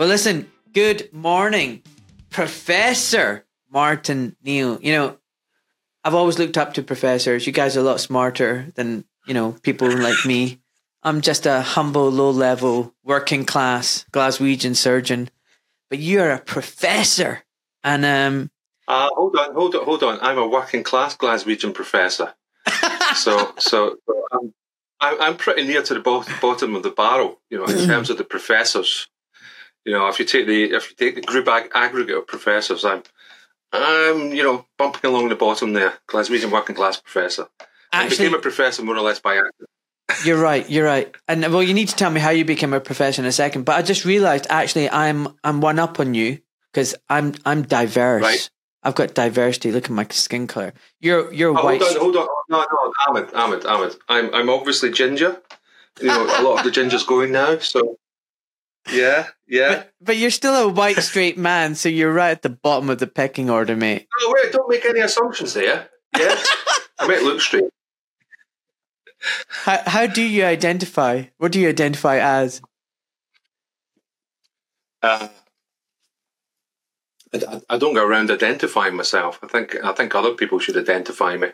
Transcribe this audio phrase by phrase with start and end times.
[0.00, 1.82] Well, listen, good morning,
[2.30, 4.78] Professor Martin Neil.
[4.80, 5.18] You know,
[6.02, 7.46] I've always looked up to professors.
[7.46, 10.58] You guys are a lot smarter than, you know, people like me.
[11.02, 15.28] I'm just a humble, low level, working class Glaswegian surgeon.
[15.90, 17.42] But you're a professor.
[17.84, 18.50] And um
[18.88, 20.18] uh, hold on, hold on, hold on.
[20.22, 22.32] I'm a working class Glaswegian professor.
[23.16, 24.24] so so, so
[25.02, 28.16] I'm, I'm pretty near to the bottom of the barrel, you know, in terms of
[28.16, 29.06] the professors.
[29.84, 32.84] You know, if you take the if you take the group ag- aggregate of professors,
[32.84, 33.02] I'm
[33.72, 35.94] I'm you know bumping along the bottom there.
[36.08, 37.48] Glaswegian working class professor.
[37.92, 39.70] Actually, I became a professor more or less by accident.
[40.24, 40.68] You're right.
[40.68, 41.14] You're right.
[41.28, 43.64] And well, you need to tell me how you became a professor in a second.
[43.64, 46.40] But I just realised actually I'm I'm one up on you
[46.72, 48.22] because I'm I'm diverse.
[48.22, 48.50] Right.
[48.82, 49.72] I've got diversity.
[49.72, 50.72] Look at my skin color.
[51.00, 51.82] You're you're oh, white.
[51.82, 52.28] Hold on, hold on.
[52.48, 53.96] No, no, Ahmad, Ahmad, Ahmad.
[54.08, 55.40] I'm I'm obviously ginger.
[56.00, 57.58] You know, a lot of the ginger's going now.
[57.58, 57.98] So
[58.88, 59.68] yeah, yeah.
[59.68, 62.98] But, but, you're still a white straight man, so you're right at the bottom of
[62.98, 64.08] the pecking order, mate.
[64.20, 65.88] Oh wait, don't make any assumptions there.
[66.16, 66.36] Yeah,
[66.98, 67.64] I might look straight.
[69.48, 71.24] How how do you identify?
[71.38, 72.62] What do you identify as?
[75.02, 75.28] Uh,
[77.32, 79.38] I, I, don't go around identifying myself.
[79.42, 81.48] I think I think other people should identify me,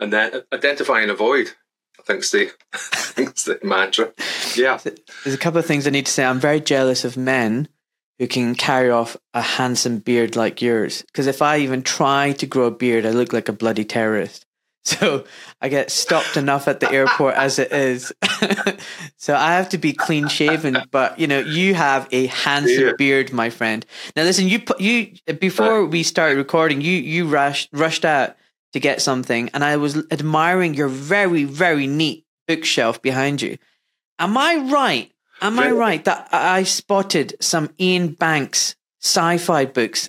[0.00, 1.52] and then identify and avoid.
[1.98, 4.12] I think it's the, I think the mantra.
[4.56, 4.78] Yeah.
[5.24, 6.24] There's a couple of things I need to say.
[6.24, 7.68] I'm very jealous of men
[8.18, 11.02] who can carry off a handsome beard like yours.
[11.02, 14.46] Because if I even try to grow a beard, I look like a bloody terrorist.
[14.84, 15.24] So
[15.60, 18.12] I get stopped enough at the airport as it is.
[19.16, 20.76] so I have to be clean shaven.
[20.90, 22.92] But you know, you have a handsome yeah.
[22.98, 23.86] beard, my friend.
[24.16, 28.34] Now listen, you you before we started recording, you you rushed rushed out
[28.72, 33.58] to get something, and I was admiring your very very neat bookshelf behind you.
[34.18, 35.12] Am I right?
[35.40, 40.08] Am I right that I spotted some Iain Banks sci-fi books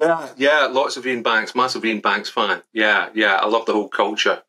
[0.00, 2.62] yeah, yeah, lots of Iain Banks, massive Iain Banks fan.
[2.72, 4.42] Yeah, yeah, I love the whole culture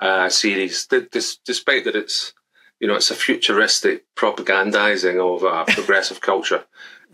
[0.00, 0.86] uh, series.
[0.86, 2.32] despite that it's
[2.80, 6.64] you know it's a futuristic propagandizing of uh, progressive culture.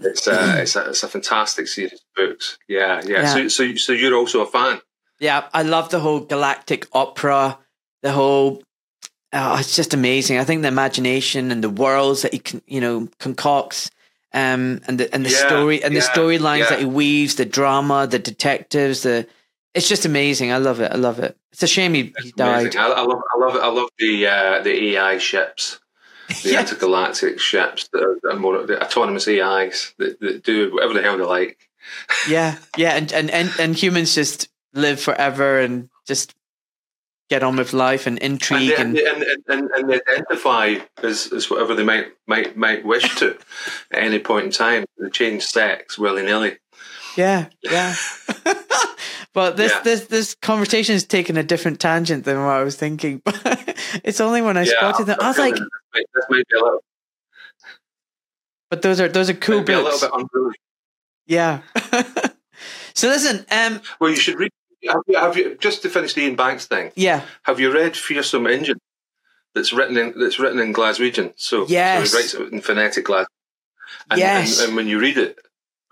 [0.01, 2.59] It's uh, it's a, it's a fantastic series of books.
[2.69, 3.23] Yeah, yeah.
[3.23, 3.33] yeah.
[3.33, 4.81] So, so so you're also a fan.
[5.21, 7.59] Yeah, I love the whole galactic opera.
[8.03, 8.63] The whole
[9.33, 10.39] oh, it's just amazing.
[10.39, 13.91] I think the imagination and the worlds that he can, you know concocts
[14.33, 16.71] um, and the and the yeah, story and yeah, the storylines yeah.
[16.71, 19.27] that he weaves, the drama, the detectives, the
[19.75, 20.53] it's just amazing.
[20.53, 20.93] I love it.
[20.93, 21.37] I love it.
[21.53, 22.77] It's a shame he, he died.
[22.77, 23.57] I, I, love I love.
[23.57, 25.81] I love the uh, the AI ships,
[26.43, 26.61] the yeah.
[26.61, 27.89] intergalactic ships,
[28.39, 31.69] more, the autonomous AIs that, that do whatever the hell they like.
[32.29, 36.35] yeah, yeah, and, and and and humans just live forever and just
[37.31, 41.49] get on with life and intrigue and, and, and, and, and they identify as, as
[41.49, 43.37] whatever they might might might wish to
[43.91, 44.85] at any point in time.
[44.99, 46.59] They change sex willy nilly.
[47.17, 47.95] Yeah, yeah.
[49.33, 49.81] but this yeah.
[49.83, 53.23] this this conversation has taken a different tangent than what I was thinking.
[53.25, 53.41] But
[54.05, 56.85] it's only when I yeah, spotted them, I was like, this might, be a little.
[58.71, 59.71] But those are those are cool books.
[59.71, 60.57] A little bit unruly.
[61.27, 61.61] Yeah.
[62.95, 63.47] so listen.
[63.51, 64.51] Um, well, you should read
[64.87, 66.93] have you, have you just to finish the Iain Banks thing?
[66.95, 67.23] Yeah.
[67.45, 68.79] Have you read Feersum Endjinn?
[69.55, 71.33] That's written in that's written in Glaswegian.
[71.37, 72.11] So, yes.
[72.11, 73.27] so he writes it in phonetic Glas.
[74.11, 74.59] And, yes.
[74.59, 75.39] And, and, when you read it,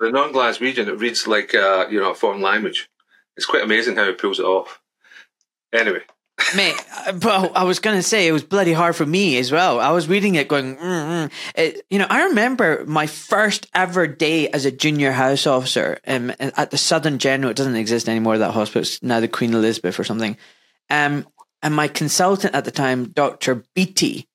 [0.01, 2.89] the non-Glaswegian, it reads like uh, you know a foreign language.
[3.37, 4.81] It's quite amazing how he pulls it off.
[5.73, 6.03] Anyway,
[6.55, 6.77] Mate,
[7.21, 9.81] but I was to say it was bloody hard for me as well.
[9.81, 14.49] I was reading it going, mm, it, you know, I remember my first ever day
[14.49, 17.51] as a junior house officer um, at the Southern General.
[17.51, 18.83] It doesn't exist anymore, that hospital.
[18.83, 20.37] It's now the Queen Elizabeth or something.
[20.91, 21.27] Um,
[21.63, 23.65] and my consultant at the time, Dr.
[23.75, 24.27] Beatty,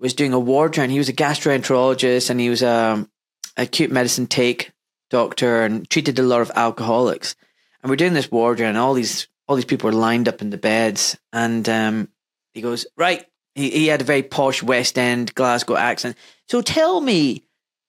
[0.00, 0.90] was doing a ward round.
[0.90, 3.08] He was a gastroenterologist and he was a
[3.56, 4.72] acute medicine take
[5.10, 7.36] doctor and treated a lot of alcoholics.
[7.82, 10.42] And we're doing this ward round, and all these all these people were lined up
[10.42, 12.08] in the beds, and um,
[12.52, 13.24] he goes, right.
[13.54, 16.16] He, he had a very posh West End Glasgow accent.
[16.48, 17.44] So tell me,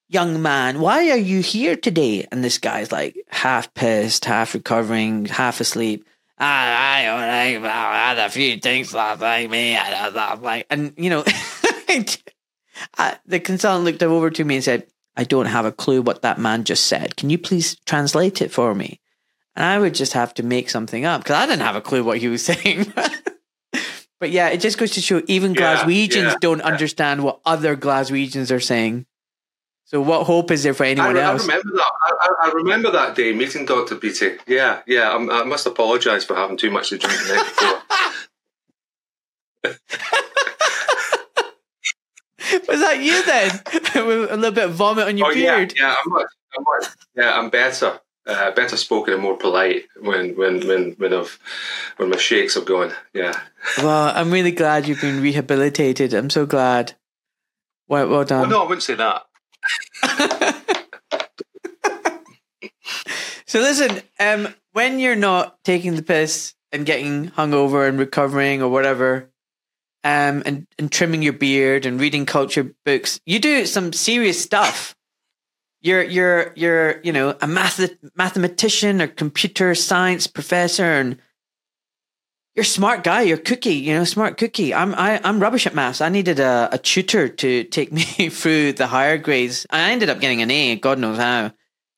[0.09, 2.27] young man, why are you here today?
[2.31, 6.05] And this guy's like half pissed, half recovering, half asleep.
[6.37, 9.77] I, I, I had a few things last night, me.
[10.69, 11.23] And you know,
[12.97, 14.85] I, the consultant looked over to me and said,
[15.15, 17.15] "I don't have a clue what that man just said.
[17.15, 18.99] Can you please translate it for me?"
[19.55, 22.03] And I would just have to make something up because I didn't have a clue
[22.03, 22.91] what he was saying.
[24.19, 26.65] but yeah, it just goes to show even yeah, Glaswegians yeah, don't yeah.
[26.65, 29.05] understand what other Glaswegians are saying.
[29.85, 31.43] So what hope is there for anyone I, else?
[31.43, 31.91] I remember that.
[32.03, 33.95] I, I, remember that day meeting Dr.
[33.95, 34.37] Beatty.
[34.47, 35.13] Yeah, yeah.
[35.13, 37.81] I'm, i must apologise for having too much to drink the night before.
[42.67, 44.07] Was that you then?
[44.07, 45.73] With a little bit of vomit on your oh, beard.
[45.75, 46.85] Yeah, yeah, I'm much, I'm much,
[47.15, 47.99] yeah, I'm better.
[48.27, 51.37] Uh, better spoken and more polite when when when when I've
[51.97, 52.91] when my shakes have gone.
[53.13, 53.39] Yeah.
[53.77, 56.13] Well, I'm really glad you've been rehabilitated.
[56.13, 56.95] I'm so glad.
[57.87, 58.41] Well, well done.
[58.41, 59.25] Well, no, I wouldn't say that.
[63.45, 68.69] so listen, um, when you're not taking the piss and getting hungover and recovering or
[68.69, 69.29] whatever,
[70.03, 74.94] um, and, and trimming your beard and reading culture books, you do some serious stuff.
[75.85, 77.79] You're you're you're you know a math
[78.15, 81.19] mathematician or computer science professor and
[82.55, 83.21] you're a smart guy.
[83.21, 84.73] You're cookie, you know, smart cookie.
[84.73, 86.01] I'm I, I'm rubbish at maths.
[86.01, 89.67] I needed a, a tutor to take me through the higher grades.
[89.69, 90.75] I ended up getting an A.
[90.75, 91.51] God knows how.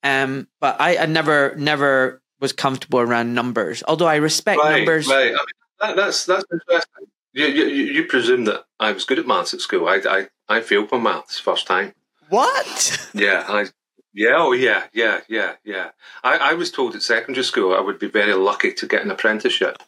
[0.04, 3.84] Um, but I, I never never was comfortable around numbers.
[3.88, 5.08] Although I respect right, numbers.
[5.08, 5.28] Right.
[5.28, 5.38] I mean,
[5.80, 7.06] that, that's that's interesting.
[7.32, 9.88] You, you you presume that I was good at maths at school.
[9.88, 11.94] I I, I failed my maths first time.
[12.30, 13.10] What?
[13.14, 13.68] Yeah, I
[14.14, 15.90] yeah, oh yeah, yeah, yeah, yeah.
[16.24, 19.12] I, I was told at secondary school I would be very lucky to get an
[19.12, 19.84] apprenticeship.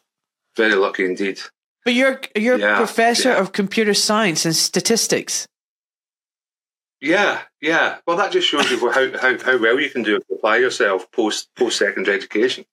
[0.56, 1.40] Very lucky indeed.
[1.84, 3.40] But you're you're yeah, a professor yeah.
[3.40, 5.48] of computer science and statistics.
[7.00, 7.98] Yeah, yeah.
[8.06, 11.48] Well, that just shows you how, how, how well you can do apply yourself post
[11.56, 12.64] post secondary education.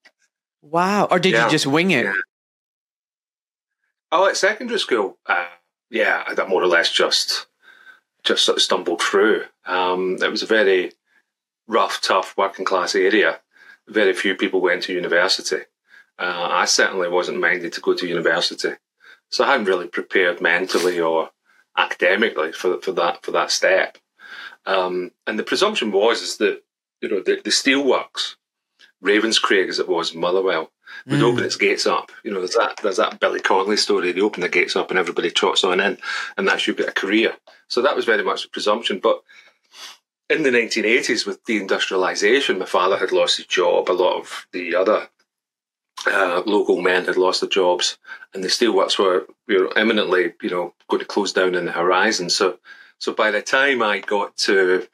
[0.61, 1.07] Wow!
[1.09, 1.45] Or did yeah.
[1.45, 2.05] you just wing it?
[4.11, 5.47] Oh, at secondary school, uh,
[5.89, 7.47] yeah, I got more or less just
[8.23, 9.43] just sort of stumbled through.
[9.65, 10.91] Um, it was a very
[11.67, 13.39] rough, tough working class area.
[13.87, 15.61] Very few people went to university.
[16.19, 18.73] Uh, I certainly wasn't minded to go to university,
[19.29, 21.29] so I hadn't really prepared mentally or
[21.77, 23.97] academically for for that for that step.
[24.65, 26.63] Um, and the presumption was is that
[27.01, 28.35] you know the, the steelworks,
[29.03, 30.71] Ravenscraig as it was, Motherwell,
[31.05, 31.23] would mm.
[31.23, 32.11] open its gates up.
[32.23, 34.11] You know, there's that there's that Billy Connolly story.
[34.11, 35.97] They open the gates up and everybody trots on in,
[36.37, 37.33] and that's you get a career.
[37.67, 38.99] So that was very much the presumption.
[38.99, 39.21] But
[40.29, 43.89] in the 1980s, with deindustrialization, my father had lost his job.
[43.89, 45.09] A lot of the other
[46.05, 47.97] uh, local men had lost their jobs,
[48.33, 51.71] and the steelworks were you know, imminently, you know, going to close down in the
[51.71, 52.29] horizon.
[52.29, 52.59] So,
[52.99, 54.87] so by the time I got to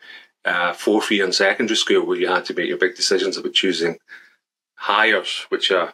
[0.46, 3.54] uh, fourth year in secondary school, where you had to make your big decisions about
[3.54, 3.98] choosing
[4.84, 5.94] Highers, which are,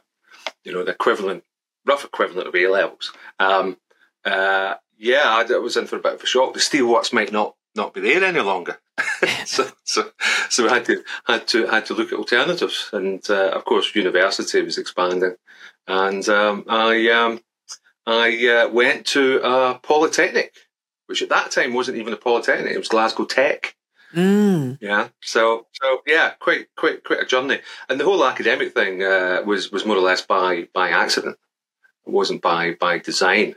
[0.63, 1.43] you know, the equivalent,
[1.85, 3.11] rough equivalent of A levels.
[3.39, 3.77] Um,
[4.25, 6.53] uh, yeah, I, I was in for a bit of a shock.
[6.53, 8.79] The steelworks might not not be there any longer.
[9.45, 10.11] so, so,
[10.49, 13.95] so we had to had to had to look at alternatives, and uh, of course,
[13.95, 15.35] university was expanding,
[15.87, 17.41] and um, I um,
[18.05, 20.53] I uh, went to a polytechnic,
[21.05, 23.75] which at that time wasn't even a polytechnic; it was Glasgow Tech.
[24.15, 24.77] Mm.
[24.81, 29.41] Yeah, so so yeah, quite quite quite a journey, and the whole academic thing uh,
[29.45, 31.37] was was more or less by by accident.
[32.07, 33.55] It wasn't by by design.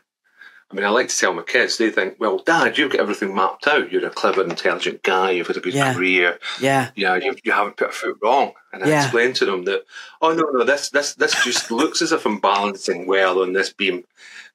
[0.71, 3.35] I mean, I like to tell my kids, they think, well, Dad, you've got everything
[3.35, 3.93] mapped out.
[3.93, 5.33] You're a clever, intelligent guy.
[5.33, 5.93] You've had a good yeah.
[5.93, 6.39] career.
[6.63, 6.93] Yeah.
[6.95, 8.53] Yeah, you, you haven't put a foot wrong.
[8.73, 9.03] And I yeah.
[9.03, 9.83] explain to them that,
[10.23, 13.71] oh, no, no, this this this just looks as if I'm balancing well on this
[13.71, 14.05] beam.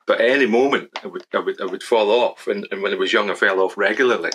[0.08, 2.48] But at any moment, I would, I would, I would fall off.
[2.48, 4.32] And, and when I was young, I fell off regularly,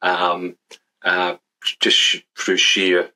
[0.00, 0.56] um,
[1.04, 1.36] uh,
[1.80, 3.10] just through sheer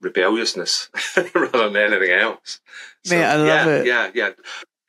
[0.00, 0.90] rebelliousness
[1.34, 2.60] rather than anything else.
[3.04, 3.86] So, Mate, I love yeah, it.
[3.86, 4.30] Yeah, yeah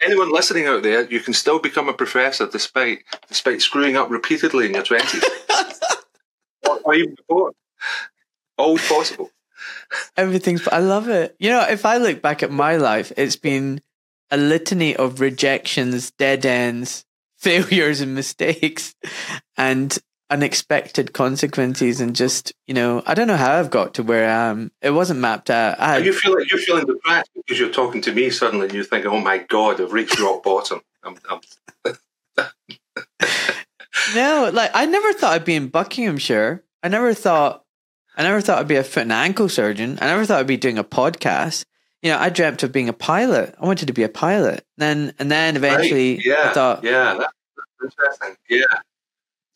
[0.01, 4.67] anyone listening out there, you can still become a professor despite despite screwing up repeatedly
[4.67, 5.23] in your twenties,
[6.69, 7.51] or, or, even before.
[8.57, 9.31] Always possible.
[10.15, 10.67] Everything's.
[10.67, 11.35] I love it.
[11.39, 13.81] You know, if I look back at my life, it's been
[14.31, 17.05] a litany of rejections, dead ends,
[17.37, 18.95] failures, and mistakes,
[19.57, 19.97] and
[20.29, 24.49] unexpected consequences and just you know I don't know how I've got to where I
[24.49, 24.71] am.
[24.81, 25.79] It wasn't mapped out.
[25.79, 28.67] I you feel like you're feeling depressed because you're talking to me suddenly.
[28.67, 31.41] and you think "Oh my God, I've reached rock bottom." I'm, I'm
[34.15, 36.63] no, like I never thought I'd be in Buckinghamshire.
[36.81, 37.63] I never thought.
[38.17, 39.99] I never thought I'd be a foot and ankle surgeon.
[40.01, 41.65] I never thought I'd be doing a podcast.
[42.01, 43.55] You know, I dreamt of being a pilot.
[43.59, 44.65] I wanted to be a pilot.
[44.77, 46.25] Then and then eventually, right.
[46.25, 47.33] yeah, I thought, yeah, that's
[47.83, 48.37] interesting.
[48.49, 48.79] Yeah,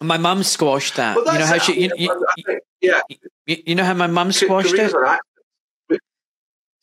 [0.02, 1.16] my mum squashed that.
[1.16, 3.02] Well, you know how she, you, you, yeah.
[3.46, 4.94] You, you, know how my mum squashed it.
[4.94, 5.20] Right.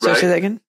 [0.03, 0.61] So say that again.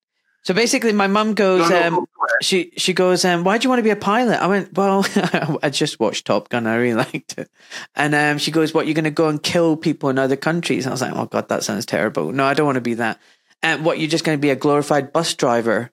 [0.44, 2.06] So basically, my mum goes, no, no, um,
[2.42, 4.42] she she goes, um, why do you want to be a pilot?
[4.42, 5.06] I went, well,
[5.62, 6.66] I just watched Top Gun.
[6.66, 7.50] I really liked it.
[7.96, 10.88] And um, she goes, what, you're going to go and kill people in other countries?
[10.88, 12.32] I was like, oh God, that sounds terrible.
[12.32, 13.20] No, I don't want to be that.
[13.62, 15.92] And what, you're just going to be a glorified bus driver?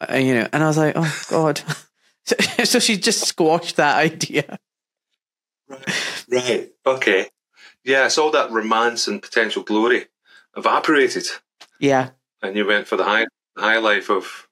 [0.00, 1.62] Uh, you know, and I was like, oh God.
[2.26, 4.58] so, so she just squashed that idea.
[5.68, 6.24] Right.
[6.28, 6.70] Right.
[6.86, 7.26] Okay.
[7.84, 10.06] Yeah, so all that romance and potential glory
[10.56, 11.26] evaporated.
[11.78, 12.10] Yeah.
[12.42, 14.48] And you went for the high high life of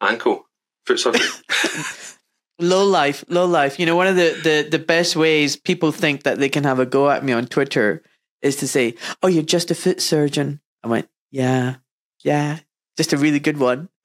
[0.00, 0.46] ankle
[0.86, 1.26] foot surgery.
[2.60, 3.80] Low life, low life.
[3.80, 6.78] You know, one of the, the, the best ways people think that they can have
[6.78, 8.00] a go at me on Twitter
[8.42, 10.60] is to say, Oh, you're just a foot surgeon.
[10.84, 11.76] I went, Yeah,
[12.22, 12.60] yeah,
[12.96, 13.88] just a really good one.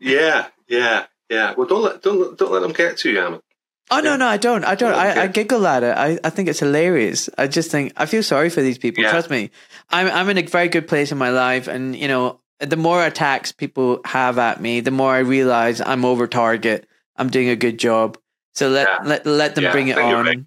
[0.00, 1.54] yeah, yeah, yeah.
[1.56, 3.40] Well, don't let don't don't let them get to you, Ahmad.
[3.88, 4.64] Oh no, no, I don't.
[4.64, 4.94] I don't.
[4.94, 5.96] I, I giggle at it.
[5.96, 7.30] I, I think it's hilarious.
[7.38, 9.04] I just think I feel sorry for these people.
[9.04, 9.10] Yeah.
[9.10, 9.50] Trust me,
[9.90, 13.04] I'm I'm in a very good place in my life, and you know, the more
[13.04, 16.88] attacks people have at me, the more I realize I'm over target.
[17.16, 18.18] I'm doing a good job.
[18.54, 18.98] So let yeah.
[19.04, 20.26] let let them yeah, bring it on.
[20.26, 20.38] Right.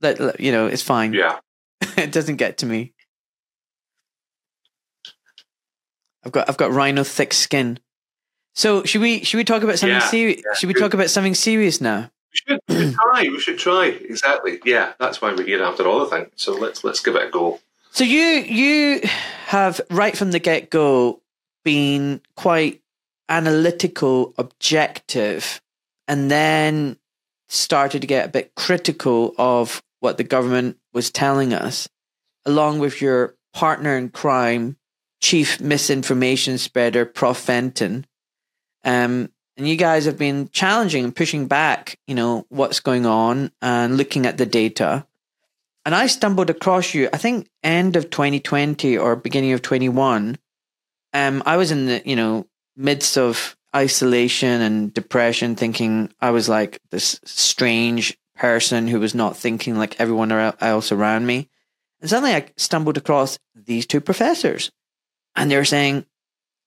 [0.00, 1.12] Let, let, you know, it's fine.
[1.12, 1.38] Yeah,
[1.98, 2.94] it doesn't get to me.
[6.24, 7.78] I've got I've got rhino thick skin.
[8.56, 10.42] So should we should we talk about something serious?
[10.54, 12.10] should we talk about something serious now?
[12.48, 13.22] We should, try.
[13.22, 13.86] We should try.
[13.86, 14.58] Exactly.
[14.64, 16.30] Yeah, that's why we're here after all the thing.
[16.36, 17.60] So let's let's give it a go.
[17.90, 19.00] So you you
[19.46, 21.20] have right from the get go
[21.64, 22.80] been quite
[23.28, 25.60] analytical, objective,
[26.08, 26.96] and then
[27.48, 31.88] started to get a bit critical of what the government was telling us,
[32.46, 34.76] along with your partner in crime,
[35.20, 37.36] chief misinformation spreader, Prof.
[37.36, 38.06] Fenton.
[38.86, 43.50] Um, and you guys have been challenging and pushing back, you know, what's going on
[43.60, 45.06] and looking at the data.
[45.84, 50.38] And I stumbled across you, I think end of 2020 or beginning of 21.
[51.12, 56.48] Um, I was in the, you know, midst of isolation and depression, thinking I was
[56.48, 61.48] like this strange person who was not thinking like everyone else around me.
[62.00, 64.70] And suddenly I stumbled across these two professors.
[65.34, 66.06] And they're saying,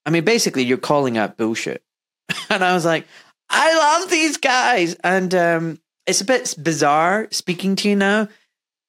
[0.06, 1.82] I mean, basically, you're calling out bullshit.
[2.50, 3.06] and I was like,
[3.48, 4.94] I love these guys.
[5.02, 8.28] And um, it's a bit bizarre speaking to you now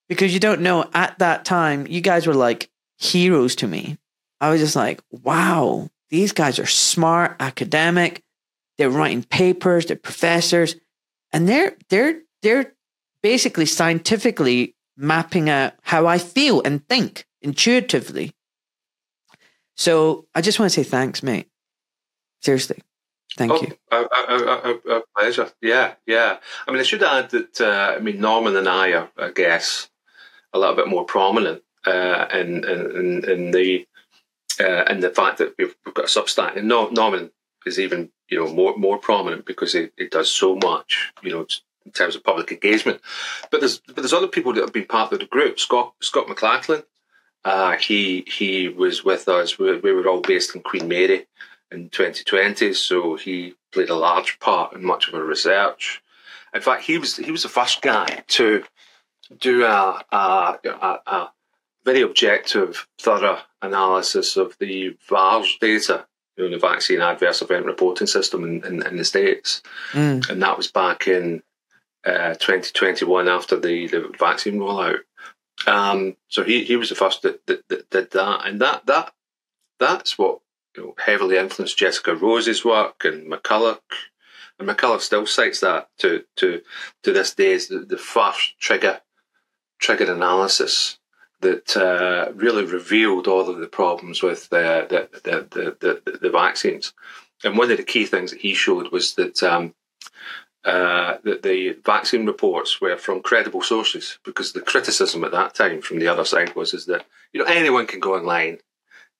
[0.07, 3.97] because you don't know at that time, you guys were like heroes to me.
[4.39, 8.23] I was just like, wow, these guys are smart, academic.
[8.77, 10.75] They're writing papers, they're professors,
[11.31, 12.73] and they're they're they're
[13.21, 18.33] basically scientifically mapping out how I feel and think intuitively.
[19.77, 21.47] So I just want to say thanks, mate.
[22.41, 22.81] Seriously.
[23.37, 23.77] Thank oh, you.
[23.91, 25.49] A, a, a, pleasure.
[25.61, 26.37] Yeah, yeah.
[26.67, 29.89] I mean, I should add that, uh, I mean, Norman and I are, I guess,
[30.53, 33.87] a little bit more prominent uh, in, in, in the
[34.59, 36.57] uh, in the fact that we've, we've got a Substack.
[36.57, 37.31] And Norman
[37.65, 41.47] is even, you know, more more prominent because he, he does so much, you know,
[41.85, 43.01] in terms of public engagement.
[43.49, 45.59] But there's but there's other people that have been part of the group.
[45.59, 46.83] Scott Scott McLachlan,
[47.45, 49.57] uh, he he was with us.
[49.57, 51.27] We, we were all based in Queen Mary
[51.71, 56.01] in 2020, so he played a large part in much of our research.
[56.53, 58.63] In fact, he was he was the first guy to
[59.39, 61.31] do a, a, a, a
[61.85, 68.07] very objective, thorough analysis of the VAERS data, you know, the Vaccine Adverse Event Reporting
[68.07, 69.61] System in, in, in the States.
[69.93, 70.29] Mm.
[70.29, 71.41] And that was back in
[72.05, 74.99] uh, 2021 after the, the vaccine rollout.
[75.67, 78.45] Um, so he, he was the first that, that, that did that.
[78.45, 79.13] And that, that
[79.79, 80.39] that's what
[80.75, 83.79] you know, heavily influenced Jessica Rose's work and McCullough.
[84.59, 86.61] And McCullough still cites that to to
[87.03, 89.01] to this day as the, the first trigger
[89.79, 90.99] trigger analysis
[91.41, 95.47] that uh, really revealed all of the problems with the the, the,
[95.79, 96.93] the, the, the vaccines.
[97.43, 99.73] And one of the key things that he showed was that um,
[100.63, 105.81] uh, that the vaccine reports were from credible sources because the criticism at that time
[105.81, 108.59] from the other side was is that you know anyone can go online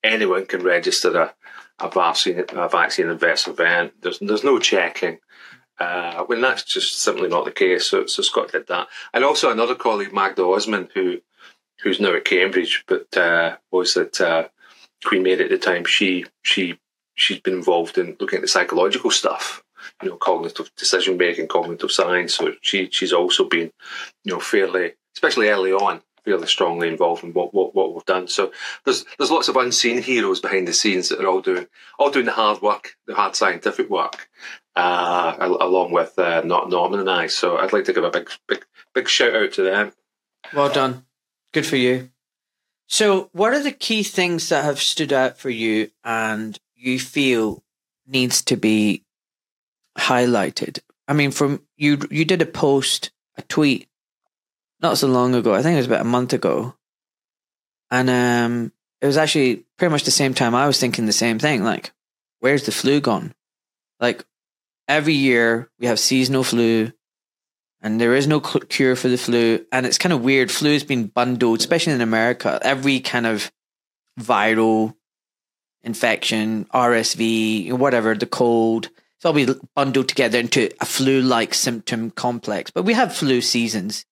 [0.02, 1.34] anyone can register a,
[1.78, 3.92] a vaccine a vaccine adverse event.
[4.00, 5.18] There's there's no checking.
[5.78, 7.86] Uh, when that's just simply not the case.
[7.86, 11.20] So, so Scott did that, and also another colleague, Magda Osman, who
[11.82, 14.48] who's now at Cambridge, but uh, was at uh,
[15.04, 15.84] Queen Mary at the time.
[15.84, 16.78] She she
[17.14, 19.64] she's been involved in looking at the psychological stuff,
[20.02, 22.34] you know, cognitive decision making, cognitive science.
[22.34, 23.72] So she she's also been,
[24.24, 28.28] you know, fairly, especially early on, fairly strongly involved in what, what, what we've done.
[28.28, 28.52] So
[28.84, 31.66] there's there's lots of unseen heroes behind the scenes that are all doing
[31.98, 34.28] all doing the hard work, the hard scientific work,
[34.76, 37.26] uh, along with uh, not Norman and I.
[37.26, 38.64] So I'd like to give a big big
[38.94, 39.92] big shout out to them.
[40.54, 41.04] Well done,
[41.52, 42.10] good for you.
[42.88, 47.62] So, what are the key things that have stood out for you, and you feel
[48.06, 49.04] needs to be
[49.96, 50.80] highlighted?
[51.08, 53.88] I mean, from you, you did a post, a tweet
[54.82, 55.54] not so long ago.
[55.54, 56.74] I think it was about a month ago.
[57.90, 61.38] And um, it was actually pretty much the same time I was thinking the same
[61.38, 61.62] thing.
[61.62, 61.92] Like,
[62.40, 63.34] where's the flu gone?
[64.00, 64.24] Like,
[64.88, 66.92] every year we have seasonal flu
[67.82, 69.64] and there is no cure for the flu.
[69.72, 70.50] And it's kind of weird.
[70.50, 72.60] Flu has been bundled, especially in America.
[72.62, 73.50] Every kind of
[74.20, 74.94] viral
[75.82, 78.88] infection, RSV, whatever, the cold.
[79.16, 82.70] It's all be bundled together into a flu like symptom complex.
[82.70, 84.04] But we have flu seasons.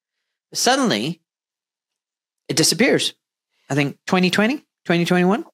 [0.52, 1.20] Suddenly,
[2.48, 3.14] it disappears.
[3.68, 5.44] I think 2020, 2021.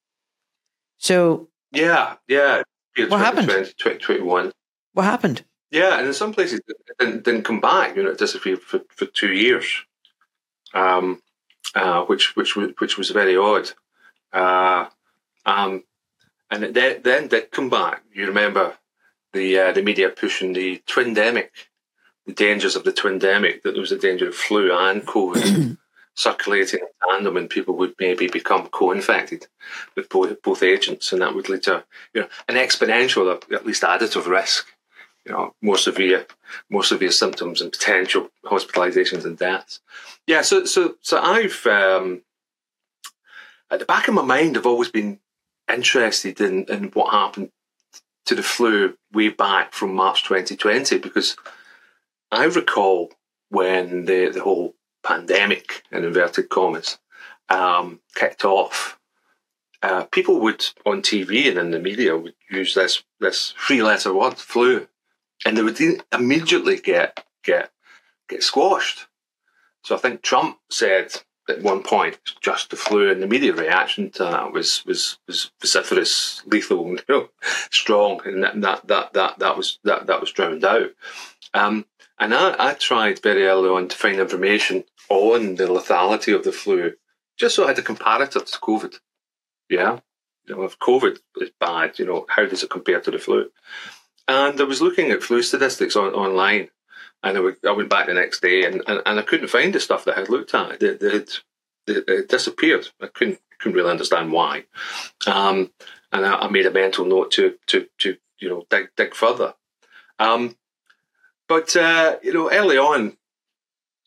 [0.99, 2.63] So, yeah, yeah.
[3.09, 3.49] What happened?
[3.49, 4.53] 2021.
[4.95, 5.45] What happened?
[5.71, 7.97] Yeah, and in some places it didn't, didn't come back.
[7.97, 9.67] You know, it disappeared for, for two years,
[10.73, 11.21] um,
[11.75, 13.71] uh, which which which was very odd.
[14.33, 14.87] Uh,
[15.45, 15.85] um,
[16.51, 18.03] and it then, then did come back.
[18.15, 18.75] You remember
[19.33, 21.51] the uh, the media pushing the twindemic,
[22.33, 23.63] dangers of the twindemic.
[23.63, 25.79] That there was a danger of flu and COVID
[26.15, 29.47] circulating in tandem, and people would maybe become co-infected
[29.95, 33.83] with both both agents, and that would lead to you know an exponential, at least
[33.83, 34.67] additive risk.
[35.25, 36.25] You know, more severe,
[36.71, 39.81] more severe symptoms and potential hospitalizations and deaths.
[40.27, 42.23] Yeah, so so so I've um,
[43.71, 45.19] at the back of my mind, I've always been
[45.73, 47.51] interested in, in what happened
[48.27, 51.37] to the flu way back from March 2020 because
[52.31, 53.13] I recall
[53.51, 56.99] when the, the whole pandemic, in inverted commas,
[57.49, 58.99] um, kicked off.
[59.83, 64.13] Uh, people would on TV and in the media would use this this three letter
[64.13, 64.89] word flu,
[65.45, 65.79] and they would
[66.13, 67.71] immediately get get
[68.29, 69.07] get squashed.
[69.85, 74.11] So I think Trump said at one point just the flu, and the media reaction
[74.13, 77.29] to that was was was vociferous, lethal, you know,
[77.71, 80.91] strong, and that that that that, that was that that was drowned out.
[81.55, 81.85] Um,
[82.19, 86.53] and I, I tried very early on to find information on the lethality of the
[86.53, 86.93] flu,
[87.37, 88.97] just so I had a comparator to COVID.
[89.69, 90.01] Yeah,
[90.47, 93.51] you know, if COVID is bad, you know, how does it compare to the flu?
[94.29, 96.69] And I was looking at flu statistics on, online,
[97.23, 99.75] and I, would, I went back the next day and, and, and I couldn't find
[99.75, 100.83] the stuff that I had looked at.
[100.83, 101.41] It, it,
[101.87, 102.89] it, it disappeared.
[103.01, 104.65] I couldn't couldn't really understand why.
[105.27, 105.73] Um,
[106.13, 109.55] and I, I, made a mental note to to to you know dig dig further.
[110.19, 110.57] Um,
[111.49, 113.17] but uh, you know, early on,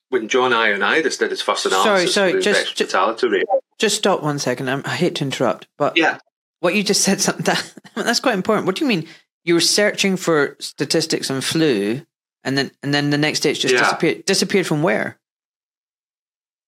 [0.10, 3.46] when John Ioannidis did his first analysis, sorry, sorry, just fatality rate.
[3.78, 4.68] Just stop one second.
[4.70, 6.20] I hate to interrupt, but yeah,
[6.60, 8.66] what you just said something that, that's quite important.
[8.66, 9.08] What do you mean?
[9.44, 12.02] You were searching for statistics on flu,
[12.44, 13.82] and then and then the next day it's just yeah.
[13.82, 14.26] disappeared.
[14.26, 15.18] Disappeared from where?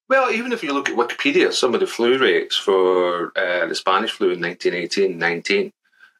[0.08, 3.74] Well, even if you look at Wikipedia, some of the flu rates for uh, the
[3.74, 5.72] Spanish flu in 1918 19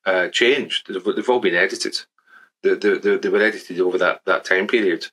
[0.07, 0.89] uh, changed.
[0.89, 2.01] They've, they've, all been edited.
[2.63, 5.07] They, they, they, were edited over that, that time period.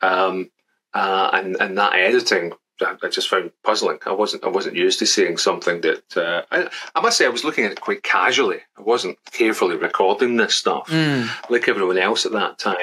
[0.00, 0.50] Um,
[0.92, 3.98] uh, and, and that editing I just found puzzling.
[4.04, 7.30] I wasn't I wasn't used to seeing something that uh, I, I, must say I
[7.30, 8.58] was looking at it quite casually.
[8.76, 11.28] I wasn't carefully recording this stuff mm.
[11.50, 12.76] like everyone else at that time.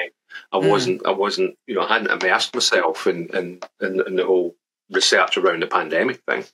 [0.50, 0.68] I mm.
[0.68, 4.56] wasn't I wasn't you know I hadn't immersed myself in in, in, in the whole
[4.90, 6.44] research around the pandemic thing.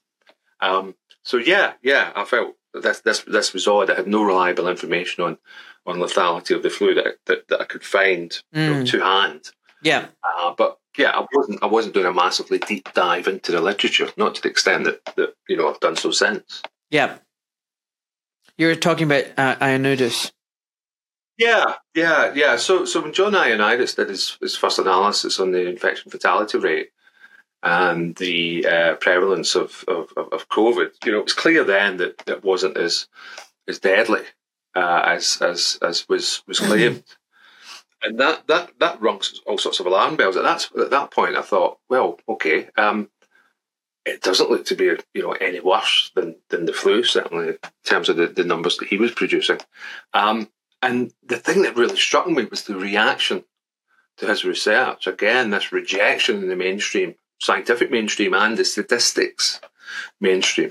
[0.61, 3.91] Um, so yeah, yeah, I felt this this this was odd.
[3.91, 5.39] I had no reliable information on
[5.89, 8.65] on lethality of the flu that that, that I could find mm.
[8.65, 8.91] you know, mm.
[8.91, 9.51] to hand.
[9.83, 13.61] Yeah, uh, but yeah, I wasn't I wasn't doing a massively deep dive into the
[13.61, 16.63] literature, not to the extent that that you know I've done so since.
[16.91, 17.19] Yeah,
[18.57, 20.33] you're talking about uh, Ioannidis.
[21.39, 22.57] Yeah, yeah, yeah.
[22.57, 26.89] So, so when John Ioannidis did his, his first analysis on the infection fatality rate,
[27.63, 32.23] and the uh, prevalence of, of, of COVID, you know, it was clear then that
[32.27, 33.07] it wasn't as
[33.69, 34.23] as deadly
[34.75, 37.03] uh, as as as was was claimed.
[38.03, 40.37] and that that that rung all sorts of alarm bells.
[40.37, 43.11] At that at that point, I thought, well, okay, um,
[44.05, 47.59] it doesn't look to be you know any worse than than the flu, certainly in
[47.85, 49.59] terms of the, the numbers that he was producing.
[50.15, 50.49] Um,
[50.81, 53.45] and the thing that really struck me was the reaction
[54.19, 55.07] to his research.
[55.07, 59.61] Again, this rejection in the mainstream scientific mainstream and the statistics
[60.21, 60.71] mainstream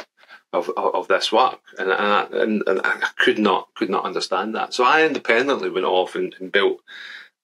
[0.53, 4.73] of, of, of this work, and, and, and I could not could not understand that.
[4.73, 6.81] So I independently went off and, and built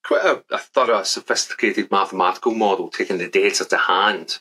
[0.04, 4.40] quite a, a, thorough, sophisticated mathematical model, taking the data to hand,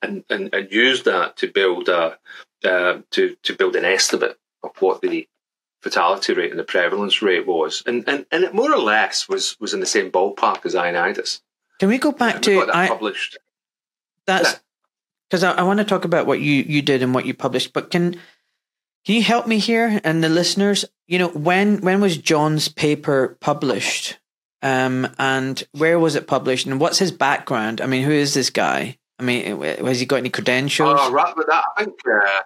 [0.00, 2.18] and, and, and used that to build a
[2.64, 5.28] uh, to to build an estimate of what the
[5.80, 9.56] fatality rate and the prevalence rate was, and and, and it more or less was
[9.60, 11.40] was in the same ballpark as Ioannidis.
[11.80, 13.38] Can we go back to that I, published?
[14.26, 14.60] That's
[15.32, 17.72] because I, I want to talk about what you you did and what you published.
[17.72, 18.12] But can
[19.06, 20.84] can you help me here and the listeners?
[21.06, 24.18] You know, when when was John's paper published?
[24.60, 26.66] Um, and where was it published?
[26.66, 27.80] And what's his background?
[27.80, 28.98] I mean, who is this guy?
[29.18, 30.98] I mean, has he got any credentials?
[31.00, 32.42] Oh, right with that, I think uh,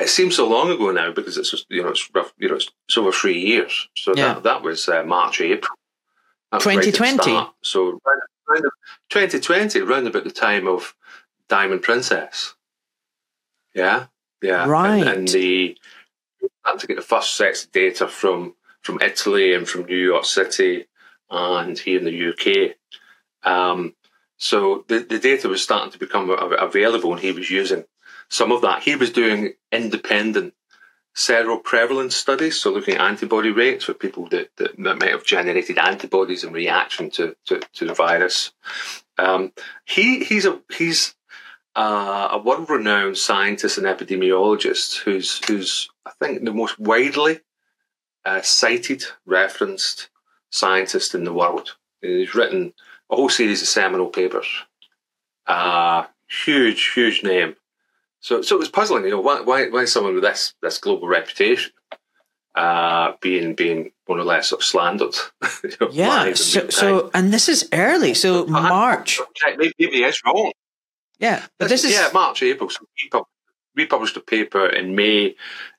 [0.00, 2.70] it seems so long ago now because it's you know it's rough, you know it's,
[2.88, 3.88] it's over three years.
[3.94, 4.34] So yeah.
[4.34, 5.76] that that was uh, March April.
[6.60, 7.46] Twenty twenty.
[7.62, 8.00] So
[9.10, 10.94] 2020, around about the time of
[11.48, 12.54] Diamond Princess.
[13.74, 14.06] Yeah,
[14.42, 14.66] yeah.
[14.66, 14.98] Right.
[14.98, 15.76] And, and the
[16.60, 20.24] starting to get the first sets of data from from Italy and from New York
[20.24, 20.86] City
[21.30, 22.76] and here in the UK.
[23.42, 23.94] Um,
[24.36, 27.84] so the, the data was starting to become available, and he was using
[28.28, 28.82] some of that.
[28.82, 30.54] He was doing independent
[31.16, 35.78] seroprevalence studies, so looking at antibody rates for people that, that, that might have generated
[35.78, 38.52] antibodies in reaction to, to, to the virus.
[39.16, 39.52] Um,
[39.86, 41.14] he he's a he's
[41.76, 47.40] uh, a world-renowned scientist and epidemiologist who's who's I think the most widely
[48.24, 50.08] uh, cited, referenced
[50.50, 51.76] scientist in the world.
[52.00, 52.72] He's written
[53.10, 54.48] a whole series of seminal papers.
[55.46, 56.06] Uh,
[56.44, 57.56] huge, huge name.
[58.20, 61.06] So, so it was puzzling, you know, why, why, why someone with this this global
[61.06, 61.70] reputation
[62.56, 65.14] uh, being being more or less sort of slandered.
[65.62, 66.32] you know, yeah.
[66.34, 68.14] So, so, and this is early.
[68.14, 69.20] So March.
[69.44, 70.52] Maybe, maybe it's wrong.
[71.18, 72.70] Yeah, but this, this is yeah March April.
[72.70, 73.26] So we, pub-
[73.74, 75.34] we published a paper in May,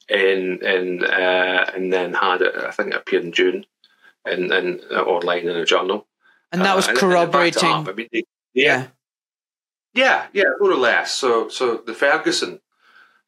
[0.10, 2.56] in in uh, and then had it.
[2.56, 3.65] I think it appeared in June,
[4.26, 6.08] and in uh, online in a journal.
[6.52, 7.69] And that was uh, corroborating.
[7.69, 8.21] I mean, yeah.
[8.54, 8.88] yeah.
[9.93, 11.12] Yeah, yeah, more or less.
[11.12, 12.60] So, so the Ferguson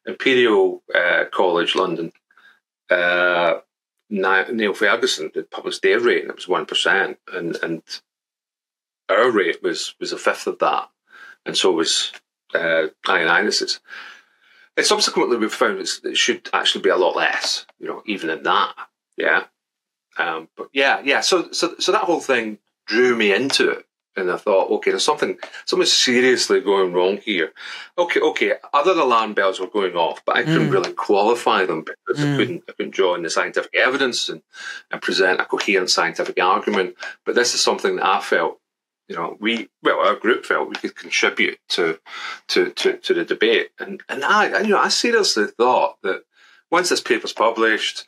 [0.06, 2.12] Imperial uh, College London,
[2.88, 3.54] uh,
[4.08, 7.82] Neil Ferguson did publish their rate, and it was one percent, and and
[9.08, 10.90] our rate was was a fifth of that,
[11.46, 12.12] and so was
[12.54, 13.80] uh, Ioannidis's.
[14.76, 18.42] And subsequently, we've found it should actually be a lot less, you know, even than
[18.44, 18.74] that.
[19.16, 19.44] Yeah,
[20.18, 21.20] um, but yeah, yeah.
[21.20, 25.04] So, so, so that whole thing drew me into it and I thought, okay, there's
[25.04, 27.52] something, something seriously going wrong here.
[27.96, 30.72] Okay, okay, other alarm bells were going off, but I couldn't mm.
[30.72, 32.34] really qualify them because mm.
[32.34, 34.42] I couldn't, I couldn't draw in the scientific evidence and,
[34.90, 36.96] and present a coherent scientific argument.
[37.24, 38.59] But this is something that I felt,
[39.10, 41.98] you know, we, well, our group felt we could contribute to,
[42.46, 43.70] to, to, to the debate.
[43.80, 46.22] And, and I, you know, I seriously thought that
[46.70, 48.06] once this paper's published,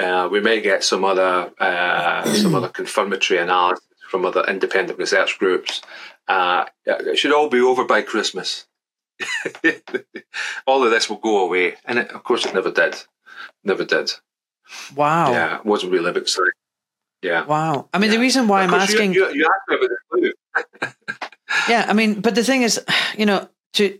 [0.00, 5.38] uh, we may get some other, uh, some other confirmatory analysis from other independent research
[5.38, 5.80] groups.
[6.26, 8.66] Uh, it should all be over by Christmas.
[10.66, 12.96] all of this will go away, and it, of course, it never did.
[13.62, 14.10] Never did.
[14.96, 15.30] Wow.
[15.30, 16.50] Yeah, it wasn't really exciting.
[17.22, 17.44] Yeah.
[17.44, 17.88] Wow.
[17.92, 18.16] I mean, yeah.
[18.16, 19.14] the reason why I'm asking.
[19.14, 20.34] You, you, you asked me about
[20.80, 20.94] the
[21.68, 22.80] yeah, I mean, but the thing is,
[23.16, 23.98] you know, to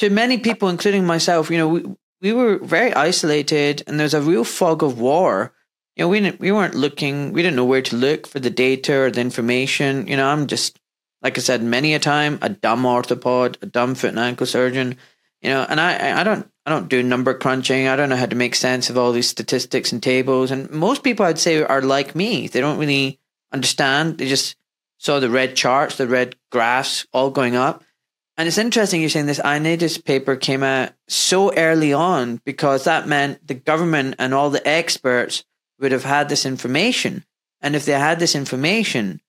[0.00, 1.84] to many people, including myself, you know, we
[2.20, 5.52] we were very isolated, and there's a real fog of war
[5.96, 8.50] you know, we didn't, we weren't looking, we didn't know where to look for the
[8.50, 10.06] data or the information.
[10.08, 10.78] You know, I'm just,
[11.22, 14.96] like I said, many a time, a dumb orthopod, a dumb foot and ankle surgeon.
[15.40, 17.88] You know, and I, I don't, I don't do number crunching.
[17.88, 20.50] I don't know how to make sense of all these statistics and tables.
[20.50, 22.48] And most people, I'd say, are like me.
[22.48, 23.20] They don't really
[23.52, 24.18] understand.
[24.18, 24.56] They just
[24.98, 27.84] saw the red charts, the red graphs, all going up.
[28.36, 33.06] And it's interesting you're saying this Ioannidis paper came out so early on because that
[33.06, 35.44] meant the government and all the experts
[35.78, 37.24] would have had this information.
[37.60, 39.20] And if they had this information,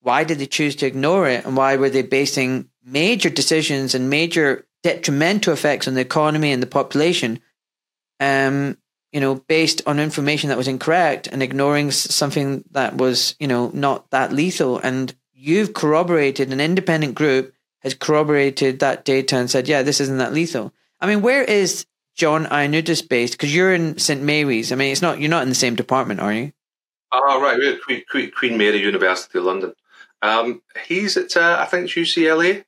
[0.00, 1.44] why did they choose to ignore it?
[1.44, 6.62] And why were they basing major decisions and major detrimental effects on the economy and
[6.62, 7.40] the population,
[8.20, 8.76] um,
[9.12, 13.70] you know, based on information that was incorrect and ignoring something that was, you know,
[13.74, 14.78] not that lethal?
[14.78, 20.18] And you've corroborated, an independent group has corroborated that data and said, yeah, this isn't
[20.18, 20.72] that lethal.
[21.00, 21.86] I mean, where is
[22.16, 23.34] John Ioannidis based?
[23.34, 24.72] Because you're in St Mary's.
[24.72, 26.52] I mean, it's not you're not in the same department, are you?
[27.12, 27.56] Oh, right.
[27.56, 29.72] We're at Queen, Queen, Queen Mary University of London.
[30.20, 32.64] Um, he's at uh, I think it's UCLA.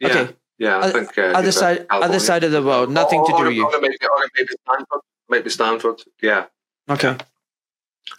[0.00, 0.34] Yeah, okay.
[0.58, 0.80] Yeah.
[0.80, 2.90] I think uh, other side, other side of the world.
[2.90, 3.70] Nothing or, to do with you.
[3.80, 3.96] Maybe,
[4.36, 5.00] maybe Stanford.
[5.28, 6.02] Maybe Stanford.
[6.22, 6.46] Yeah.
[6.88, 7.16] Okay.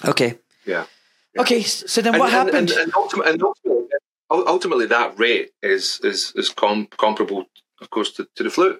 [0.05, 0.37] Okay.
[0.65, 0.85] Yeah.
[1.33, 1.41] yeah.
[1.41, 1.61] Okay.
[1.61, 2.71] So then, what and, happened?
[2.71, 3.85] And, and, ultimately, and ultimately,
[4.29, 7.45] ultimately, that rate is is is com- comparable,
[7.81, 8.79] of course, to, to the flu.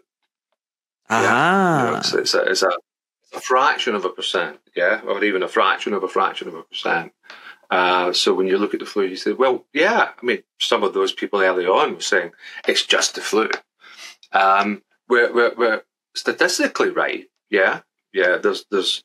[1.10, 1.22] Ah.
[1.22, 2.72] Yeah, you know, it's, it's, a, it's a,
[3.36, 6.64] a, fraction of a percent, yeah, or even a fraction of a fraction of a
[6.64, 7.14] percent.
[7.70, 10.84] Uh, so when you look at the flu, you say, well, yeah, I mean, some
[10.84, 12.32] of those people early on were saying
[12.68, 13.50] it's just the flu.
[14.32, 15.84] Um, we're, we're, we're
[16.16, 17.82] statistically right, yeah,
[18.14, 18.38] yeah.
[18.38, 19.04] There's there's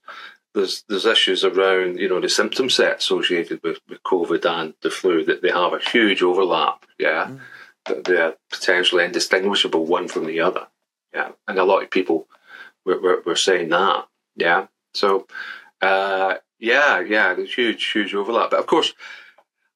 [0.55, 4.91] there's there's issues around you know the symptom set associated with, with COVID and the
[4.91, 7.29] flu that they have a huge overlap, yeah.
[7.87, 8.05] Mm.
[8.05, 10.67] They're potentially indistinguishable one from the other.
[11.15, 12.29] Yeah, and a lot of people
[12.85, 14.07] were, were, were saying that.
[14.37, 15.27] Yeah, so
[15.81, 18.51] uh, yeah, yeah, there's huge, huge overlap.
[18.51, 18.95] But of course,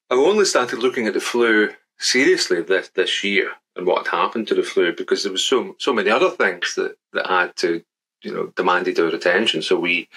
[0.09, 4.47] I only started looking at the flu seriously this this year and what had happened
[4.49, 7.83] to the flu because there was so so many other things that that had to
[8.21, 9.61] you know demanded our attention.
[9.61, 10.07] So we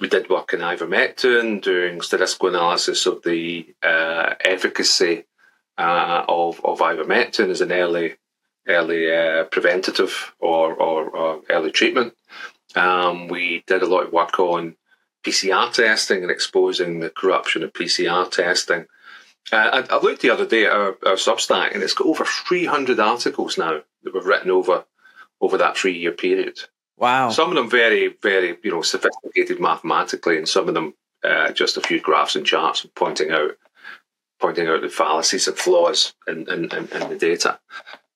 [0.00, 5.24] we did work in ivermectin, doing statistical analysis of the uh, efficacy
[5.78, 8.16] uh, of of ivermectin as an early
[8.66, 12.14] early uh, preventative or, or, or, early treatment.
[12.74, 14.74] Um, we did a lot of work on
[15.24, 18.86] PCR testing and exposing the corruption of PCR testing.
[19.52, 22.24] Uh, I, I, looked the other day at our, our, Substack, and it's got over
[22.24, 24.84] 300 articles now that we've written over
[25.40, 26.60] over that three year period.
[26.96, 27.30] Wow!
[27.30, 31.76] Some of them very, very you know sophisticated mathematically, and some of them uh, just
[31.76, 33.52] a few graphs and charts pointing out
[34.40, 37.58] pointing out the fallacies and flaws in, in, in, in the data.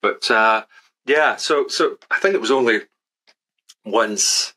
[0.03, 0.65] But uh,
[1.07, 2.81] yeah, so so I think it was only
[3.85, 4.55] once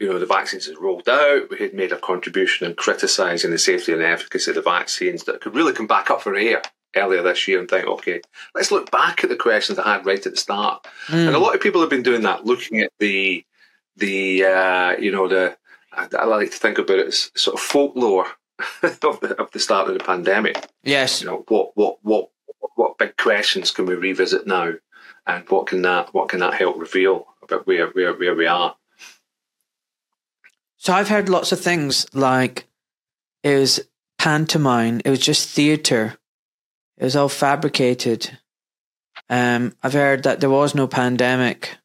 [0.00, 3.58] you know, the vaccines had rolled out, we had made a contribution in criticising the
[3.58, 6.62] safety and efficacy of the vaccines that could really come back up for air
[6.96, 8.20] earlier this year and think, okay,
[8.54, 10.86] let's look back at the questions I had right at the start.
[11.06, 11.28] Mm.
[11.28, 13.44] And a lot of people have been doing that, looking at the,
[13.96, 15.56] the uh, you know, the,
[15.92, 18.26] I, I, like to think about it as sort of folklore
[18.82, 20.68] of, the, of the start of the pandemic.
[20.82, 21.20] Yes.
[21.20, 22.30] You know, what, what, what,
[22.74, 24.72] what big questions can we revisit now?
[25.26, 28.76] And what can that, what can that help reveal about where, where, where we are?
[30.84, 32.66] So I've heard lots of things like
[33.42, 33.80] it was
[34.18, 36.18] pantomime, it was just theatre,
[36.98, 38.38] it was all fabricated.
[39.30, 41.78] Um, I've heard that there was no pandemic.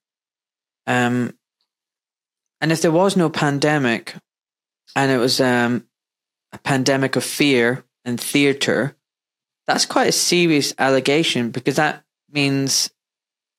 [0.85, 1.33] Um,
[2.59, 4.15] and if there was no pandemic,
[4.97, 5.88] and it was um,
[6.51, 8.97] a pandemic of fear and theatre,
[9.65, 12.91] that's quite a serious allegation because that means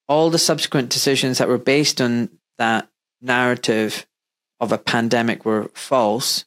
[0.06, 2.90] all the subsequent decisions that were based on that
[3.22, 4.04] narrative
[4.60, 6.44] of a pandemic were false,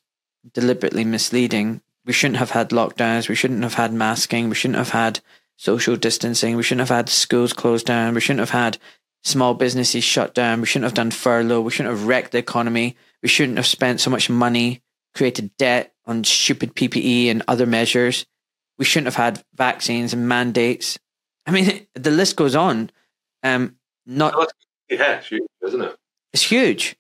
[0.54, 1.82] deliberately misleading.
[2.06, 3.30] We shouldn't have had lockdowns.
[3.30, 4.50] We shouldn't have had masking.
[4.50, 5.20] We shouldn't have had
[5.58, 6.56] social distancing.
[6.56, 8.14] We shouldn't have had schools closed down.
[8.14, 8.78] We shouldn't have had
[9.24, 10.62] small businesses shut down.
[10.62, 11.62] We shouldn't have done furlough.
[11.62, 12.98] We shouldn't have wrecked the economy.
[13.22, 14.82] We shouldn't have spent so much money,
[15.16, 18.26] created debt on stupid PPE and other measures.
[18.78, 21.00] We shouldn't have had vaccines and mandates.
[21.46, 22.92] I mean, the list goes on.
[23.44, 24.34] Um, not
[24.90, 25.96] yeah, it's huge, isn't it?
[26.34, 26.96] It's huge.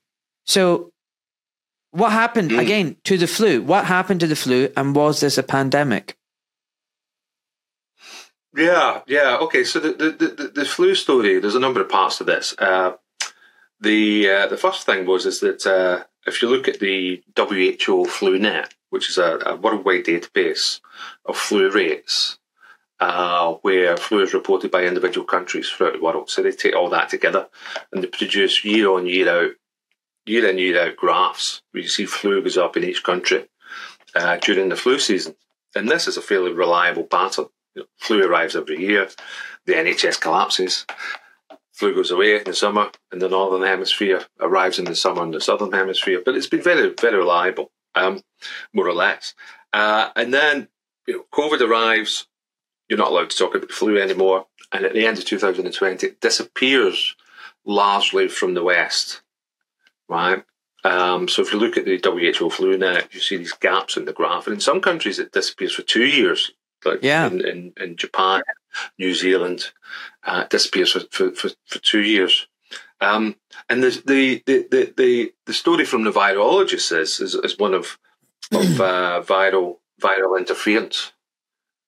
[0.45, 0.91] So
[1.93, 2.59] what happened mm.
[2.59, 3.61] again to the flu?
[3.61, 6.17] What happened to the flu, and was this a pandemic?
[8.55, 9.37] Yeah, yeah.
[9.41, 11.39] Okay, so the the, the, the flu story.
[11.39, 12.55] There's a number of parts to this.
[12.57, 12.93] Uh,
[13.79, 18.05] the uh, the first thing was is that uh, if you look at the WHO
[18.07, 20.79] FluNet, which is a, a worldwide database
[21.25, 22.39] of flu rates,
[22.99, 26.29] uh, where flu is reported by individual countries throughout the world.
[26.29, 27.49] So they take all that together
[27.91, 29.51] and they produce year on year out
[30.25, 33.45] in, year out graphs where you see flu goes up in each country
[34.15, 35.35] uh, during the flu season.
[35.75, 37.45] And this is a fairly reliable pattern.
[37.75, 39.09] You know, flu arrives every year,
[39.65, 40.85] the NHS collapses,
[41.71, 45.31] flu goes away in the summer, and the northern hemisphere arrives in the summer in
[45.31, 46.21] the southern hemisphere.
[46.23, 48.21] But it's been very, very reliable, um,
[48.73, 49.33] more or less.
[49.73, 50.67] Uh, and then
[51.07, 52.27] you know, COVID arrives.
[52.87, 54.45] You're not allowed to talk about flu anymore.
[54.71, 57.15] And at the end of 2020, it disappears
[57.65, 59.21] largely from the West
[60.13, 60.43] right?
[60.83, 64.13] Um, so if you look at the WHO FluNet, you see these gaps in the
[64.13, 66.51] graph, and in some countries it disappears for two years,
[66.85, 67.27] like yeah.
[67.27, 68.41] in, in, in Japan,
[68.99, 69.71] New Zealand,
[70.25, 72.47] uh, it disappears for, for, for, for two years.
[72.99, 73.35] Um,
[73.69, 77.97] and the, the, the, the, the story from the virologist is, is, is one of,
[78.51, 81.13] of uh, viral viral interference.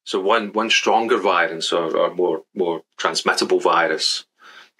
[0.03, 4.25] So one one stronger virus or, or more more transmittable virus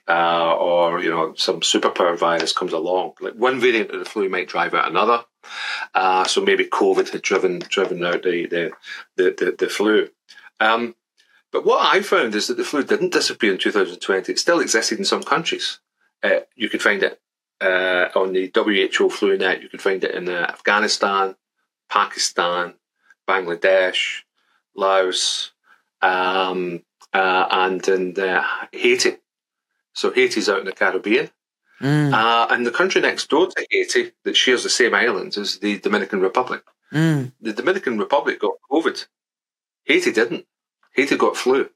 [0.07, 3.13] uh, or you know some superpower virus comes along.
[3.19, 5.23] Like one variant of the flu might drive out another.
[5.93, 8.71] Uh, so maybe COVID had driven driven out the the
[9.15, 10.09] the, the, the flu.
[10.59, 10.95] Um,
[11.51, 14.31] but what I found is that the flu didn't disappear in 2020.
[14.31, 15.79] It still existed in some countries.
[16.21, 17.21] Uh, you could find it
[17.61, 19.61] uh, on the WHO FluNet.
[19.61, 21.35] You could find it in uh, Afghanistan,
[21.89, 22.73] Pakistan,
[23.27, 24.23] Bangladesh,
[24.75, 25.51] Laos,
[26.01, 28.15] um, uh, and in
[28.71, 29.17] Haiti.
[29.95, 31.29] So Haiti's out in the Caribbean.
[31.81, 32.13] Mm.
[32.13, 35.79] Uh, and the country next door to Haiti that shares the same islands is the
[35.79, 36.63] Dominican Republic.
[36.93, 37.31] Mm.
[37.41, 39.07] The Dominican Republic got COVID.
[39.85, 40.45] Haiti didn't.
[40.93, 41.69] Haiti got flu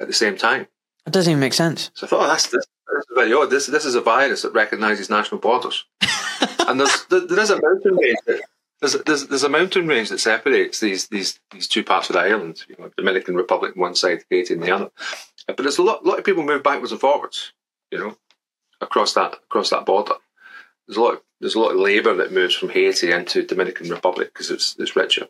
[0.00, 0.66] at the same time.
[1.06, 1.90] It doesn't even make sense.
[1.94, 3.50] So I thought, oh, that's, this, that's very odd.
[3.50, 5.84] This, this is a virus that recognises national borders.
[6.66, 8.40] and there's, there is a mountain range that,
[8.80, 12.20] there's, there's, there's a mountain range that separates these, these, these two parts of the
[12.20, 14.90] island, you know, Dominican Republic on one side, Haiti on the other.
[15.46, 17.52] But there's a lot, lot of people move backwards and forwards,
[17.90, 18.16] you know,
[18.80, 20.14] across that across that border.
[20.86, 23.88] There's a lot of, there's a lot of labour that moves from Haiti into Dominican
[23.88, 25.28] Republic because it's it's richer.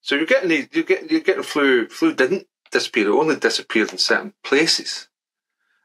[0.00, 1.88] So you're getting the, you get you're getting flu.
[1.88, 5.08] Flu didn't disappear; it only disappeared in certain places.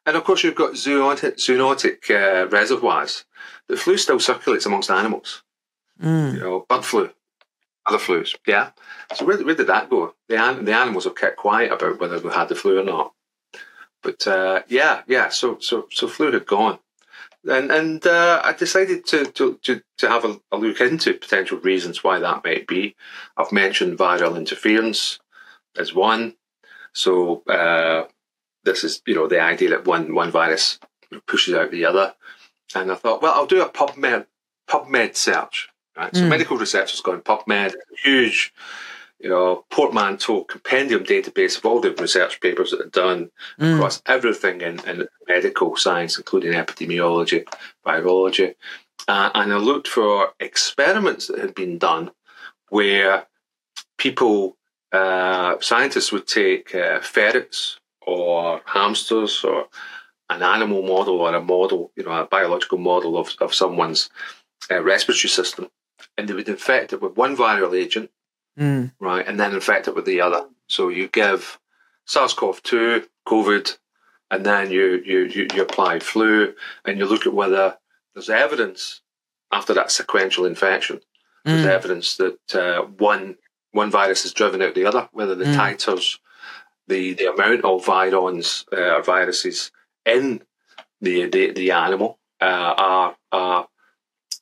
[0.05, 3.25] And of course, you've got zoonotic, zoonotic uh, reservoirs.
[3.67, 5.43] The flu still circulates amongst animals.
[6.01, 6.33] Mm.
[6.33, 7.09] You know, bird flu,
[7.85, 8.35] other flus.
[8.45, 8.71] Yeah.
[9.15, 10.13] So where, where did that go?
[10.27, 13.13] The, the animals have kept quiet about whether we had the flu or not.
[14.03, 15.29] But uh, yeah, yeah.
[15.29, 16.79] So so so flu had gone.
[17.49, 21.57] and and uh, I decided to to to, to have a, a, look into potential
[21.59, 22.95] reasons why that might be.
[23.35, 25.19] I've mentioned viral interference
[25.77, 26.35] as one.
[26.93, 28.07] So uh,
[28.63, 30.79] this is you know the idea that one one virus
[31.25, 32.13] pushes out the other,
[32.75, 34.27] and I thought, well, I'll do a PubMed
[34.69, 35.69] PubMed search.
[35.97, 36.29] Right, so mm.
[36.29, 38.53] medical research has gone PubMed, huge
[39.19, 43.75] you know, portmanteau compendium database of all the research papers that are done mm.
[43.75, 47.43] across everything in, in, medical science, including epidemiology,
[47.85, 48.55] virology.
[49.07, 52.11] Uh, and I looked for experiments that had been done
[52.69, 53.25] where
[53.97, 54.55] people,
[54.91, 59.65] uh, scientists would take uh, ferrets or hamsters or
[60.29, 64.09] an animal model or a model, you know, a biological model of, of someone's
[64.71, 65.67] uh, respiratory system,
[66.17, 68.09] and they would infect it with one viral agent
[68.57, 68.91] mm.
[68.99, 70.45] right, and then infect it with the other.
[70.67, 71.59] So you give
[72.05, 73.77] SARS-CoV-2, COVID,
[74.31, 76.53] and then you, you, you, you apply flu,
[76.85, 77.77] and you look at whether
[78.13, 79.01] there's evidence
[79.51, 80.99] after that sequential infection.
[81.45, 81.69] There's mm.
[81.69, 83.37] evidence that uh, one
[83.71, 85.55] one virus has driven out the other, whether the mm.
[85.55, 86.17] titers,
[86.87, 89.71] the, the amount of virions uh, or viruses
[90.05, 90.41] in
[90.99, 93.67] the the, the animal uh, are are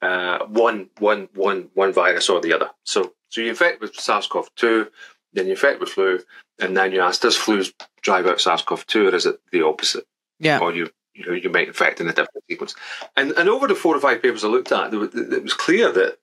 [0.01, 2.69] uh, one one one one virus or the other.
[2.83, 4.87] So so you infect with SARS-CoV-2,
[5.33, 6.21] then you infect with flu,
[6.59, 7.63] and then you ask, does flu
[8.01, 10.05] drive out SARS-CoV-2, or is it the opposite?
[10.39, 10.59] Yeah.
[10.59, 12.75] Or you you know you might infect in a different sequence.
[13.15, 16.17] And and over the four or five papers I looked at, it was clear that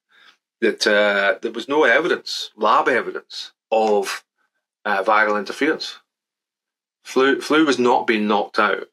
[0.60, 4.24] that uh, there was no evidence, lab evidence of
[4.84, 5.98] uh, viral interference.
[7.04, 8.88] Flu flu was not being knocked out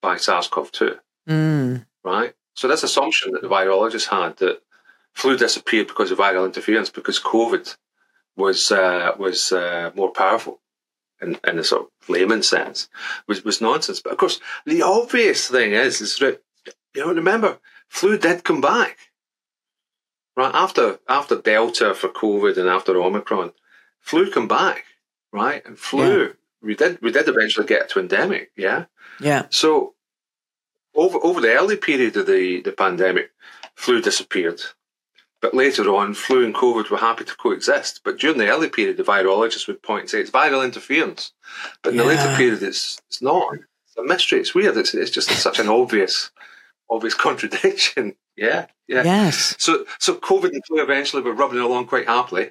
[0.00, 0.98] by SARS-CoV-2.
[1.28, 1.86] Mm.
[2.04, 2.34] Right.
[2.60, 4.60] So this assumption that the virologists had that
[5.14, 7.74] flu disappeared because of viral interference because COVID
[8.36, 10.60] was uh, was uh, more powerful
[11.22, 12.90] in, in a sort of layman sense
[13.26, 14.02] was, was nonsense.
[14.02, 16.42] But of course, the obvious thing is is that
[16.94, 17.56] you know remember
[17.88, 18.98] flu did come back
[20.36, 23.52] right after after Delta for COVID and after Omicron,
[24.00, 24.84] flu come back
[25.32, 26.24] right and flu.
[26.24, 26.32] Yeah.
[26.60, 28.84] We did we did eventually get to endemic, yeah.
[29.18, 29.46] Yeah.
[29.48, 29.94] So
[30.94, 33.30] over over the early period of the, the pandemic,
[33.74, 34.60] flu disappeared.
[35.40, 38.02] But later on, flu and COVID were happy to coexist.
[38.04, 41.32] But during the early period, the virologists would point and say it's viral interference.
[41.82, 42.02] But in yeah.
[42.02, 43.54] the later period, it's it's not.
[43.54, 44.40] It's a mystery.
[44.40, 44.76] It's weird.
[44.76, 46.30] It's, it's just such an obvious
[46.90, 48.16] obvious contradiction.
[48.36, 49.02] Yeah, yeah.
[49.04, 49.54] Yes.
[49.58, 52.50] So so COVID and flu eventually were rubbing along quite happily.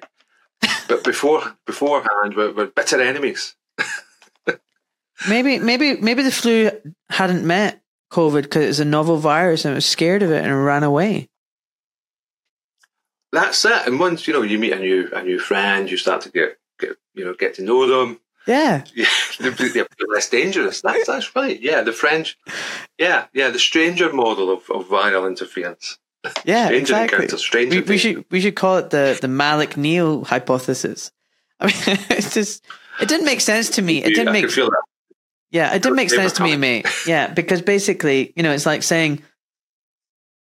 [0.88, 3.54] but before beforehand, we're, we're bitter enemies.
[5.28, 6.70] maybe maybe maybe the flu
[7.08, 10.64] hadn't met COVID because it's a novel virus and it was scared of it and
[10.64, 11.28] ran away.
[13.32, 13.86] That's it.
[13.86, 16.58] And once you know you meet a new a new friend, you start to get
[16.78, 18.20] get you know get to know them.
[18.46, 19.06] Yeah, yeah,
[19.38, 20.80] they're, they're less dangerous.
[20.80, 21.60] That's that's right.
[21.60, 22.36] Yeah, the French.
[22.98, 25.98] Yeah, yeah, the stranger model of, of viral interference.
[26.44, 27.28] Yeah, stranger exactly.
[27.28, 31.12] Stranger we, we should we should call it the the Malik Neil hypothesis.
[31.60, 32.64] I mean, it's just
[33.00, 34.02] it didn't make sense to me.
[34.02, 34.50] It didn't make
[35.50, 36.86] yeah, it didn't make sense to me, mate.
[37.06, 39.22] Yeah, because basically, you know, it's like saying,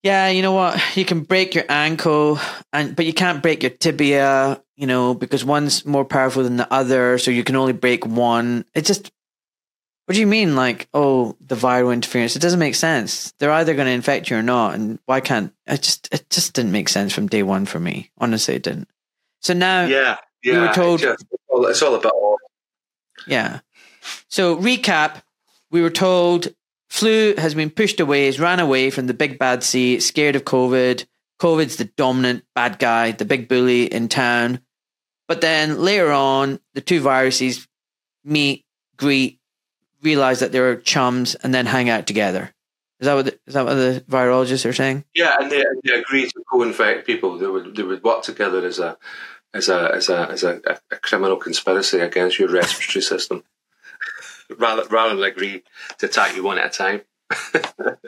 [0.03, 2.39] yeah, you know what, you can break your ankle,
[2.71, 6.71] and but you can't break your tibia, you know, because one's more powerful than the
[6.71, 8.65] other, so you can only break one.
[8.73, 9.11] It just,
[10.05, 12.35] what do you mean, like, oh, the viral interference?
[12.35, 13.33] It doesn't make sense.
[13.39, 15.53] They're either going to infect you or not, and why can't?
[15.65, 18.11] It just, it just didn't make sense from day one for me.
[18.19, 18.89] Honestly, it didn't.
[19.41, 22.13] So now, yeah, yeah, we were told it's, just, it's all about.
[23.27, 23.61] Yeah,
[24.27, 25.21] so, recap
[25.71, 26.53] we were told
[26.89, 30.45] flu has been pushed away, has ran away from the big bad sea, scared of
[30.45, 31.05] COVID.
[31.37, 34.61] COVID's the dominant bad guy, the big bully in town.
[35.27, 37.67] But then later on, the two viruses
[38.23, 38.63] meet,
[38.95, 39.39] greet,
[40.01, 42.53] realize that they're chums, and then hang out together.
[43.01, 45.03] Is that what the, is that what the virologists are saying?
[45.13, 47.37] Yeah, and they, they agree to co-infect people.
[47.37, 48.97] They would they would work together as a
[49.53, 53.43] as a as a as a, a criminal conspiracy against your respiratory system
[54.57, 55.63] rather rather than agree
[55.97, 57.01] to attack you one at a time.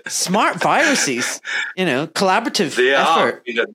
[0.08, 1.42] Smart viruses,
[1.76, 3.36] you know, collaborative they effort.
[3.36, 3.66] Are, you know,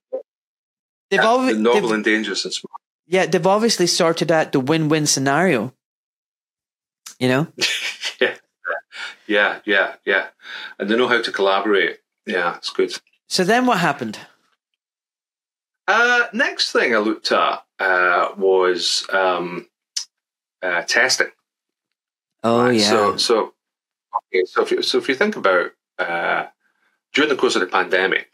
[1.09, 2.81] they've yeah, always novel and dangerous and smart.
[3.07, 5.73] Yeah, they've obviously sorted out the win-win scenario.
[7.19, 7.47] You know.
[8.21, 8.35] yeah,
[9.27, 10.27] yeah, yeah, yeah,
[10.79, 11.99] and they know how to collaborate.
[12.25, 12.93] Yeah, it's good.
[13.27, 14.19] So then, what happened?
[15.87, 19.67] Uh, next thing I looked at uh, was um,
[20.61, 21.27] uh, testing.
[22.43, 22.75] Oh right?
[22.75, 22.89] yeah.
[22.89, 23.53] So so
[24.33, 24.45] okay.
[24.45, 26.47] So if you, so if you think about uh,
[27.13, 28.29] during the course of the pandemic,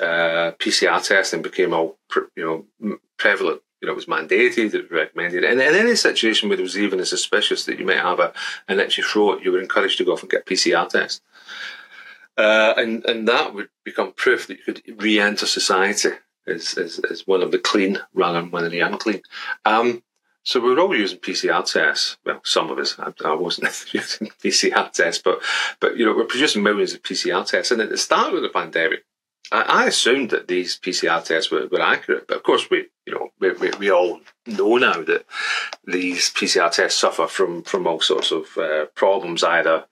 [0.00, 1.98] uh, PCR testing became all
[2.36, 3.62] you know prevalent.
[3.80, 6.78] You know, it was mandated, it was recommended, and in any situation where there was
[6.78, 8.32] even a suspicious that you might have a,
[8.68, 11.22] an itchy throat, you were encouraged to go off and get PCR test.
[12.38, 16.10] Uh, and, and that would become proof that you could re enter society
[16.46, 19.22] as, as, as one of the clean rather than one of the unclean.
[19.64, 20.02] Um,
[20.46, 22.18] so we were all using PCR tests.
[22.24, 22.96] Well, some of us.
[23.00, 25.42] I, I wasn't using PCR tests, but
[25.80, 27.72] but you know we're producing millions of PCR tests.
[27.72, 29.04] And at the start of the pandemic,
[29.50, 32.28] I, I assumed that these PCR tests were, were accurate.
[32.28, 35.26] But of course, we you know we, we, we all know now that
[35.84, 39.86] these PCR tests suffer from from all sorts of uh, problems, either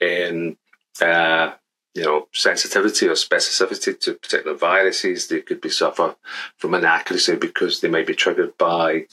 [0.00, 0.58] in
[1.00, 1.52] uh,
[1.94, 5.26] you know, sensitivity or specificity to particular viruses.
[5.26, 6.14] They could be suffer
[6.56, 9.06] from inaccuracy because they may be triggered by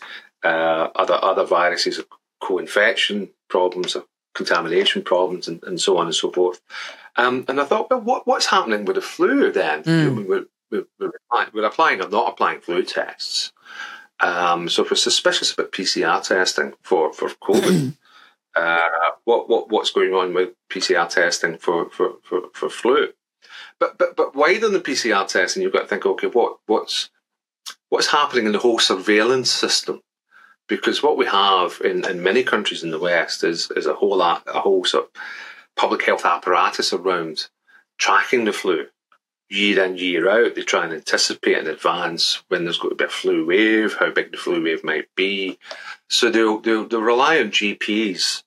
[0.45, 2.01] uh, other other viruses,
[2.41, 6.61] co-infection problems, or contamination problems, and, and so on and so forth.
[7.15, 9.83] Um, and I thought, well, what, what's happening with the flu then?
[9.83, 10.27] Mm.
[10.27, 13.53] We're, we're, we're, applying, we're, applying or not applying flu tests.
[14.19, 17.93] Um, so if we're suspicious about PCR testing for, for COVID,
[18.55, 18.77] uh,
[19.23, 23.09] what, what what's going on with PCR testing for, for, for, for flu.
[23.79, 27.09] But but but wider than the PCR testing, you've got to think, okay, what what's
[27.89, 30.01] what's happening in the whole surveillance system?
[30.67, 34.21] Because what we have in, in many countries in the West is is a whole
[34.21, 35.11] a whole sort of
[35.75, 37.47] public health apparatus around
[37.97, 38.87] tracking the flu
[39.49, 40.55] year in year out.
[40.55, 44.11] They try and anticipate in advance when there's going to be a flu wave, how
[44.11, 45.59] big the flu wave might be.
[46.09, 48.43] So they'll they'll, they'll rely on GPs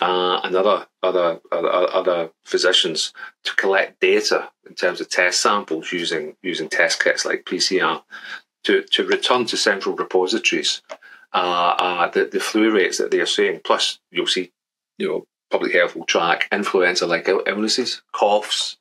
[0.00, 3.12] uh, and other, other, other other physicians
[3.44, 8.02] to collect data in terms of test samples using using test kits like PCR
[8.64, 10.82] to, to return to central repositories
[11.32, 13.60] uh, uh, the, the flu rates that they are seeing.
[13.60, 14.52] Plus, you'll see,
[14.98, 18.76] you know, public health will track influenza-like illnesses, coughs.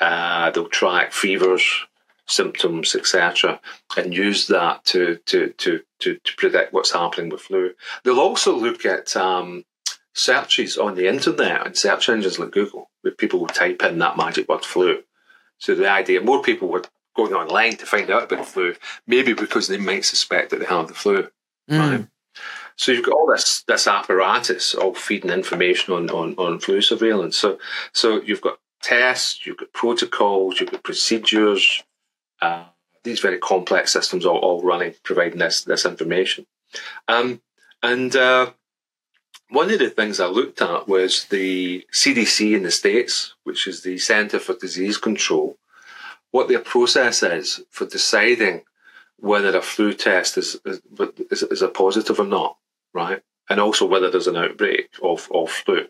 [0.00, 1.86] Uh, they'll track fevers,
[2.26, 3.60] symptoms, etc.,
[3.96, 7.72] and use that to, to to to to predict what's happening with flu.
[8.04, 9.64] They'll also look at um,
[10.12, 14.16] searches on the internet and search engines like Google, where people will type in that
[14.16, 15.02] magic word flu.
[15.58, 18.74] So the idea, more people were going online to find out about flu,
[19.06, 21.28] maybe because they might suspect that they have the flu.
[21.70, 21.90] Mm.
[21.90, 22.06] Right?
[22.76, 27.36] So you've got all this this apparatus all feeding information on, on, on flu surveillance.
[27.36, 27.58] So
[27.92, 31.82] so you've got tests, you've got protocols, you've got procedures,
[32.42, 32.64] uh,
[33.02, 36.46] these very complex systems all, all running, providing this this information.
[37.08, 37.40] Um,
[37.82, 38.50] and uh,
[39.48, 43.82] one of the things I looked at was the CDC in the States, which is
[43.82, 45.56] the Center for Disease Control,
[46.30, 48.64] what their process is for deciding
[49.18, 52.56] whether a flu test is, is, is a positive or not,
[52.92, 53.22] right?
[53.48, 55.86] And also whether there's an outbreak of, of flu,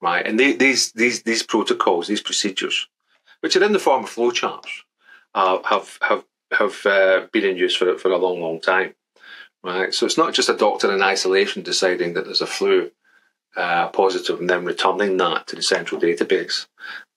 [0.00, 0.26] right?
[0.26, 2.88] And they, these, these, these protocols, these procedures,
[3.40, 4.68] which are in the form of flowcharts,
[5.34, 8.94] uh, have, have, have uh, been in use for, for a long, long time
[9.66, 9.92] right?
[9.92, 12.90] So it's not just a doctor in isolation deciding that there's a flu
[13.56, 16.66] uh, positive and then returning that to the central database.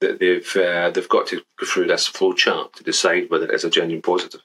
[0.02, 3.54] That they've uh, they've got to go through this flow chart to decide whether it
[3.54, 4.42] is a genuine positive.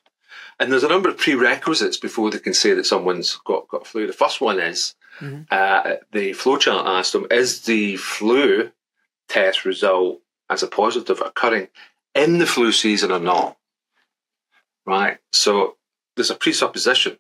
[0.59, 4.07] And there's a number of prerequisites before they can say that someone's got, got flu.
[4.07, 5.43] The first one is mm-hmm.
[5.51, 8.71] uh, the flowchart asks them, is the flu
[9.29, 11.69] test result as a positive occurring
[12.15, 13.57] in the flu season or not?
[14.87, 15.19] Right?
[15.33, 15.77] So
[16.17, 17.19] there's a presupposition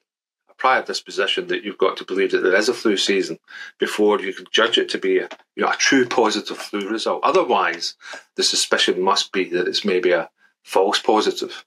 [0.54, 3.38] a prior disposition that you've got to believe that there is a flu season
[3.78, 7.20] before you can judge it to be a, you know, a true positive flu result.
[7.22, 7.94] Otherwise,
[8.36, 10.30] the suspicion must be that it's maybe a
[10.62, 11.64] false positive,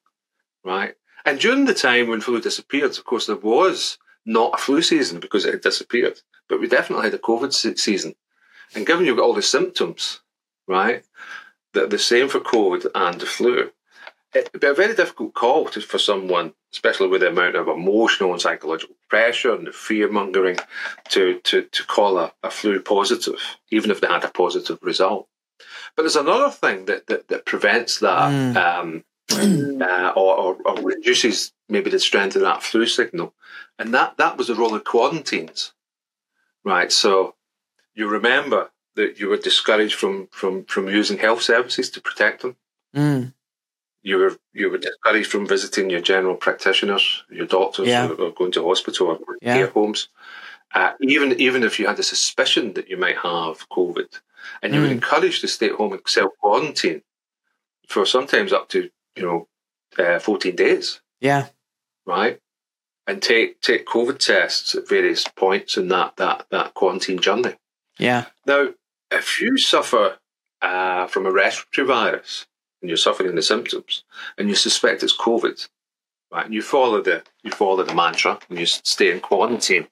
[0.63, 0.95] right?
[1.27, 5.19] And during the time when flu disappeared, of course, there was not a flu season
[5.19, 8.15] because it had disappeared, but we definitely had a COVID season.
[8.73, 10.21] And given you've got all the symptoms,
[10.69, 11.03] right,
[11.73, 13.71] that the same for COVID and the flu,
[14.33, 18.31] it'd be a very difficult call to, for someone, especially with the amount of emotional
[18.31, 20.57] and psychological pressure and the fear mongering,
[21.09, 25.27] to, to, to call a, a flu positive, even if they had a positive result.
[25.97, 28.55] But there's another thing that, that, that prevents that mm.
[28.55, 33.33] um, uh, or, or, or, reduces maybe the strength of that flu signal.
[33.77, 35.73] And that, that was the role of quarantines,
[36.63, 36.91] right?
[36.91, 37.35] So
[37.93, 42.55] you remember that you were discouraged from, from, from using health services to protect them.
[42.95, 43.33] Mm
[44.07, 48.07] you were you were discouraged from visiting your general practitioners, your doctors, yeah.
[48.07, 49.55] or, or, going to hospital or yeah.
[49.55, 50.07] care homes.
[50.73, 54.21] Uh, even even if you had a suspicion that you might have COVID,
[54.61, 54.83] and you mm.
[54.83, 57.01] were encouraged to stay at home and self quarantine
[57.87, 59.47] for sometimes up to you know
[59.97, 61.01] uh, fourteen days.
[61.19, 61.47] Yeah,
[62.05, 62.39] right,
[63.05, 67.55] and take take COVID tests at various points in that that that quarantine journey.
[67.99, 68.25] Yeah.
[68.45, 68.69] Now,
[69.11, 70.19] if you suffer
[70.61, 72.45] uh, from a respiratory virus,
[72.81, 74.03] and you're suffering the symptoms
[74.37, 75.67] and you suspect it's COVID,
[76.31, 76.45] right?
[76.45, 79.87] And you follow the you follow the mantra and you stay in quarantine.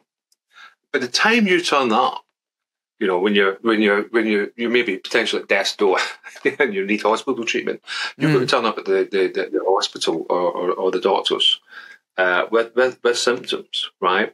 [0.92, 2.24] By the time you turn up,
[3.00, 5.98] You know, when you're when you're when you you may be potentially at death's door
[6.60, 7.82] and you need hospital treatment,
[8.18, 11.02] you've got to turn up at the the, the, the hospital or, or, or the
[11.02, 11.60] doctors
[12.18, 14.34] uh, with, with with symptoms, right?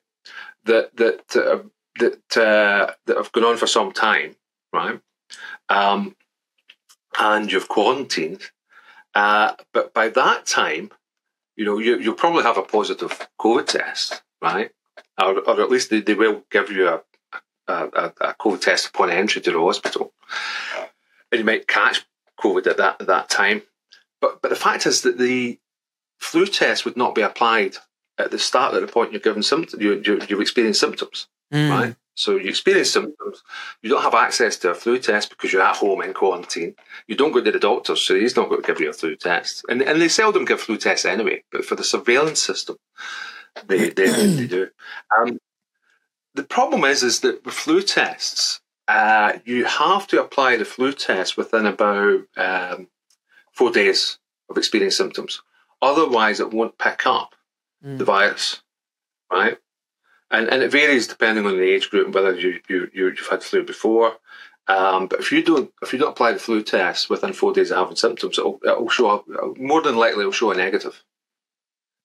[0.65, 1.63] That that uh,
[1.99, 4.35] that uh, that have gone on for some time,
[4.71, 4.99] right?
[5.69, 6.15] Um,
[7.19, 8.51] and you've quarantined,
[9.15, 10.91] uh, but by that time,
[11.55, 14.71] you know you you'll probably have a positive COVID test, right?
[15.19, 17.01] Or, or at least they, they will give you a,
[17.71, 20.13] a, a COVID test upon entry to the hospital,
[21.31, 22.05] and you might catch
[22.39, 23.61] COVID at that at that time.
[24.19, 25.59] But but the fact is that the
[26.19, 27.77] flu test would not be applied
[28.17, 29.81] at the start at the point you're given symptoms.
[29.81, 31.69] You, you, you've experienced symptoms, Mm.
[31.69, 31.95] right?
[32.15, 33.41] So you experience symptoms.
[33.81, 36.75] You don't have access to a flu test because you're at home in quarantine.
[37.07, 39.15] You don't go to the doctor, so he's not going to give you a flu
[39.15, 39.65] test.
[39.69, 41.43] And and they seldom give flu tests anyway.
[41.51, 42.77] But for the surveillance system,
[43.65, 44.67] they they, they do.
[45.17, 45.39] Um,
[46.35, 50.91] the problem is is that with flu tests, uh, you have to apply the flu
[50.93, 52.87] test within about um,
[53.51, 54.17] four days
[54.49, 55.41] of experiencing symptoms.
[55.81, 57.35] Otherwise, it won't pick up
[57.83, 57.97] Mm.
[57.97, 58.61] the virus,
[59.31, 59.57] right?
[60.29, 63.27] And and it varies depending on the age group and whether you, you, you you've
[63.27, 64.17] had flu before.
[64.67, 67.71] Um, but if you don't if you don't apply the flu test within four days
[67.71, 69.25] of having symptoms, it'll, it'll show up
[69.57, 71.03] more than likely it'll show a negative.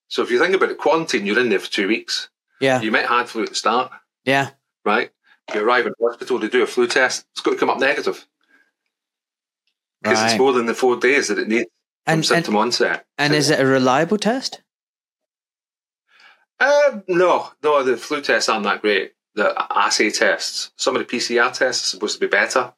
[0.07, 2.29] So if you think about it, quarantine, you're in there for two weeks.
[2.59, 2.81] Yeah.
[2.81, 3.91] You might have had flu at the start,
[4.27, 4.49] Yeah.
[4.85, 5.09] right?
[5.53, 8.27] You arrive in hospital to do a flu test, it's got to come up negative
[10.03, 10.31] because Right.
[10.31, 11.63] it's more than the four days that it needs
[12.05, 13.05] from And, and, symptom onset.
[13.17, 14.61] and is it a reliable test?
[16.59, 19.13] Uh, no, no, the flu tests aren't that great.
[19.35, 22.73] The assay tests, some of the PCR tests are supposed to be better,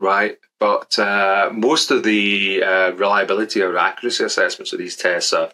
[0.00, 0.38] right?
[0.58, 5.50] But uh, most of the uh, reliability or accuracy assessments of these tests are,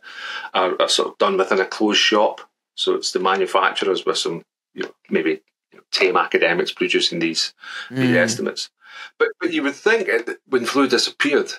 [0.55, 2.41] are, are sort of done within a closed shop.
[2.77, 4.43] So it's the manufacturers with some,
[4.75, 5.41] you know, maybe
[5.73, 7.53] you know, tame academics producing these,
[7.91, 8.17] these Mm.
[8.17, 8.71] estimates.
[9.19, 11.53] But but you would think that when flu disappeared,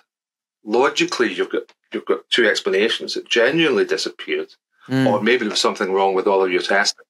[0.64, 3.16] logically you've got you've got two explanations.
[3.18, 4.54] It genuinely disappeared
[4.88, 5.06] Mm.
[5.08, 7.06] or maybe there was something wrong with all of your testing.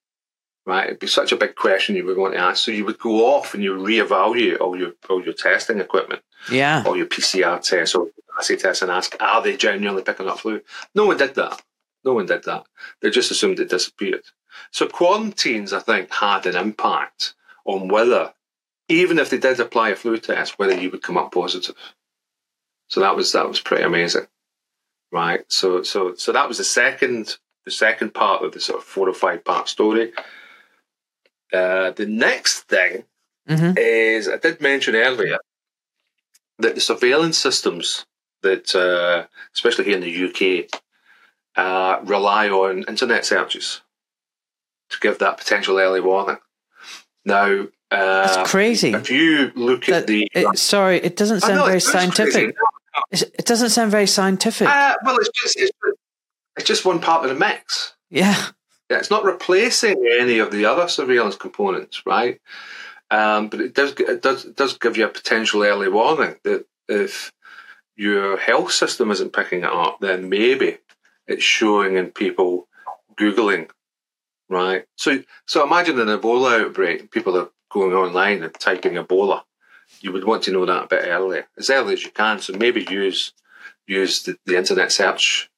[0.66, 2.62] Right, it'd be such a big question you would want to ask.
[2.62, 6.82] So you would go off and you reevaluate all your all your testing equipment, Yeah.
[6.86, 10.60] all your PCR tests or assay tests, and ask, are they genuinely picking up flu?
[10.94, 11.62] No one did that.
[12.04, 12.64] No one did that.
[13.00, 14.24] They just assumed it disappeared.
[14.70, 17.34] So quarantines, I think, had an impact
[17.64, 18.34] on whether,
[18.88, 21.76] even if they did apply a flu test, whether you would come up positive.
[22.88, 24.26] So that was that was pretty amazing,
[25.12, 25.40] right?
[25.48, 29.08] So so so that was the second the second part of the sort of four
[29.08, 30.12] or five part story.
[31.52, 33.04] Uh, the next thing
[33.48, 35.38] hmm is I did mention earlier
[36.58, 38.04] that the surveillance systems
[38.42, 40.80] that, uh, especially here in the UK,
[41.56, 43.80] uh, rely on internet searches
[44.90, 46.38] to give that potential early warning.
[47.24, 48.92] Now, uh, That's crazy.
[48.92, 52.30] if you look at the, it- sorry, it doesn't sound know, very it sounds crazy.
[52.32, 52.56] scientific.
[53.12, 54.68] It doesn't sound very scientific.
[54.68, 55.70] Uh, well, it's just it's,
[56.56, 57.94] it's just one part of the mix.
[58.10, 58.48] yeah.
[58.90, 62.40] Yeah, it's not replacing any of the other surveillance components, right?
[63.12, 66.66] Um, but it does it does it does give you a potential early warning that
[66.88, 67.30] if
[67.94, 70.78] your health system isn't picking it up, then maybe
[71.28, 72.66] it's showing in people
[73.14, 73.70] googling,
[74.50, 74.84] right?
[74.96, 79.42] So so imagine an Ebola outbreak, people are going online and typing Ebola.
[80.00, 82.40] You would want to know that a bit earlier, as early as you can.
[82.40, 83.32] So maybe use
[83.86, 85.50] use the, the internet search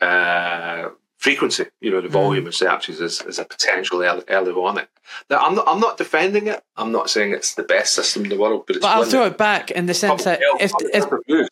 [0.00, 4.86] uh, frequency, you know, the volume of searches as, as a potential early, early warning.
[5.28, 6.62] Now, I'm not, I'm not defending it.
[6.76, 9.26] I'm not saying it's the best system in the world, but it's But I'll throw
[9.26, 11.48] it back in the sense that health- if, if.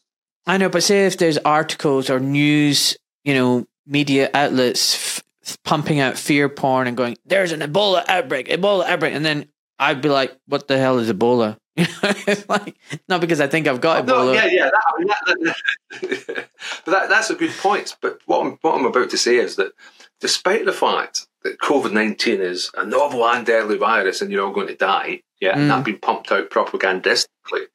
[0.46, 5.22] I know, but say if there's articles or news, you know, media outlets
[5.56, 10.02] pumping out fear porn and going, "There's an Ebola outbreak, Ebola outbreak," and then I'd
[10.02, 12.76] be like, "What the hell is Ebola?" You know, it's like
[13.08, 14.34] not because I think I've got No, Ebola.
[14.34, 14.70] yeah, yeah.
[14.70, 15.54] That, that,
[16.00, 16.48] that-
[16.84, 17.94] but that, that's a good point.
[18.02, 19.72] But what I'm, what I'm about to say is that
[20.20, 24.52] despite the fact that COVID 19 is a novel and deadly virus and you're all
[24.52, 25.68] going to die, yeah, and Mm.
[25.68, 27.66] that being pumped out propagandistically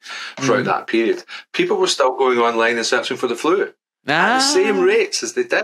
[0.42, 0.66] throughout Mm.
[0.66, 3.76] that period, people were still going online and searching for the flu at
[4.08, 5.64] Ah, the same rates as they did.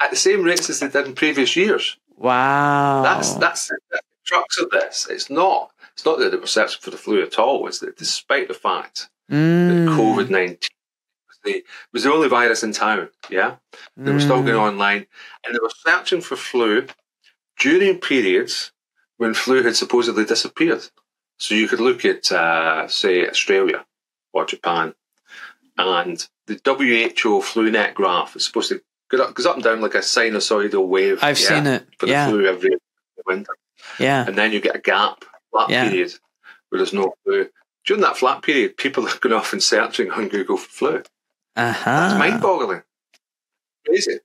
[0.00, 1.96] At the same rates as they did in previous years.
[2.16, 5.06] Wow, That's that's the crux of this.
[5.10, 5.70] It's not.
[5.94, 7.66] It's not that they were searching for the flu at all.
[7.66, 9.68] It's that despite the fact Mm.
[9.68, 10.70] that COVID nineteen
[11.28, 13.10] was the was the only virus in town.
[13.28, 13.56] Yeah,
[13.96, 14.46] they were still Mm.
[14.46, 15.06] going online,
[15.44, 16.86] and they were searching for flu
[17.58, 18.72] during periods
[19.18, 20.88] when flu had supposedly disappeared.
[21.38, 23.84] So you could look at, uh, say, Australia
[24.32, 24.94] or Japan,
[25.76, 29.94] and the WHO FluNet graph is supposed to go up, goes up and down like
[29.94, 31.18] a sinusoidal wave.
[31.22, 31.86] I've yeah, seen it.
[31.98, 32.70] for the Yeah, flu every
[33.26, 33.52] winter
[33.98, 34.24] yeah.
[34.26, 35.88] and then you get a gap that Yeah.
[35.88, 36.12] period
[36.68, 37.48] where there's no flu.
[37.84, 41.02] During that flat period, people are going off and searching on Google for flu.
[41.56, 41.84] Uh-huh.
[41.84, 42.82] That's mind-boggling.
[43.86, 44.18] Crazy.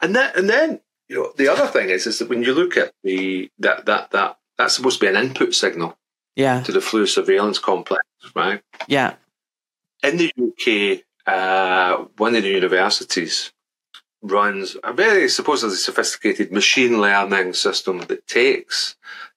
[0.00, 2.76] And then, and then, you know, the other thing is, is that when you look
[2.76, 5.96] at the that that that that's supposed to be an input signal
[6.36, 6.62] Yeah.
[6.62, 8.02] to the flu surveillance complex,
[8.34, 8.60] right?
[8.88, 9.14] Yeah.
[10.02, 13.52] In the UK, uh, one of the universities
[14.22, 18.96] runs a very supposedly sophisticated machine learning system that takes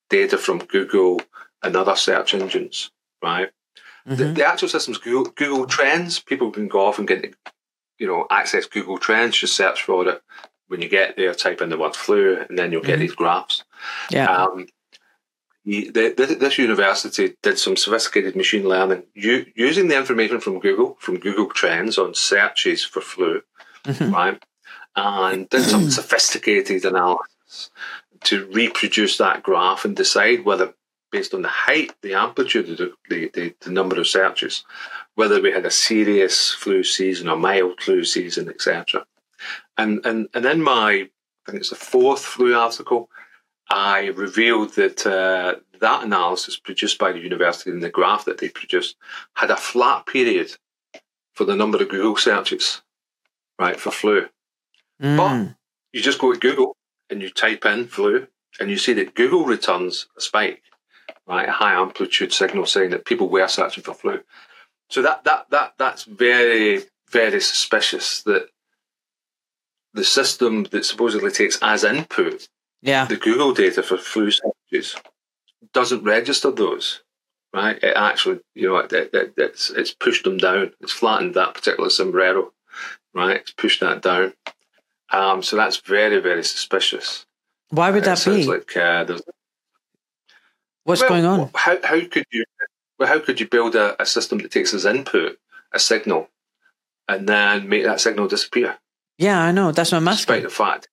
[0.09, 1.21] data from Google
[1.63, 3.49] and other search engines, right?
[4.05, 4.35] The, Mhm.
[4.35, 6.19] the actual system's Google, Google Trends.
[6.19, 7.33] People can go off and get,
[7.99, 10.21] you know, access Google Trends, just search for it.
[10.67, 13.01] When you get there, type in the word flu, and then you'll get Mhm.
[13.01, 13.63] these graphs.
[14.09, 14.25] Yeah.
[14.35, 14.67] Um,
[15.65, 20.97] the, the, this- university did some sophisticated machine learning u- using the information from Google,
[20.99, 23.43] from Google Trends on searches for flu,
[23.85, 24.11] Mhm.
[24.11, 24.43] right?
[24.95, 27.69] And did some sophisticated analysis
[28.25, 30.73] to reproduce that graph and decide whether,
[31.11, 34.63] based on the height, the amplitude of the, the, the, the number of searches,
[35.15, 39.05] whether we had a serious flu season or mild flu season, etc.
[39.77, 41.09] And, and, and in my,
[41.47, 43.09] I think it's the fourth flu article,
[43.69, 48.49] I revealed that uh, that analysis produced by the university and the graph that they
[48.49, 48.95] produced
[49.33, 50.55] had a flat period
[51.33, 52.81] for the number of Google searches,
[53.57, 54.27] right, for flu.
[55.01, 55.55] Mm.
[55.93, 56.75] You just go to Google
[57.09, 58.27] and you type in flu,
[58.59, 60.61] and you see that Google returns a spike,
[61.27, 64.21] right, a high amplitude signal saying that people were searching for flu.
[64.89, 68.47] So that that that that's very very suspicious that
[69.93, 72.47] the system that supposedly takes as input
[72.81, 73.05] Yeah.
[73.05, 74.95] the Google data for flu searches
[75.73, 77.03] doesn't register those,
[77.53, 77.77] right?
[77.83, 80.71] It actually, you know, it, it, it's it's pushed them down.
[80.79, 82.53] It's flattened that particular sombrero,
[83.13, 83.37] right?
[83.37, 84.33] It's pushed that down.
[85.11, 87.25] Um, so that's very very suspicious.
[87.69, 88.45] Why would that be?
[88.45, 89.05] like uh,
[90.83, 91.49] What's well, going on?
[91.55, 92.45] How how could you
[92.97, 95.37] well, how could you build a, a system that takes as input
[95.73, 96.29] a signal
[97.07, 98.77] and then make that signal disappear?
[99.17, 99.71] Yeah, I know.
[99.71, 100.87] That's what I'm despite the fact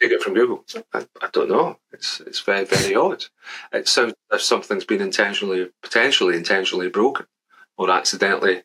[0.00, 0.64] take it from Google.
[0.92, 1.78] I, I don't know.
[1.92, 3.24] It's it's very very odd.
[3.72, 7.26] It sounds as if something's been intentionally, potentially intentionally broken,
[7.76, 8.62] or accidentally,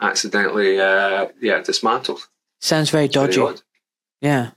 [0.00, 2.28] accidentally, uh, yeah, dismantled.
[2.60, 3.40] Sounds very very dodgy.
[3.40, 3.62] odd.
[4.20, 4.50] Yeah.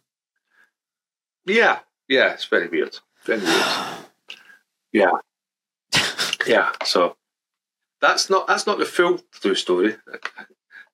[1.45, 2.97] Yeah, yeah, it's very weird.
[3.25, 3.65] Very weird.
[4.91, 5.11] Yeah,
[6.47, 6.71] yeah.
[6.85, 7.15] So
[8.01, 9.95] that's not that's not the full through story.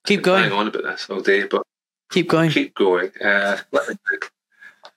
[0.06, 0.52] Keep could Hang going.
[0.60, 1.64] on about this all day, but
[2.12, 2.52] Keep going.
[2.52, 3.12] keep going.
[3.24, 3.58] Uh,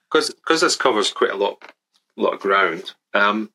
[0.09, 1.61] because because this covers quite a lot
[2.15, 2.93] lot of ground.
[3.13, 3.51] Um,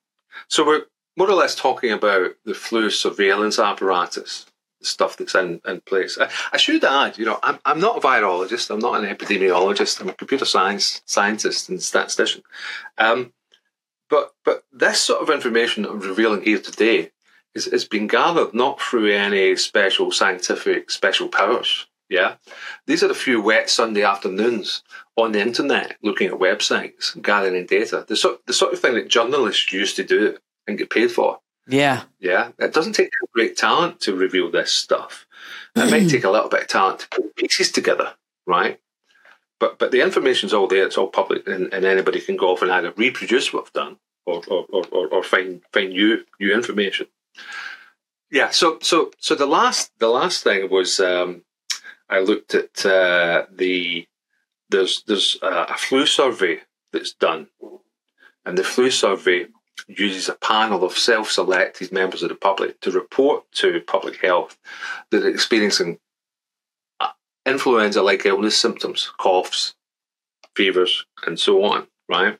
[0.48, 0.82] so we're
[1.16, 4.46] more or less talking about the flu surveillance apparatus,
[4.84, 6.18] stuff that's in, in place.
[6.18, 10.00] I, I should add, you know, I'm, I'm not a virologist, I'm not an epidemiologist,
[10.00, 12.42] I'm a computer science scientist and statistician.
[12.98, 13.32] Um,
[14.10, 17.10] but but this sort of information that I'm revealing here today
[17.54, 21.86] is, is being gathered not through any special scientific special powers.
[22.10, 22.34] Yeah,
[22.86, 24.82] these are a few wet Sunday afternoons
[25.16, 28.04] on the internet, looking at websites, gathering data.
[28.06, 31.40] The sort the sort of thing that journalists used to do and get paid for.
[31.66, 32.04] Yeah.
[32.20, 35.26] Yeah, it doesn't take great talent to reveal this stuff.
[35.74, 38.14] It might take a little bit of talent to put pieces together,
[38.46, 38.80] right?
[39.58, 42.62] But but the information's all there; it's all public, and, and anybody can go off
[42.62, 43.96] and either reproduce what I've done
[44.26, 47.06] or or, or, or, find find new new information.
[48.30, 48.50] Yeah.
[48.50, 51.44] So so so the last the last thing was um,
[52.08, 54.06] I looked at uh, the
[54.70, 56.60] there's there's a flu survey
[56.92, 57.48] that's done,
[58.44, 59.46] and the flu survey
[59.88, 64.58] uses a panel of self-selected members of the public to report to public health
[65.10, 65.98] that they're experiencing
[67.00, 67.10] uh,
[67.44, 69.74] influenza-like illness symptoms, coughs,
[70.54, 72.38] fevers, and so on, right?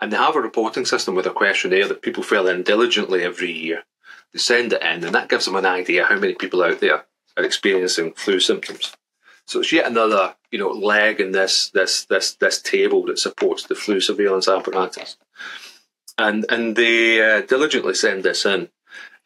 [0.00, 3.52] And they have a reporting system with a questionnaire that people fill in diligently every
[3.52, 3.84] year.
[4.32, 7.04] They send it in, and that gives them an idea how many people out there
[7.36, 8.92] are experiencing flu symptoms.
[9.46, 13.64] So it's yet another, you know, leg in this this this this table that supports
[13.64, 15.16] the flu surveillance apparatus.
[16.16, 18.68] And and they uh, diligently send this in.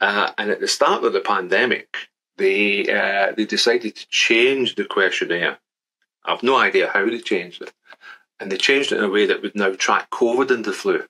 [0.00, 1.96] Uh, and at the start of the pandemic,
[2.36, 5.58] they uh, they decided to change the questionnaire.
[6.24, 7.72] I've no idea how they changed it,
[8.40, 11.04] and they changed it in a way that would now track COVID and the flu,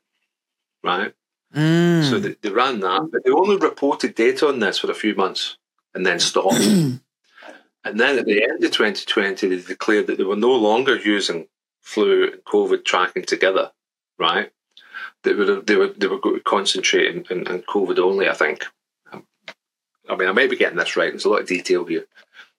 [0.83, 1.15] right?
[1.55, 2.09] Mm.
[2.09, 5.15] So they, they ran that, but they only reported data on this for a few
[5.15, 5.57] months
[5.95, 6.55] and then stopped.
[6.61, 7.01] and
[7.85, 11.49] then at the end of 2020, they declared that they were no longer using
[11.81, 13.73] flu and COVID tracking together,
[14.19, 14.53] right?
[15.25, 18.29] They were they were they were on, on, on COVID only.
[18.29, 18.65] I think.
[19.13, 19.27] Um,
[20.09, 21.13] I mean, I may be getting this right.
[21.13, 22.07] There's a lot of detail here.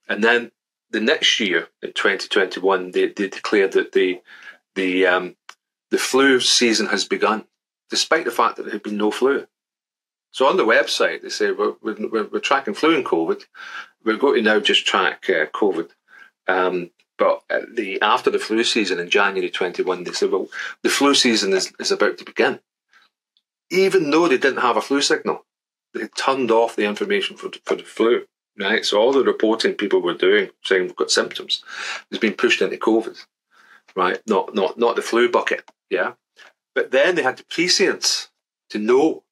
[0.08, 0.52] And then
[0.92, 4.22] the next year, in 2021, they, they declared that the
[4.76, 5.36] the um,
[5.92, 7.46] the flu season has begun,
[7.90, 9.48] despite the fact that there had been no flu.
[10.32, 13.46] So on the website, they say we're, we're, we're tracking flu and COVID.
[14.06, 15.90] We're going to now just track uh, COVID.
[16.48, 20.48] Um, but uh, the after the flu season in January 21, they said, well,
[20.82, 22.60] the flu season is, is about to begin.
[23.70, 25.46] Even though they didn't have a flu signal,
[25.94, 28.26] they turned off the information for, for the flu,
[28.58, 28.86] right?
[28.86, 31.64] So all the reporting people were doing, saying we've got symptoms,
[32.10, 33.24] has been pushed into COVID,
[33.96, 34.20] right?
[34.26, 36.14] Not, not, not the flu bucket, yeah?
[36.74, 38.30] But then they had the prescience
[38.70, 39.24] to know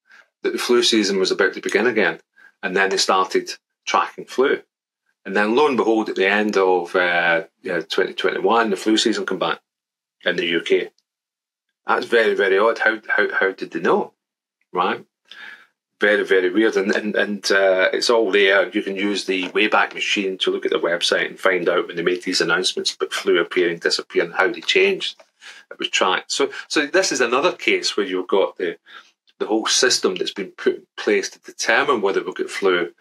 [0.43, 2.19] that the flu season was about to begin again.
[2.61, 3.51] And then they started
[3.85, 4.61] tracking flu.
[5.27, 9.25] And then lo and behold, at the end of uh, yeah, 2021, the flu season
[9.25, 9.59] come back
[10.23, 10.93] in the UK.
[11.85, 12.79] That's very, very odd.
[12.79, 14.13] How, how, how did they know?
[14.71, 15.05] Right?
[15.99, 16.77] Very, very weird.
[16.77, 18.69] And, and, and uh, it's all there.
[18.69, 21.97] You can use the Wayback Machine to look at the website and find out when
[21.97, 25.21] they made these announcements about flu appearing, disappearing, how they changed.
[25.69, 26.31] It was tracked.
[26.31, 28.77] So, so this is another case where you've got the,
[29.39, 32.93] the whole system that's been put in place to determine whether we'll get flu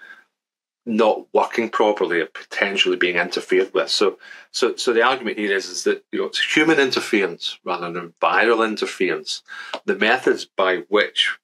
[0.86, 3.90] not working properly or potentially being interfered with.
[3.90, 4.18] So,
[4.52, 8.14] so, so the argument here is, is that you know it's human interference rather than
[8.22, 9.42] viral interference.
[9.84, 11.36] The methods by which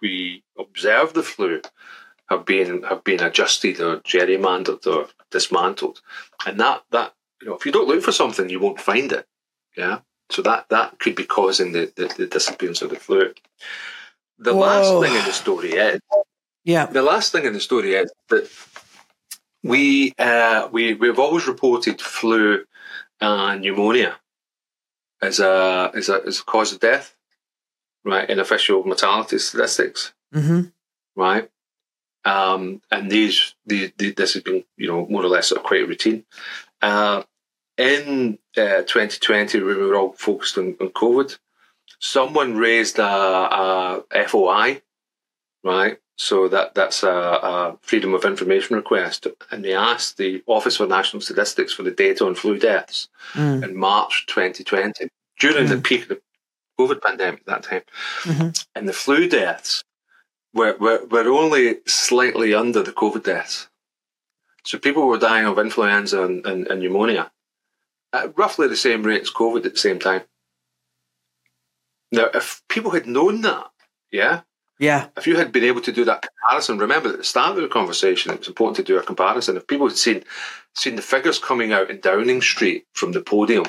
[0.00, 1.60] we observe the flu
[2.30, 6.00] have been have been adjusted or gerrymandered or dismantled,
[6.46, 9.26] and that that you know if you don't look for something, you won't find it.
[9.76, 13.34] Yeah, so that that could be causing the the, the disappearance of the flu.
[14.38, 14.60] The Whoa.
[14.60, 16.00] last thing in the story is
[16.66, 16.86] yeah.
[16.86, 18.50] The last thing in the story is that
[19.66, 22.64] we uh, we we've always reported flu
[23.20, 24.16] and pneumonia
[25.20, 27.16] as a as a as a cause of death,
[28.04, 28.28] right?
[28.28, 30.68] In official mortality statistics, mm-hmm.
[31.14, 31.50] right?
[32.26, 35.66] Um, and these, the, the, this has been, you know, more or less sort of
[35.66, 36.24] quite routine.
[36.82, 37.22] Uh,
[37.78, 41.38] in uh, 2020, we were all focused on, on COVID,
[42.00, 44.82] someone raised a, a FOI,
[45.62, 45.98] right?
[46.18, 50.86] So that that's a, a, freedom of information request, and they asked the Office for
[50.86, 53.62] National Statistics for the data on flu deaths mm.
[53.62, 55.08] in March 2020
[55.38, 55.68] during mm.
[55.68, 56.20] the peak of the
[56.80, 57.82] COVID pandemic at that time,
[58.22, 58.48] mm-hmm.
[58.74, 59.84] and the flu deaths
[60.54, 63.68] were, were were only slightly under the COVID deaths.
[64.64, 67.30] So people were dying of influenza and, and, and pneumonia
[68.12, 70.22] at roughly the same rate as COVID at the same time.
[72.10, 73.70] Now, if people had known that,
[74.10, 74.40] yeah,
[74.78, 75.08] yeah.
[75.16, 77.68] If you had been able to do that comparison, remember at the start of the
[77.68, 79.56] conversation, it was important to do a comparison.
[79.56, 80.24] If people had seen
[80.74, 83.64] seen the figures coming out in Downing Street from the podium,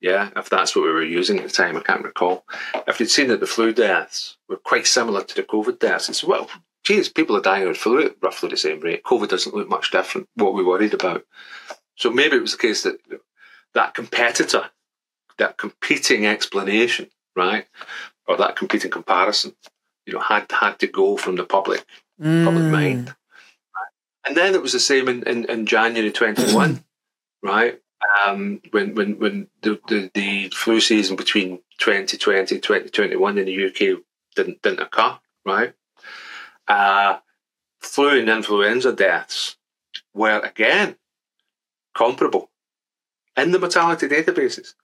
[0.00, 2.44] yeah, if that's what we were using at the time, I can't recall.
[2.86, 6.22] If you'd seen that the flu deaths were quite similar to the COVID deaths, it's
[6.22, 6.48] well,
[6.84, 9.02] geez, people are dying of flu at roughly the same rate.
[9.02, 10.28] COVID doesn't look much different.
[10.34, 11.24] What we worried about.
[11.96, 13.00] So maybe it was the case that
[13.74, 14.70] that competitor,
[15.38, 17.66] that competing explanation, right,
[18.28, 19.54] or that competing comparison
[20.08, 21.84] you know, had had to go from the public
[22.20, 22.44] mm.
[22.44, 23.14] public mind.
[24.26, 26.82] And then it was the same in, in, in January 21,
[27.42, 27.78] right?
[28.24, 34.00] Um, when when when the, the, the flu season between 2020 2021 in the UK
[34.34, 35.74] didn't didn't occur, right?
[36.66, 37.18] Uh,
[37.80, 39.56] flu and influenza deaths
[40.14, 40.96] were again
[41.94, 42.50] comparable
[43.36, 44.74] in the mortality databases.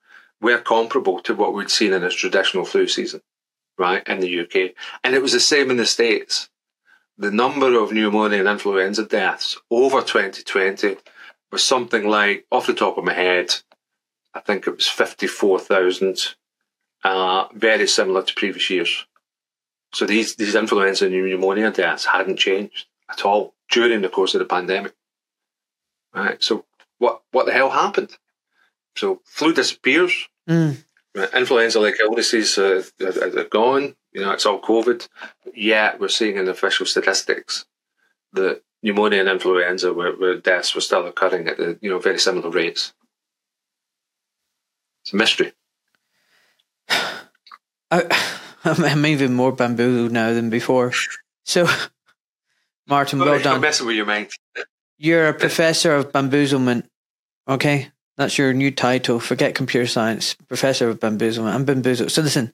[0.40, 3.22] Were comparable to what we'd seen in a traditional flu season
[3.78, 4.72] right, in the UK.
[5.02, 6.48] And it was the same in the States.
[7.16, 10.96] The number of pneumonia and influenza deaths over 2020
[11.52, 13.54] was something like, off the top of my head,
[14.34, 16.34] I think it was 54,000,
[17.04, 19.06] uh, very similar to previous years.
[19.92, 24.40] So these, these influenza and pneumonia deaths hadn't changed at all during the course of
[24.40, 24.94] the pandemic.
[26.12, 26.42] Right.
[26.42, 26.64] So
[26.98, 28.16] what, what the hell happened?
[28.96, 30.28] So flu disappears.
[30.48, 30.78] Mm
[31.14, 33.94] influenza like illnesses uh, are, are gone.
[34.12, 35.08] You know, it's all COVID.
[35.54, 37.66] Yet we're seeing in official statistics
[38.32, 42.18] that pneumonia and influenza, where, where deaths were still occurring at the you know very
[42.18, 42.92] similar rates.
[45.02, 45.52] It's a mystery.
[46.88, 47.20] I,
[48.64, 50.92] I'm even more bamboozled now than before.
[51.44, 51.66] So,
[52.86, 53.56] Martin, well, well done.
[53.56, 54.30] I'm messing with your mind.
[54.96, 56.88] You're a professor of bamboozlement.
[57.46, 57.90] Okay.
[58.16, 59.18] That's your new title.
[59.18, 61.52] Forget computer science, professor of bamboozlement.
[61.52, 62.12] I'm bamboozled.
[62.12, 62.52] So listen,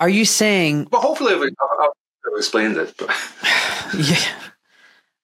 [0.00, 0.88] are you saying?
[0.92, 1.42] Well, hopefully I've,
[1.80, 2.94] I've explained it.
[2.98, 3.08] But.
[3.96, 4.16] yeah,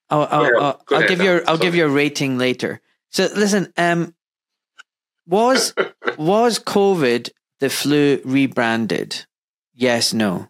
[0.09, 2.81] I'll, I'll, I'll, I'll give you I'll give you a rating later.
[3.11, 4.15] So listen, um,
[5.27, 5.75] was
[6.19, 7.31] was COVID
[7.61, 9.27] the flu rebranded?
[9.75, 10.49] Yes, no.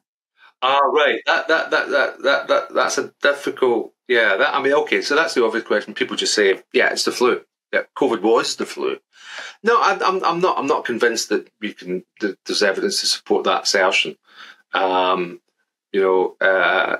[0.62, 1.20] Ah, right.
[1.26, 3.95] That that that that that, that that's a difficult.
[4.07, 4.36] Yeah.
[4.36, 5.03] That I mean, okay.
[5.03, 5.93] So that's the obvious question.
[5.93, 8.98] People just say, yeah, it's the flu yeah, COVID was the flu.
[9.62, 10.58] No, I, am I'm not.
[10.58, 12.04] I'm not convinced that we can.
[12.20, 14.16] That there's evidence to support that assertion.
[14.72, 15.40] Um,
[15.92, 16.98] You know, uh,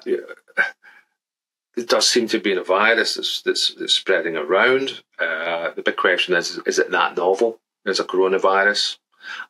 [1.77, 5.03] it does seem to be a virus that's, that's, that's spreading around.
[5.19, 8.99] Uh, the big question is: is it that novel as a coronavirus?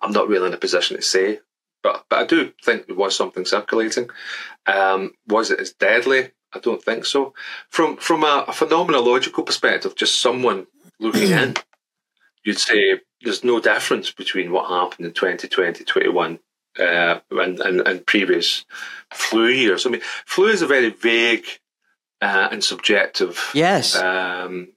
[0.00, 1.40] I'm not really in a position to say,
[1.82, 4.10] but but I do think there was something circulating.
[4.66, 6.32] Um, was it as deadly?
[6.52, 7.32] I don't think so.
[7.68, 10.66] From from a, a phenomenological perspective, just someone
[11.01, 11.55] looking in,
[12.44, 16.38] you'd say there's no difference between what happened in 2020, 21
[16.78, 18.64] uh, and, and, and previous
[19.12, 19.86] flu years.
[19.86, 21.46] I mean, flu is a very vague
[22.20, 23.96] uh, and subjective yes.
[23.96, 24.72] um,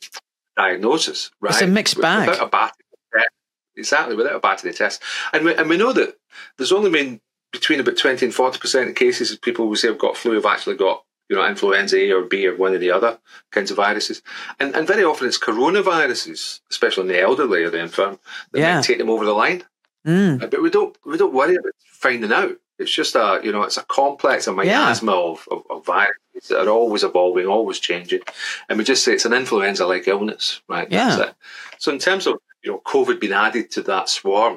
[0.58, 1.54] diagnosis, right?
[1.54, 2.30] It's a mixed bag.
[2.30, 3.30] Without a test,
[3.76, 5.02] exactly, without a battery test.
[5.34, 6.16] And we, and we know that
[6.58, 9.98] there's only been between about 20 and 40% of cases of people who say have
[9.98, 12.92] got flu have actually got you know, influenza A or B or one or the
[12.92, 13.18] other
[13.56, 14.22] kinds of viruses.
[14.60, 18.20] And, and very often it's coronaviruses, especially in the elderly or the infirm,
[18.52, 18.76] that Yeah.
[18.76, 19.64] might take them over the line.
[20.06, 20.44] Mm.
[20.44, 22.58] Uh, But we don't we don't worry about finding out.
[22.80, 26.68] It's just a you know it's a complex, a miasma of, of, of viruses that
[26.68, 28.22] are always evolving, always changing,
[28.68, 30.92] and we just say it's an influenza-like illness, right?
[30.92, 31.32] Yeah.
[31.78, 34.56] So in terms of you know COVID being added to that swarm,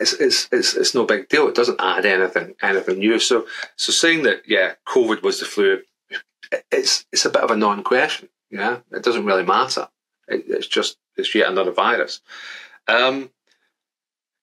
[0.00, 1.46] it's it's it's, it's no big deal.
[1.48, 3.20] It doesn't add anything anything new.
[3.20, 3.46] So
[3.76, 5.82] so saying that yeah, COVID was the flu,
[6.70, 8.28] it's it's a bit of a non-question.
[8.50, 9.88] Yeah, it doesn't really matter.
[10.28, 12.20] It, it's just it's yet another virus.
[12.88, 13.30] Um,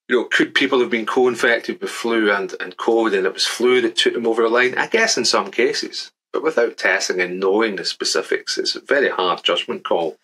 [0.07, 3.47] you know, could people have been co-infected with flu and, and COVID and it was
[3.47, 4.77] flu that took them over the line?
[4.77, 9.09] I guess in some cases, but without testing and knowing the specifics, it's a very
[9.09, 10.17] hard judgment call.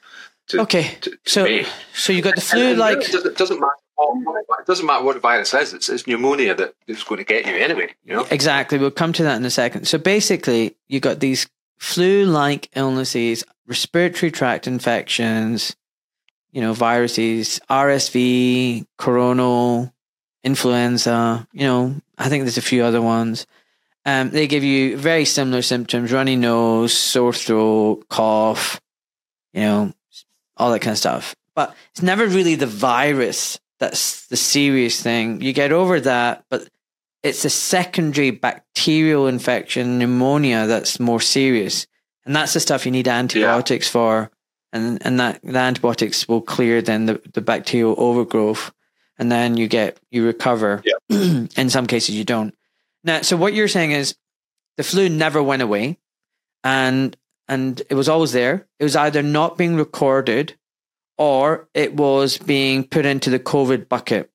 [0.49, 1.67] To, Okay, to, to so make.
[1.93, 3.71] so you got the flu and like really, it doesn't, it doesn't matter.
[3.95, 5.73] What, it doesn't matter what the virus is.
[5.73, 7.95] It's, it's pneumonia that is going to get you anyway.
[8.05, 8.27] You know.
[8.29, 8.77] Exactly.
[8.77, 9.87] We'll come to that in a second.
[9.87, 11.47] So basically, you got these
[11.77, 15.75] flu like illnesses, respiratory tract infections,
[16.51, 19.93] you know, viruses, RSV, coronal,
[20.43, 23.45] influenza, you know, I think there's a few other ones.
[24.05, 28.79] Um, they give you very similar symptoms runny nose, sore throat, cough,
[29.53, 29.93] you know,
[30.55, 31.35] all that kind of stuff.
[31.53, 35.41] But it's never really the virus that's the serious thing.
[35.41, 36.69] You get over that, but
[37.27, 41.85] it's a secondary bacterial infection, pneumonia, that's more serious.
[42.25, 44.31] And that's the stuff you need antibiotics for.
[44.73, 48.71] And and that the antibiotics will clear then the, the bacterial overgrowth.
[49.19, 50.83] And then you get you recover.
[51.09, 52.55] In some cases you don't.
[53.03, 54.15] Now so what you're saying is
[54.77, 55.97] the flu never went away
[56.63, 57.15] and
[57.47, 58.67] and it was always there.
[58.79, 60.55] It was either not being recorded
[61.17, 64.29] or it was being put into the COVID bucket.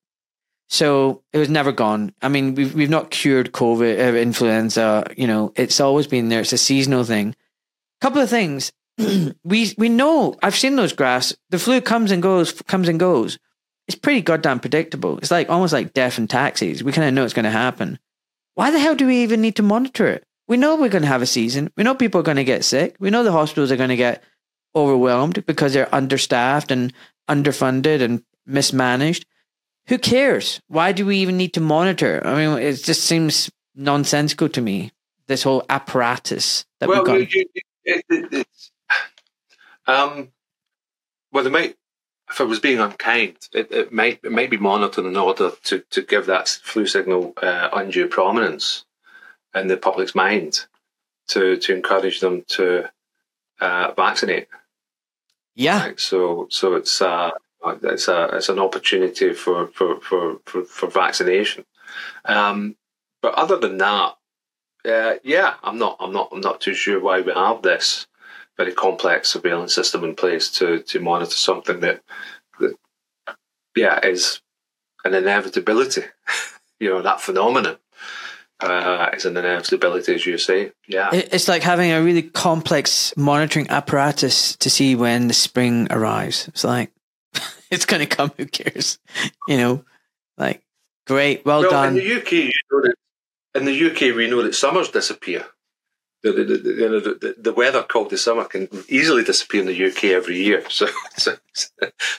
[0.73, 2.15] So it was never gone.
[2.23, 5.05] I mean, we've we've not cured COVID, uh, influenza.
[5.15, 6.41] You know, it's always been there.
[6.41, 7.29] It's a seasonal thing.
[7.29, 8.71] A Couple of things.
[8.97, 10.35] we we know.
[10.41, 11.35] I've seen those graphs.
[11.51, 13.37] The flu comes and goes, comes and goes.
[13.87, 15.19] It's pretty goddamn predictable.
[15.19, 16.81] It's like almost like death in taxis.
[16.81, 17.99] We kind of know it's going to happen.
[18.55, 20.25] Why the hell do we even need to monitor it?
[20.47, 21.71] We know we're going to have a season.
[21.77, 22.95] We know people are going to get sick.
[22.99, 24.23] We know the hospitals are going to get
[24.75, 26.91] overwhelmed because they're understaffed and
[27.29, 29.27] underfunded and mismanaged.
[29.87, 30.61] Who cares?
[30.67, 32.21] Why do we even need to monitor?
[32.25, 34.91] I mean, it just seems nonsensical to me.
[35.27, 37.33] This whole apparatus that well, we've got.
[37.33, 37.45] you-
[37.85, 38.71] it, it, it's,
[39.87, 40.29] um,
[41.31, 41.75] well, they might.
[42.29, 45.79] If I was being unkind, it, it might it might be monitored in order to,
[45.91, 48.85] to give that flu signal uh, undue prominence
[49.53, 50.65] in the public's mind,
[51.27, 52.89] to to encourage them to
[53.59, 54.47] uh, vaccinate.
[55.55, 55.91] yeah?
[55.97, 57.31] So so it's uh,
[57.65, 61.65] it's a it's an opportunity for for for for, for vaccination.
[62.25, 62.75] Um,
[63.21, 64.15] but other than that,
[64.85, 68.07] uh, yeah, I'm not I'm not I'm not too sure why we have this
[68.57, 72.01] very complex surveillance system in place to to monitor something that
[72.59, 72.75] that
[73.75, 74.41] yeah is
[75.05, 76.03] an inevitability.
[76.79, 77.77] you know that phenomenon
[78.63, 80.71] uh, is an inevitability, as you say.
[80.87, 81.09] Yeah.
[81.13, 86.47] It's like having a really complex monitoring apparatus to see when the spring arrives.
[86.49, 86.91] It's like
[87.73, 88.31] it's going to come.
[88.37, 88.99] Who cares?
[89.47, 89.85] You know,
[90.37, 90.63] like
[91.07, 91.89] great, well, well, done.
[91.89, 92.95] in the UK, you know that
[93.55, 95.45] in the UK we know that summers disappear.
[96.23, 99.85] The, the, the, the, the, the weather called the summer can easily disappear in the
[99.85, 100.63] UK every year.
[100.69, 101.35] So, so,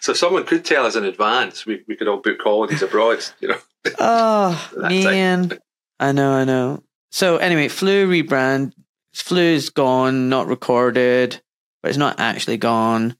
[0.00, 1.64] so someone could tell us in advance.
[1.64, 3.24] We, we could all book holidays abroad.
[3.40, 3.58] You know,
[3.98, 5.58] Oh man,
[5.98, 6.82] I know, I know.
[7.10, 8.72] So anyway, flu rebrand.
[9.14, 11.40] Flu is gone, not recorded,
[11.82, 13.16] but it's not actually gone.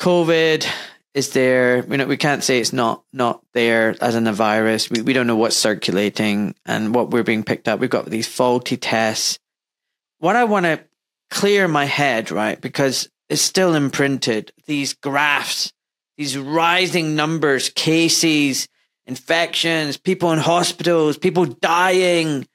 [0.00, 0.66] COVID
[1.18, 1.84] is there.
[1.84, 4.90] You know, we can't say it's not not there as in a virus.
[4.90, 7.80] We we don't know what's circulating and what we're being picked up.
[7.80, 9.38] We've got these faulty tests.
[10.18, 10.80] What I want to
[11.30, 14.52] clear my head, right, because it's still imprinted.
[14.66, 15.72] These graphs,
[16.16, 18.68] these rising numbers, cases
[19.08, 22.46] infections, people in hospitals, people dying.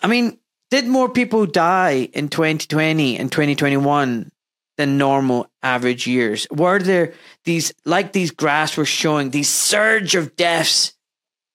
[0.00, 0.38] I mean,
[0.70, 4.30] did more people die in 2020 and 2021
[4.78, 6.46] than normal average years?
[6.50, 7.12] Were there
[7.44, 10.94] these, like these graphs were showing, these surge of deaths,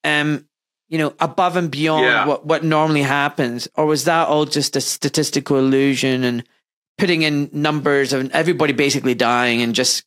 [0.03, 0.47] um,
[0.89, 2.25] you know, above and beyond Yeah.
[2.27, 3.67] what, what normally happens?
[3.75, 6.43] Or was that all just a statistical illusion and
[6.99, 10.03] putting in numbers of everybody basically dying and just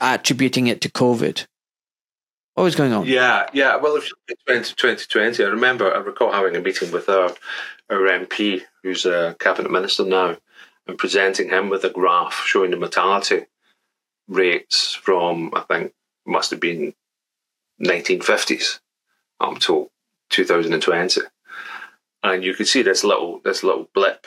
[0.00, 1.46] attributing it to COVID?
[2.54, 3.06] What was going on?
[3.06, 3.76] Yeah, yeah.
[3.76, 7.30] Well, if you look at 2020, I remember, I recall having a meeting with our,
[7.90, 10.36] our MP, who's a cabinet minister now,
[10.86, 13.46] and presenting him with a graph showing the mortality
[14.28, 15.92] rates from, I think,
[16.26, 16.94] must have been
[17.82, 18.80] 1950s
[19.40, 19.90] up to
[20.30, 21.20] 2020.
[22.22, 24.26] And you could see this little this little blip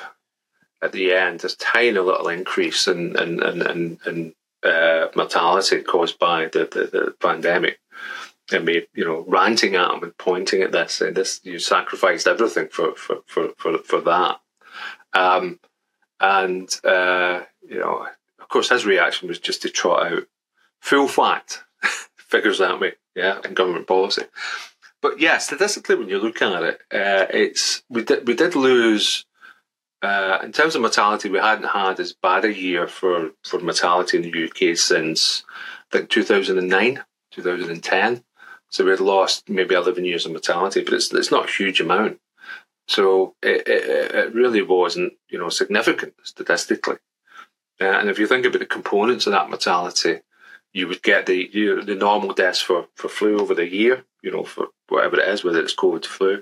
[0.82, 4.34] at the end, this tiny little increase in in in, in,
[4.64, 7.80] uh, mortality caused by the, the, the pandemic
[8.52, 12.28] and me, you know, ranting at him and pointing at this, and this you sacrificed
[12.28, 14.40] everything for for for for, for that.
[15.14, 15.60] Um,
[16.20, 18.08] and uh, you know,
[18.40, 20.24] of course, his reaction was just to trot out
[20.80, 21.64] full fact
[22.16, 24.24] figures at me, yeah, and government policy.
[25.02, 29.26] But yeah, statistically, when you look at it, uh, it's we did we did lose.
[30.02, 34.16] Uh, in terms of mortality, we hadn't had as bad a year for, for mortality
[34.18, 35.44] in the UK since
[35.92, 38.24] I think 2009, 2010.
[38.70, 41.82] So we had lost maybe 11 years of mortality, but it's it's not a huge
[41.82, 42.20] amount.
[42.88, 46.98] So it, it, it really wasn't, you know, significant statistically.
[47.80, 50.22] Uh, and if you think about the components of that mortality,
[50.74, 54.32] you would get the you, the normal deaths for, for flu over the year, you
[54.32, 56.42] know, for whatever it is, whether it's COVID flu,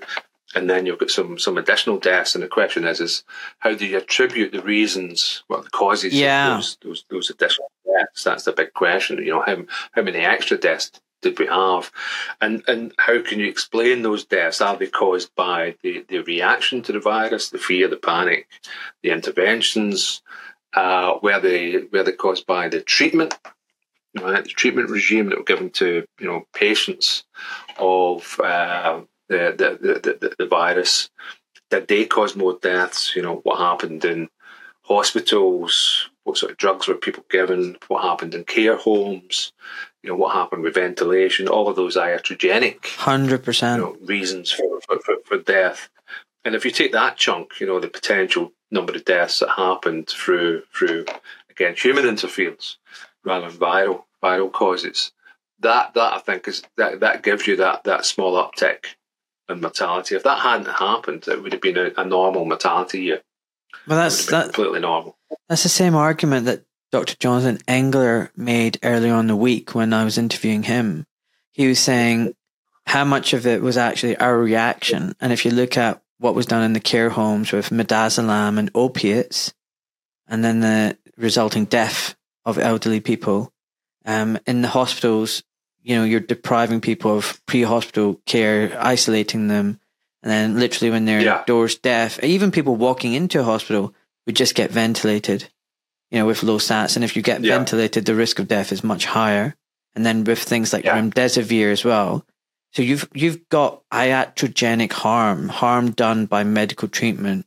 [0.54, 2.34] and then you've got some some additional deaths.
[2.34, 3.24] And the question is, is
[3.58, 6.52] how do you attribute the reasons, well, the causes Yeah.
[6.52, 8.24] of those, those those additional deaths?
[8.24, 9.18] That's the big question.
[9.18, 9.58] You know, how
[9.92, 10.90] how many extra deaths
[11.22, 11.90] did we have,
[12.40, 14.60] and and how can you explain those deaths?
[14.60, 18.48] Are they caused by the, the reaction to the virus, the fear, the panic,
[19.02, 20.22] the interventions?
[20.74, 23.38] Uh, were they were they caused by the treatment?
[24.20, 27.24] Right, the treatment regime that were given to you know patients
[27.78, 31.10] of uh, the, the, the, the virus
[31.70, 33.14] did they cause more deaths?
[33.16, 34.28] You know what happened in
[34.82, 36.10] hospitals?
[36.24, 37.76] What sort of drugs were people given?
[37.88, 39.52] What happened in care homes?
[40.06, 41.48] You know what happened with ventilation?
[41.48, 43.82] All of those iatrogenic Hundred you percent.
[43.82, 45.88] know, reasons for, for, for, death.
[46.44, 50.06] And if you take that chunk, you know, the potential number of deaths that happened
[50.06, 51.06] through through
[51.50, 52.78] again human interference
[53.24, 55.10] rather than viral viral causes,
[55.58, 58.84] that that I think is that that gives you that that small uptick
[59.48, 60.14] in mortality.
[60.14, 63.22] If that hadn't happened, it would have been a, a normal mortality year.
[63.88, 64.54] Well, that's would have been that.
[64.54, 65.16] completely normal.
[65.48, 66.62] That's the same argument that
[66.96, 67.16] Dr.
[67.20, 71.04] Jonathan Engler made earlier on the week when I was interviewing him.
[71.52, 72.34] He was saying
[72.86, 75.14] how much of it was actually our reaction.
[75.20, 78.70] And if you look at what was done in the care homes with midazolam and
[78.74, 79.52] opiates,
[80.26, 82.16] and then the resulting death
[82.46, 83.52] of elderly people,
[84.06, 85.42] um, in the hospitals,
[85.82, 89.80] you know, you're depriving people of pre-hospital care, isolating them,
[90.22, 91.40] and then literally when they're Yeah.
[91.40, 93.92] indoors deaf, even people walking into a hospital
[94.24, 95.50] would just get ventilated,
[96.10, 96.96] you know, with low sats.
[96.96, 97.56] And if you get Yeah.
[97.56, 99.54] ventilated, the risk of death is much higher.
[99.94, 100.98] And then with things like Yeah.
[100.98, 102.24] remdesivir as well.
[102.72, 107.46] So you've you've got iatrogenic harm, harm done by medical treatment,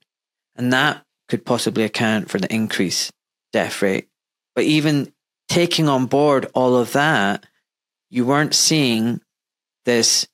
[0.55, 3.11] and that could possibly account for the increased
[3.53, 4.07] death rate.
[4.55, 5.13] But even
[5.47, 7.45] taking on board all of that,
[8.09, 9.21] you weren't seeing
[9.85, 10.27] this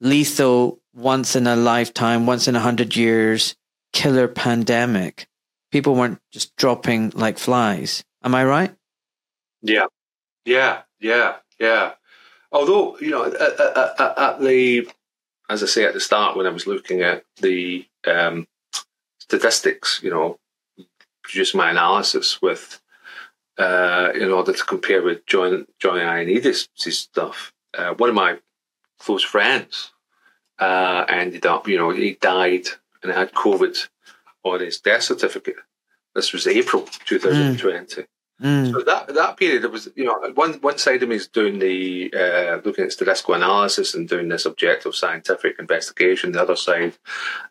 [0.00, 3.54] lethal, once in a lifetime, once in a hundred years
[3.92, 5.26] killer pandemic.
[5.72, 8.04] People weren't just dropping like flies.
[8.22, 8.74] Am I right?
[9.62, 9.86] Yeah,
[10.44, 11.92] yeah, yeah, yeah.
[12.52, 14.86] Although you know, at, at, at, the
[15.48, 18.46] as I say at the start when I was looking at the um,
[19.18, 20.38] statistics, you know,
[21.22, 22.80] produce my analysis with
[23.58, 27.52] uh, in order to compare with John John Ioannidis' stuff.
[27.76, 28.38] Uh, one of my
[28.98, 29.92] close friends
[30.58, 32.66] uh, ended up, you know, he died
[33.02, 33.88] and had COVID
[34.44, 35.56] on his death certificate.
[36.14, 38.04] This was April 2020.
[38.42, 38.72] Mm.
[38.72, 41.60] So that that period, it was you know one one side of me is doing
[41.60, 46.32] the uh, looking at statistical analysis and doing this objective scientific investigation.
[46.32, 46.94] The other side,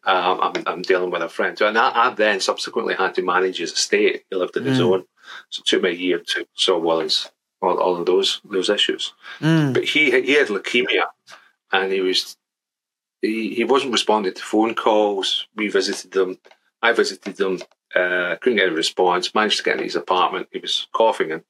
[0.04, 3.60] um, I'm, I'm dealing with a friend, and I, I then subsequently had to manage
[3.60, 4.26] his estate.
[4.30, 4.92] He lived on his Mm.
[4.92, 5.06] own,
[5.50, 7.32] so it took me a year to solve all his
[7.62, 9.14] all, all of those those issues.
[9.40, 9.74] Mm.
[9.74, 11.06] But he he had leukemia,
[11.72, 12.36] and he was
[13.22, 15.48] he, he wasn't responding to phone calls.
[15.56, 16.38] We visited them.
[16.82, 17.60] I visited them.
[17.96, 19.34] Uh, couldn't get a response.
[19.36, 20.48] Managed to get in his apartment.
[20.52, 21.44] He was coughing and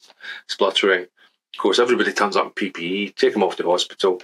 [0.47, 1.03] spluttering.
[1.03, 3.15] Of course, everybody turns up in PPE.
[3.15, 4.21] Take him off to hospital.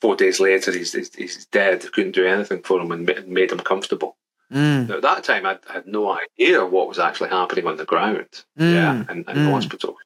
[0.00, 1.90] Four days later, he's he's, he's dead.
[1.92, 4.16] Couldn't do anything for him and made him comfortable.
[4.52, 4.88] Mm.
[4.88, 8.26] Now, at that time, I had no idea what was actually happening on the ground,
[8.58, 8.72] Mm.
[8.74, 9.34] yeah, in, in Mm.
[9.46, 9.96] the hospital.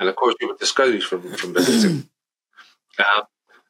[0.00, 2.08] And of course, you were discouraged from from visiting.
[2.98, 3.22] uh,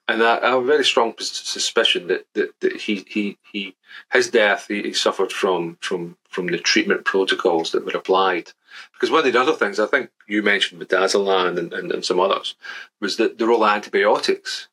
[0.09, 3.77] and I, I have a very strong suspicion that, that, that he, he, he
[4.11, 8.51] his death he, he suffered from, from from the treatment protocols that were applied.
[8.93, 12.05] Because one of the other things I think you mentioned with Dazalan and, and, and
[12.05, 12.55] some others
[13.01, 14.69] was that the role of antibiotics.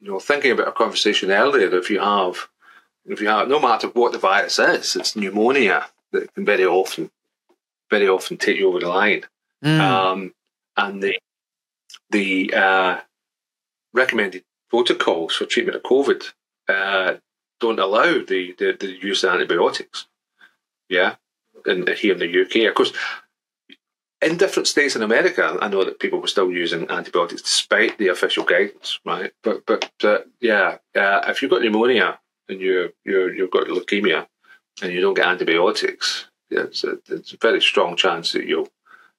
[0.00, 2.48] You know, thinking about our conversation earlier, if you have
[3.04, 7.10] if you have no matter what the virus is, it's pneumonia that can very often
[7.90, 9.24] very often take you over the line.
[9.64, 9.80] Mm.
[9.80, 10.34] Um,
[10.76, 11.18] and the
[12.10, 13.00] the uh,
[13.92, 16.24] recommended protocols for treatment of COVID
[16.68, 17.14] uh,
[17.60, 20.06] don't allow the, the, the use of antibiotics.
[20.88, 21.16] Yeah,
[21.66, 22.92] and here in the UK, of course,
[24.20, 28.08] in different states in America, I know that people were still using antibiotics despite the
[28.08, 29.32] official guidance, right?
[29.42, 34.26] But but uh, yeah, uh, if you've got pneumonia and you you you've got leukemia
[34.82, 38.68] and you don't get antibiotics, yeah, it's a, it's a very strong chance that you'll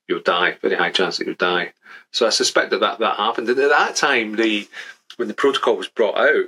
[0.07, 0.57] you'll die.
[0.61, 1.73] Very high chance that you'll die.
[2.11, 3.47] So I suspect that that, that happened.
[3.49, 4.67] And at that time, the
[5.19, 6.45] when the protocol was brought out,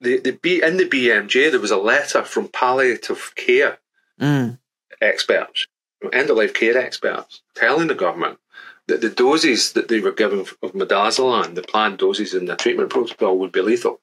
[0.00, 3.78] the, the B, in the BMJ there was a letter from palliative care
[4.20, 4.58] Mm.
[5.00, 5.68] experts,
[6.12, 8.40] end of life care experts, telling the government
[8.88, 12.90] that the doses that they were given of midazolam, the planned doses in the treatment
[12.90, 14.00] protocol, would be lethal.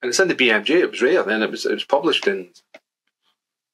[0.00, 0.70] And it's in the BMJ.
[0.70, 1.22] It was rare.
[1.24, 2.48] Then it was it was published in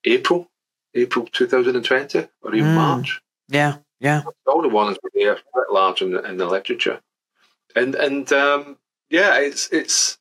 [0.05, 0.51] April,
[0.95, 2.75] April 2020, or even Mm.
[2.75, 4.23] March Yeah, yeah.
[4.47, 7.01] all the warnings were there, quite large in the, in the literature,
[7.77, 8.79] and and um,
[9.15, 10.19] yeah, it's it's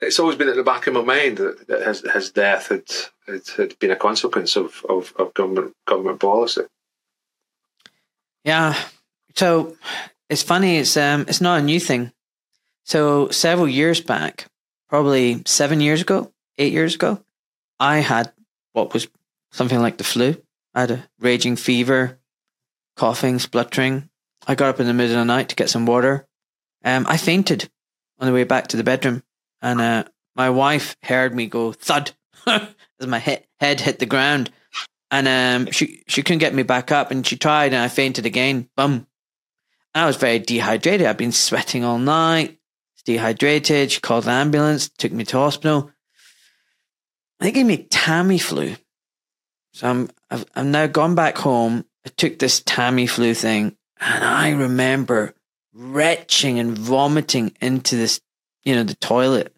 [0.00, 2.84] it's always been at the back of my mind that, that his his death had,
[3.26, 6.62] had had been a consequence of, of, of government government policy.
[8.44, 8.76] Yeah.
[9.34, 9.76] So
[10.30, 10.76] it's funny.
[10.76, 12.12] It's um, it's not a new thing.
[12.84, 14.46] So several years back,
[14.88, 17.20] probably seven years ago, eight years ago,
[17.80, 18.32] I had
[18.74, 19.08] what was
[19.50, 20.40] something like the flu.
[20.72, 22.20] I had a raging fever,
[22.96, 24.08] coughing, spluttering.
[24.46, 26.28] I got up in the middle of the night to get some water.
[26.84, 27.68] Um, I fainted
[28.18, 29.22] on the way back to the bedroom,
[29.62, 30.04] and uh,
[30.34, 32.12] my wife heard me go thud
[32.46, 34.50] as my he- head hit the ground
[35.10, 35.28] and
[35.66, 38.68] um, she she couldn't get me back up, and she tried, and I fainted again.
[38.76, 39.06] Bum.
[39.94, 41.06] I was very dehydrated.
[41.06, 42.58] I'd been sweating all night.
[43.04, 43.90] Dehydrated.
[43.90, 45.90] She called an ambulance, took me to hospital.
[47.40, 48.78] They gave me Tamiflu.
[49.72, 51.86] So I'm I've, I've now gone back home.
[52.06, 55.34] I took this Tamiflu thing, and I remember
[55.78, 58.20] retching and vomiting into this,
[58.64, 59.54] you know, the toilet.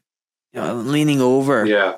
[0.53, 1.65] You know, leaning over.
[1.65, 1.97] Yeah,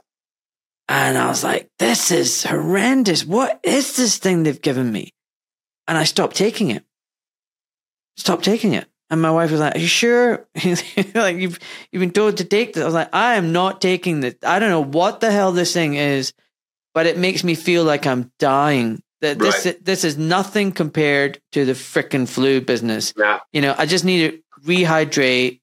[0.86, 3.24] And I was like, this is horrendous.
[3.24, 5.14] What is this thing they've given me?
[5.88, 6.84] And I stopped taking it.
[8.16, 8.86] Stopped taking it.
[9.08, 10.46] And my wife was like, Are you sure?
[11.14, 11.58] like you've
[11.90, 12.82] you've been told to take this.
[12.82, 14.36] I was like, I am not taking this.
[14.42, 16.32] I don't know what the hell this thing is,
[16.94, 19.02] but it makes me feel like I'm dying.
[19.22, 23.14] That this this is nothing compared to the frickin' flu business.
[23.16, 25.60] yeah, You know, I just need to rehydrate,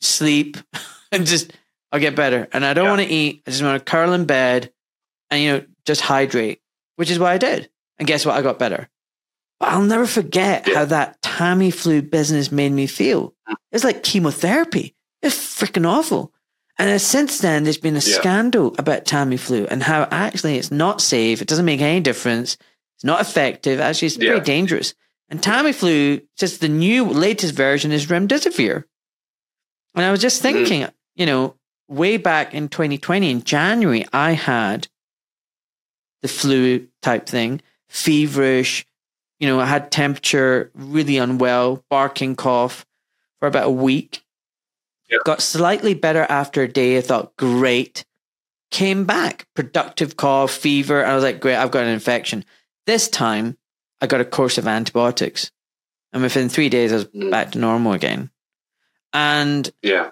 [0.00, 0.56] sleep,
[1.12, 1.52] and just
[1.92, 2.48] I'll get better.
[2.52, 2.90] And I don't Yeah.
[2.90, 3.42] want to eat.
[3.46, 4.72] I just want to curl in bed
[5.30, 6.60] and you know just hydrate,
[6.96, 7.70] which is what I did.
[7.98, 8.34] And guess what?
[8.36, 8.88] I got better.
[9.60, 10.74] But I'll never forget Yeah.
[10.74, 13.34] how that Tamiflu business made me feel.
[13.70, 14.96] It's like chemotherapy.
[15.22, 16.32] It's freaking awful.
[16.76, 18.18] And since then, there's been a Yeah.
[18.20, 21.40] scandal about Tamiflu and how actually it's not safe.
[21.40, 22.56] It doesn't make any difference.
[22.96, 23.80] It's not effective.
[23.80, 24.30] Actually, it's Yeah.
[24.30, 24.94] very dangerous.
[25.28, 28.84] And Tamiflu, just the new latest version is remdesivir.
[29.94, 30.56] And I was just Mm-hmm.
[30.64, 31.54] thinking, you know,
[31.88, 34.88] way back in 2020, in January, I had
[36.22, 38.84] the flu type thing, feverish.
[39.38, 42.84] You know, I had temperature, really unwell, barking cough
[43.38, 44.22] for about a week.
[45.14, 45.18] Yeah.
[45.24, 46.98] Got slightly better after a day.
[46.98, 48.04] I thought, great.
[48.70, 51.00] Came back, productive cough, fever.
[51.02, 52.44] And I was like, great, I've got an infection.
[52.86, 53.56] This time,
[54.00, 55.50] I got a course of antibiotics.
[56.12, 57.30] And within three days, I was Mm.
[57.30, 58.30] back to normal again.
[59.12, 60.10] And yeah,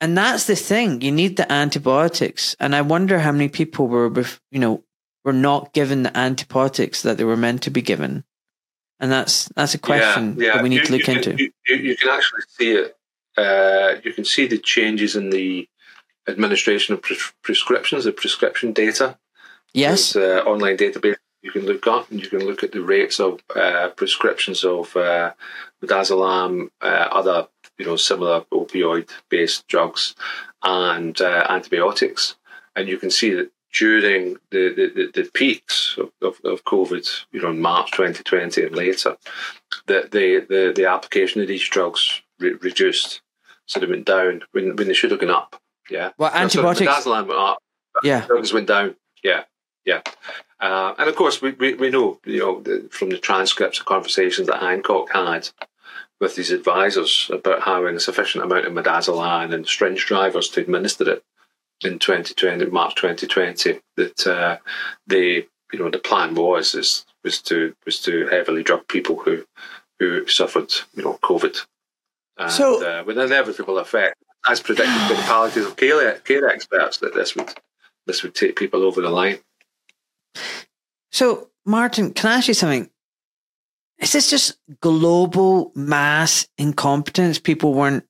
[0.00, 1.00] and that's the thing.
[1.02, 2.56] You need the antibiotics.
[2.58, 4.10] And I wonder how many people were,
[4.50, 4.82] you know,
[5.24, 8.24] were not given the antibiotics that they were meant to be given.
[8.98, 10.54] And that's that's a question yeah, yeah.
[10.54, 11.30] that we need You- to look you into.
[11.30, 12.96] Can, you, you, you can actually see it.
[13.40, 15.68] Uh, you can see the changes in the
[16.28, 19.18] administration of pres- prescriptions, the prescription data.
[19.72, 20.12] yes.
[20.12, 23.18] There's, uh, online database you can look up, and you can look at the rates
[23.18, 25.32] of uh, prescriptions of uh,
[25.82, 27.48] midazolam, uh, other
[27.78, 30.14] you know similar opioid-based drugs,
[30.62, 32.36] and uh, antibiotics,
[32.76, 37.08] and you can see that during the, the, the, the peaks of, of, of COVID,
[37.32, 39.16] you know, in March 2020 and later,
[39.86, 43.20] that the, the, the application of these drugs re- reduced,
[43.70, 45.60] so they went down when, when they should have gone up.
[45.88, 46.10] Yeah.
[46.18, 46.90] Well, antibiotics.
[46.90, 47.58] midazolam went up,
[48.02, 48.26] yeah.
[48.26, 48.96] drugs went down.
[49.22, 49.44] Yeah.
[49.84, 50.00] yeah.
[50.58, 53.86] Uh, and of course, we, we, we know, you know, the, from the transcripts of
[53.86, 55.48] conversations that Hancock had
[56.20, 61.08] with his advisors about having a sufficient amount of midazolam and syringe drivers to administer
[61.08, 61.24] it
[61.82, 64.58] in 2020, March 2020, that uh,
[65.06, 69.44] the you know the plan was is was to was to heavily drug people who
[70.00, 71.64] who suffered you know COVID,
[72.44, 74.16] and, so uh, with inevitable effect,
[74.48, 77.52] as predicted by the palliative care, care experts, that this would
[78.06, 79.38] this would take people over the line.
[81.12, 82.88] So, Martin, can I ask you something?
[83.98, 87.38] Is this just global mass incompetence?
[87.38, 88.04] People weren't,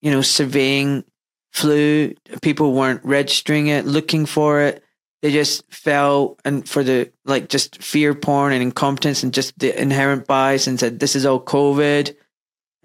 [0.00, 1.04] you know, surveying
[1.52, 2.14] flu.
[2.40, 4.82] People weren't registering it, looking for it.
[5.20, 9.78] They just fell and for the like just fear porn and incompetence and just the
[9.78, 12.14] inherent bias and said this is all COVID,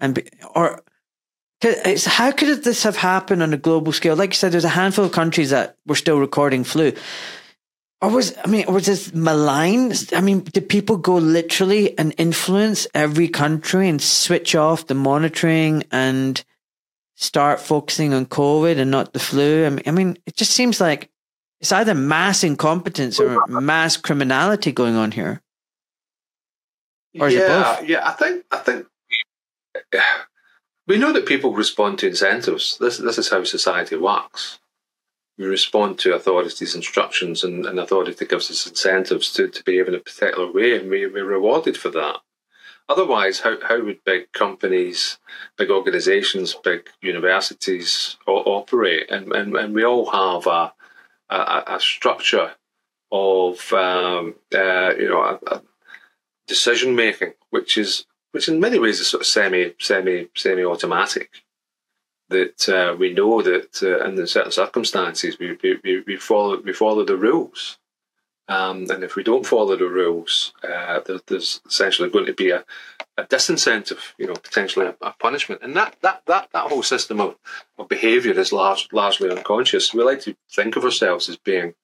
[0.00, 0.18] and
[0.54, 0.82] or
[1.62, 4.16] it's how could this have happened on a global scale?
[4.16, 6.92] Like you said, there's a handful of countries that were still recording flu.
[8.02, 9.92] Or was I mean, was this malign?
[10.12, 15.84] I mean, did people go literally and influence every country and switch off the monitoring
[15.90, 16.44] and
[17.14, 19.64] start focusing on COVID and not the flu?
[19.64, 21.10] I mean, I mean, it just seems like
[21.60, 25.40] it's either mass incompetence or mass criminality going on here.
[27.18, 28.06] Or yeah, yeah.
[28.06, 28.86] I think I think
[30.86, 32.78] we know that people respond to incentives.
[32.78, 34.58] This this is how society works
[35.36, 39.94] we respond to authorities' instructions and, and authority gives us incentives to, to behave in
[39.94, 42.18] a particular way and we, we're rewarded for that.
[42.88, 45.18] Otherwise, how, how would big companies,
[45.56, 49.10] big organizations, big universities operate?
[49.10, 50.72] And, and, and we all have a,
[51.30, 52.52] a, a structure
[53.10, 55.38] of um, uh, you know
[56.46, 58.04] decision making, which is
[58.34, 61.30] which in many ways is sort of semi semi semi automatic
[62.30, 67.04] that uh, we know that uh, in certain circumstances we, we, we follow we follow
[67.04, 67.78] the rules,
[68.48, 72.50] um, and if we don't follow the rules, uh, there, there's essentially going to be
[72.50, 72.64] a,
[73.16, 77.20] a disincentive, you know, potentially a, a, punishment, and that that that, that whole system
[77.20, 77.36] of,
[77.78, 79.94] of behaviour is large, largely unconscious.
[79.94, 81.74] We like to think of ourselves as being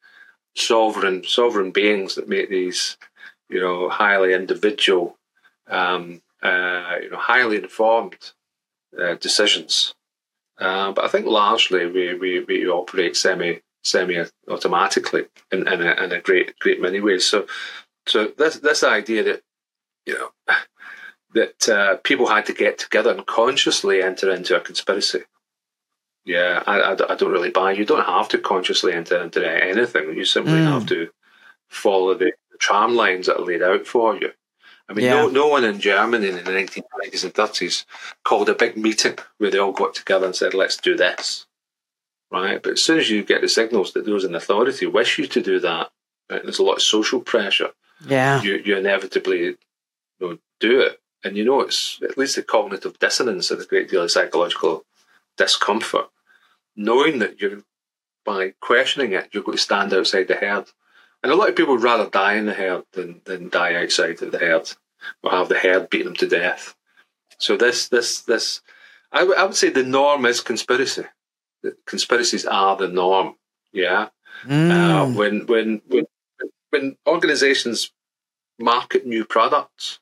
[0.57, 2.97] sovereign sovereign beings that make these,
[3.49, 5.17] you know, highly individual,
[5.69, 8.33] um, uh, you know, highly informed
[8.99, 9.95] uh, decisions
[10.61, 16.05] uh, but I think largely we, we, we operate semi semi automatically in, in, a,
[16.05, 17.25] in a great great many ways.
[17.25, 17.47] So
[18.07, 19.43] so this this idea that
[20.05, 20.31] you know
[21.35, 25.21] that uh, people had to get together and consciously enter into a conspiracy.
[26.27, 27.73] Yeah, I, I, I, don't really buy.
[27.73, 30.15] You don't have to consciously enter into anything.
[30.15, 30.67] You simply mm.
[30.67, 31.09] have to
[31.71, 34.33] follow the tram lines that are laid out for you.
[34.91, 35.15] I mean, yeah.
[35.15, 37.85] no, no one in Germany in the 1920s and 30s
[38.25, 41.47] called a big meeting where they all got together and said, let's do this.
[42.33, 42.61] Right?
[42.61, 45.41] But as soon as you get the signals that those in authority wish you to
[45.41, 45.91] do that,
[46.29, 47.71] right, there's a lot of social pressure.
[48.05, 48.43] Yeah.
[48.43, 49.59] You, you inevitably you
[50.19, 51.01] know, do it.
[51.23, 54.85] And you know, it's at least the cognitive dissonance and a great deal of psychological
[55.37, 56.09] discomfort,
[56.75, 57.63] knowing that you're,
[58.25, 60.67] by questioning it, you're going to stand outside the herd.
[61.23, 64.23] And a lot of people would rather die in the herd than, than die outside
[64.23, 64.73] of the herd
[65.23, 66.75] or have the herd beat them to death.
[67.39, 68.63] So this, this, this,
[69.13, 71.05] I, w- I would say the norm is conspiracy.
[71.87, 73.35] Conspiracies are the norm.
[73.73, 74.09] Yeah.
[74.45, 74.71] Mm.
[74.71, 76.07] Uh, when, when, when,
[76.71, 77.93] when organizations
[78.59, 80.01] market new products,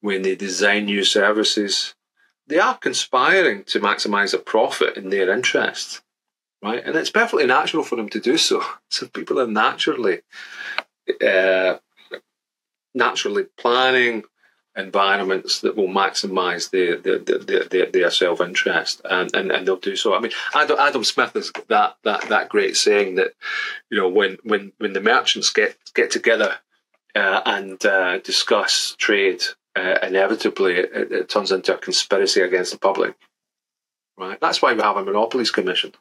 [0.00, 1.94] when they design new services,
[2.46, 6.02] they are conspiring to maximize a profit in their interest
[6.62, 6.84] right?
[6.84, 8.62] And it's perfectly natural for them to do so.
[8.90, 10.22] So people are naturally,
[11.24, 11.76] uh,
[12.92, 14.24] naturally planning
[14.76, 19.76] environments that will maximise their their, their, their, their self interest, and, and, and they'll
[19.76, 20.14] do so.
[20.14, 23.32] I mean, Adam, Adam Smith has that that that great saying that
[23.90, 26.56] you know when when when the merchants get get together
[27.14, 29.42] uh, and uh, discuss trade,
[29.76, 33.14] uh, inevitably it, it turns into a conspiracy against the public.
[34.18, 34.38] Right.
[34.40, 35.92] That's why we have a monopolies commission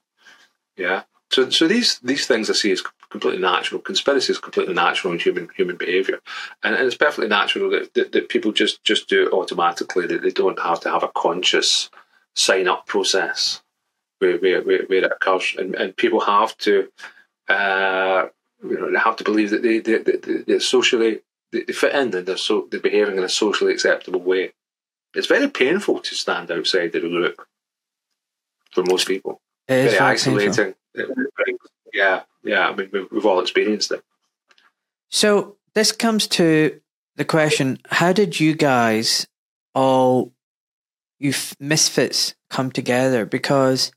[0.80, 1.04] yeah.
[1.32, 3.82] So, so these these things I see as completely natural.
[3.82, 6.20] Conspiracy is completely natural in human human behaviour,
[6.64, 10.08] and, and it's perfectly natural that, that, that, people just just do it automatically.
[10.08, 11.90] That they don't have to have a conscious
[12.36, 13.62] sign up process
[14.20, 16.90] where where, where, where it occurs, and, and people have to
[17.48, 18.26] uh,
[18.64, 21.20] you know they have to believe that they they, they, they socially
[21.52, 24.54] they, fit in and they're so they're behaving in a socially acceptable way.
[25.14, 27.46] It's very painful to stand outside the group
[28.72, 29.42] for most people.
[29.70, 30.74] It is very isolating.
[31.94, 32.70] Yeah, yeah.
[32.70, 34.04] I mean, we've, we've all experienced it.
[35.10, 36.80] So this comes to
[37.16, 39.28] the question: How did you guys
[39.74, 40.34] all,
[41.20, 43.26] you misfits, come together?
[43.26, 43.92] Because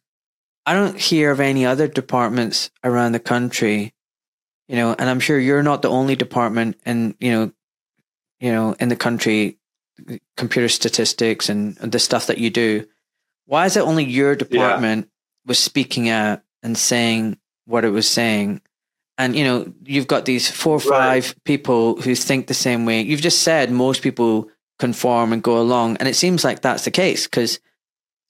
[0.65, 3.95] I don't hear of any other departments around the country
[4.73, 7.53] you know, and I'm sure you're not the only department in, you know,
[8.41, 9.59] you know, in the country,
[10.39, 12.87] computer statistics and the stuff that you do.
[13.45, 15.11] Why is it only your department.
[15.47, 18.61] Was speaking out and saying what it was saying?
[19.19, 21.45] And you know, you've got these four or five right.
[21.45, 23.03] people who think the same way.
[23.03, 24.49] You've just said most people
[24.79, 27.61] conform and go along, and it seems like that's the case because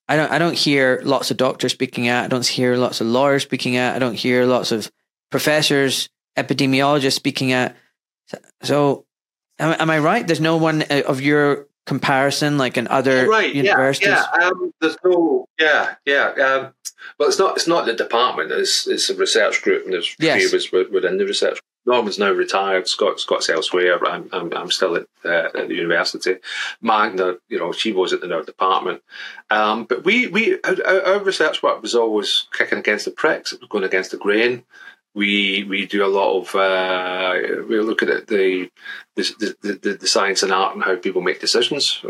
[0.09, 2.25] I don't I don't hear lots of doctors speaking out.
[2.25, 3.95] I don't hear lots of lawyers speaking out.
[3.95, 4.91] I don't hear lots of
[5.31, 7.73] professors, epidemiologists speaking out.
[8.63, 9.07] So,
[9.59, 10.27] am, am I right?
[10.27, 14.09] There's no one uh, of your comparison like in other right, universities.
[14.09, 14.47] Yeah, yeah.
[14.47, 15.47] Um, there's no.
[15.59, 16.29] Yeah, yeah.
[16.31, 16.75] Um,
[17.19, 17.57] well, it's not.
[17.57, 18.53] It's not the department.
[18.53, 20.37] It's it's a research group, and there's yes.
[20.37, 22.87] three of us within the research Norman's now retired.
[22.87, 24.05] Scott, Scott's elsewhere.
[24.07, 26.37] I'm, I'm, I'm still at, uh, at the university.
[26.81, 29.03] Magda, you know, she was in our department.
[29.51, 33.53] Um, but we, we our, our, research work was always kicking against the pricks.
[33.53, 34.65] It was going against the grain.
[35.15, 38.71] We we do a lot of uh, we look looking at the
[39.15, 42.03] the, the the, science and art and how people make decisions,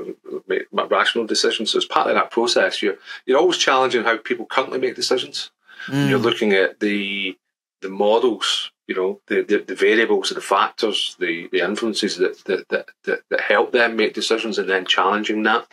[0.46, 1.72] make rational decisions.
[1.72, 2.96] So as part of that process, you're
[3.26, 5.50] you're always challenging how people currently make decisions.
[5.86, 6.10] Mm.
[6.10, 7.36] You're looking at the
[7.80, 12.68] the models you know the, the, the, variables, the factors, the, the influences that, that,
[12.68, 15.66] that, that, that help them make decisions, and then challenging that.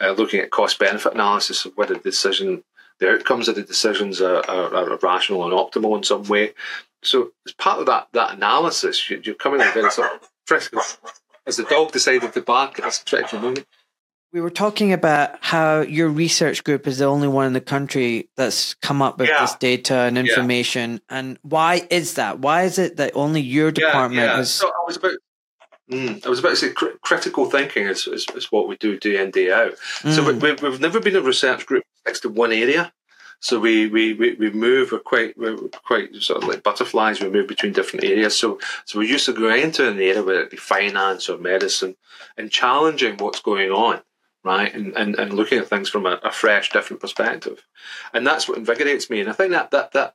[0.00, 2.62] Uh, looking at cost benefit analysis of whether the decision,
[3.00, 6.52] the outcomes of the decisions are, are, are, rational and optimal in some way.
[7.02, 10.30] So, as part of that that analysis, you, are coming in very sort of.
[11.46, 13.66] As the dog decided to bark, it's a critical moment.
[14.32, 18.28] We were talking about how your research group is the only one in the country
[18.36, 19.40] that's come up with yeah.
[19.40, 20.94] this data and information.
[20.94, 21.18] Yeah.
[21.18, 22.40] And why is that?
[22.40, 24.50] Why is it that only your department yeah, is?
[24.50, 25.18] So I was about.
[25.90, 28.98] Mm, I was about to say cr- critical thinking is, is, is, what we do
[28.98, 29.74] day in day out.
[30.00, 30.12] Mm.
[30.14, 32.92] So we, we've never been a research group next to one area.
[33.40, 37.28] So we, we, we, we move, we're quite, we're quite sort of like butterflies, we
[37.28, 38.38] move between different areas.
[38.38, 41.96] So, so we're used to going into an area, whether it be finance or medicine,
[42.38, 44.00] and challenging what's going on
[44.44, 44.74] right?
[44.74, 47.66] And, and, and looking at things from a, a, fresh, different perspective.
[48.12, 49.20] And that's what invigorates me.
[49.20, 50.14] And I think that that that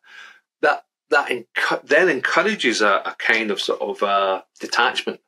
[0.61, 5.19] that that encu- then encourages a, a, kind of sort of uh, detachment.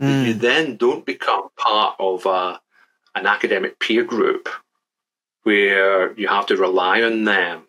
[0.00, 0.26] Mm.
[0.26, 2.60] You then don't become part of a,
[3.14, 4.48] an academic peer group
[5.44, 7.62] where you have to rely on them,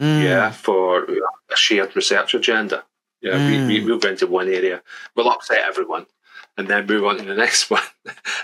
[0.00, 0.22] mm.
[0.22, 2.84] yeah, for a shared research agenda.
[3.20, 3.66] Yeah, mm.
[3.66, 4.82] we, we move into one area,
[5.16, 6.06] we'll upset everyone
[6.56, 7.82] and then move on to the next one.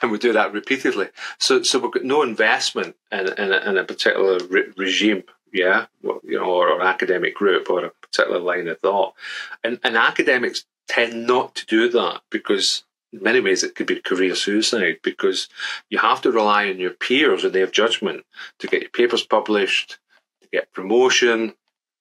[0.03, 1.09] and we do that repeatedly.
[1.39, 5.87] So, so we've got no investment in, in, a, in a particular re- regime, yeah,
[6.03, 9.15] you know, or, or academic group or a particular line of thought.
[9.63, 14.01] And, and academics tend not to do that because in many ways it could be
[14.01, 15.49] career suicide because
[15.89, 18.25] you have to rely on your peers and their judgment
[18.59, 19.99] to get your papers published,
[20.43, 21.55] to get promotion,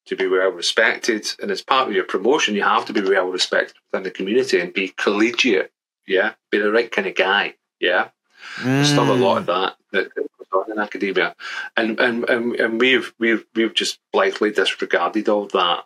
[0.06, 1.28] to be well respected.
[1.42, 4.60] And as part of your promotion, you have to be well respected within the community
[4.60, 5.72] and be collegiate
[6.10, 8.10] yeah, be the right kind of guy, yeah.
[8.58, 8.64] Mm.
[8.64, 11.36] There's still a lot of that that goes on in academia,
[11.78, 15.84] and and and, and we've we've we've just blithely disregarded all that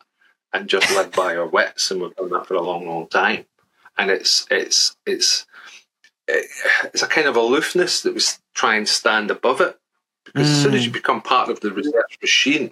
[0.53, 3.45] and just led by our wits, and we've done that for a long, long time.
[3.97, 5.45] And it's it's it's
[6.27, 8.21] it's a kind of aloofness that we
[8.53, 9.77] try and stand above it
[10.25, 10.51] because mm.
[10.51, 10.95] as soon as you mm.
[10.95, 12.69] become part of the research machine,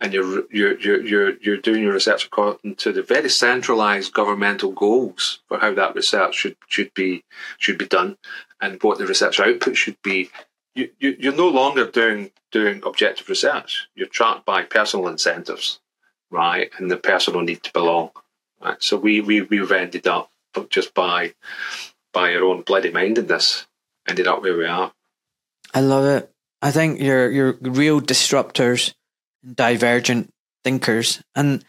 [0.00, 4.72] and you're, you're, you're, you're, you're doing your research according to the very centralized governmental
[4.72, 7.22] goals for how that research should, should be,
[7.58, 8.16] should be done
[8.60, 10.30] and what the research output should be.
[10.74, 13.88] You, you, you're no longer doing, doing objective research.
[13.94, 15.80] You're trapped by personal incentives,
[16.30, 16.70] right?
[16.78, 18.10] And the personal need to belong.
[18.62, 18.82] Right?
[18.82, 20.30] So we, we, we've ended up
[20.68, 21.34] just by,
[22.12, 23.66] by our own bloody mindedness,
[24.08, 24.92] ended up where we are.
[25.72, 26.30] I love it.
[26.62, 28.94] I think you're, you're real disruptors
[29.54, 30.32] divergent
[30.64, 31.22] thinkers.
[31.34, 31.64] And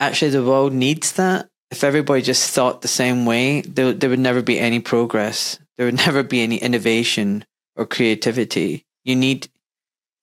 [0.00, 1.48] actually, the world needs that.
[1.70, 5.58] If everybody just thought the same way, there, there would never be any progress.
[5.76, 7.44] There would never be any innovation
[7.76, 8.86] or creativity.
[9.04, 9.48] You need,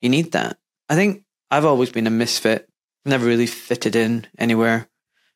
[0.01, 0.57] you need that.
[0.89, 2.67] I think I've always been a misfit.
[3.05, 4.87] Never really fitted in anywhere.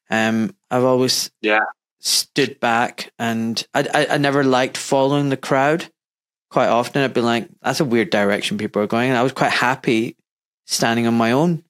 [0.10, 1.66] Um, I've always yeah
[2.06, 5.90] stood back, and I, I I never liked following the crowd.
[6.50, 9.34] Quite often, I'd be like, "That's a weird direction people are going," and I was
[9.34, 10.16] quite happy
[10.66, 11.64] standing on my own.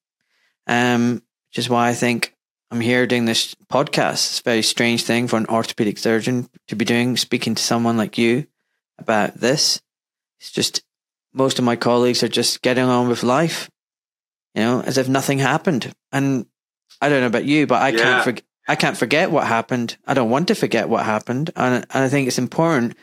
[0.67, 2.35] Um, which is why I think
[2.69, 4.13] I'm here doing this podcast.
[4.13, 7.97] It's a very strange thing for an orthopedic surgeon to be doing, speaking to someone
[7.97, 8.47] like you
[8.99, 9.81] about this.
[10.39, 10.83] It's just
[11.33, 13.69] most of my colleagues are just getting on with life,
[14.53, 15.93] you know, as if nothing happened.
[16.11, 16.47] And
[16.99, 18.03] I don't know about you, but I yeah.
[18.03, 18.43] can't forget.
[18.67, 19.97] I can't forget what happened.
[20.07, 21.51] I don't want to forget what happened.
[21.55, 22.95] And, and I think it's important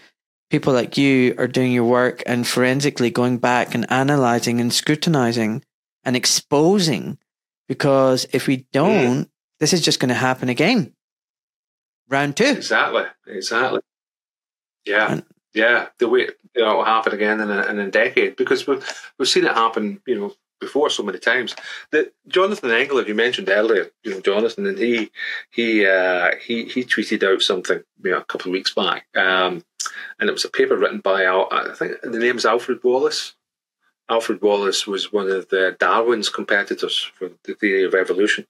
[0.50, 5.64] people like you are doing your work and forensically going back and analyzing and scrutinizing
[6.04, 7.18] and exposing
[7.68, 9.28] because if we don't, mm.
[9.60, 10.92] this is just going to happen again.
[12.08, 12.44] round two.
[12.44, 13.80] Exactly, exactly.
[14.84, 15.24] Yeah, And-
[15.54, 15.88] yeah.
[15.98, 18.84] The way you know, it'll happen again in a, in a decade because we've
[19.18, 20.02] we've seen it happen.
[20.06, 21.54] You know, before so many times.
[21.90, 25.10] That Jonathan Engler, you mentioned earlier, you know, Jonathan, and he
[25.50, 29.64] he uh, he he tweeted out something you know, a couple of weeks back, um,
[30.18, 33.34] and it was a paper written by I think the name's Alfred Wallace.
[34.08, 38.46] Alfred Wallace was one of the Darwin's competitors for the theory of evolution,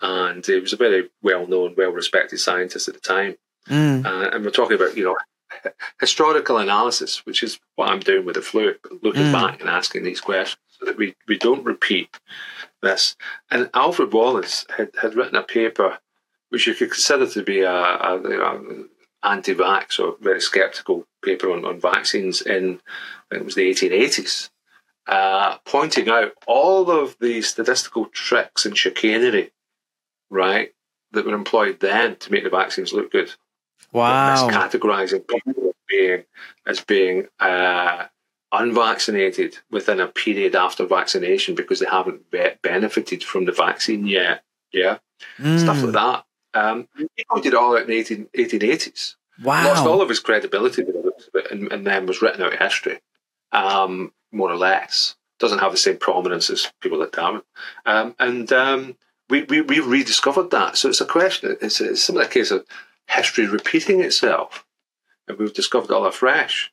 [0.00, 3.36] and he was a very well-known, well-respected scientist at the time.
[3.68, 4.04] Mm.
[4.04, 5.16] Uh, and we're talking about, you know,
[6.00, 9.32] historical analysis, which is what I'm doing with the flu, looking Mm.
[9.32, 12.18] back and asking these questions that we, we don't repeat
[12.82, 13.16] this.
[13.50, 15.98] And Alfred Wallace had, had written a paper
[16.50, 18.84] which you could consider to be a, a you know,
[19.22, 22.80] anti-vax or very sceptical paper on, on vaccines in
[23.30, 24.50] I think it was the 1880s,
[25.06, 29.50] uh, pointing out all of the statistical tricks and chicanery,
[30.30, 30.74] right,
[31.12, 33.32] that were employed then to make the vaccines look good
[33.94, 34.48] Wow.
[34.50, 36.24] categorizing people as being
[36.66, 38.06] as being uh,
[38.62, 44.42] unvaccinated within a period after vaccination because they haven't be- benefited from the vaccine yet.
[44.72, 44.98] Yeah,
[45.38, 45.84] stuff Mm.
[45.84, 46.24] like that.
[46.54, 49.16] Um, he pointed it all out in the 18, 1880s.
[49.42, 52.42] Lost all of his credibility with the looks of it, and, and then was written
[52.42, 53.00] out of history,
[53.52, 55.16] um, more or less.
[55.40, 57.42] Doesn't have the same prominence as people like Darwin.
[57.86, 58.96] Um, and um,
[59.28, 60.76] we, we, we rediscovered that.
[60.76, 62.64] So it's a question, it's, it's similar case of
[63.08, 64.64] history repeating itself.
[65.26, 66.72] And we've discovered it all afresh.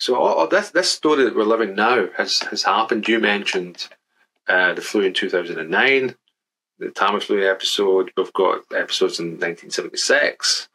[0.00, 3.06] So all, this, this story that we're living now has, has happened.
[3.06, 3.86] You mentioned
[4.48, 6.14] uh, the flu in 2009,
[6.78, 8.10] the Tamiflu episode.
[8.16, 10.68] We've got episodes in 1976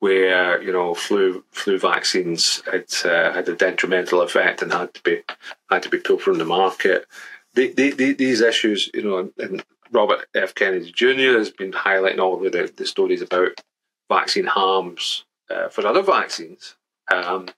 [0.00, 5.00] where you know flu flu vaccines had uh, had a detrimental effect and had to
[5.02, 5.22] be
[5.70, 7.06] had to be pulled from the market.
[7.54, 9.62] The, the, the, these issues, you know, and
[9.92, 10.54] Robert F.
[10.56, 11.38] Kennedy Jr.
[11.38, 13.60] has been highlighting all the, the stories about
[14.08, 16.74] vaccine harms uh, for other vaccines.
[17.12, 17.48] Um,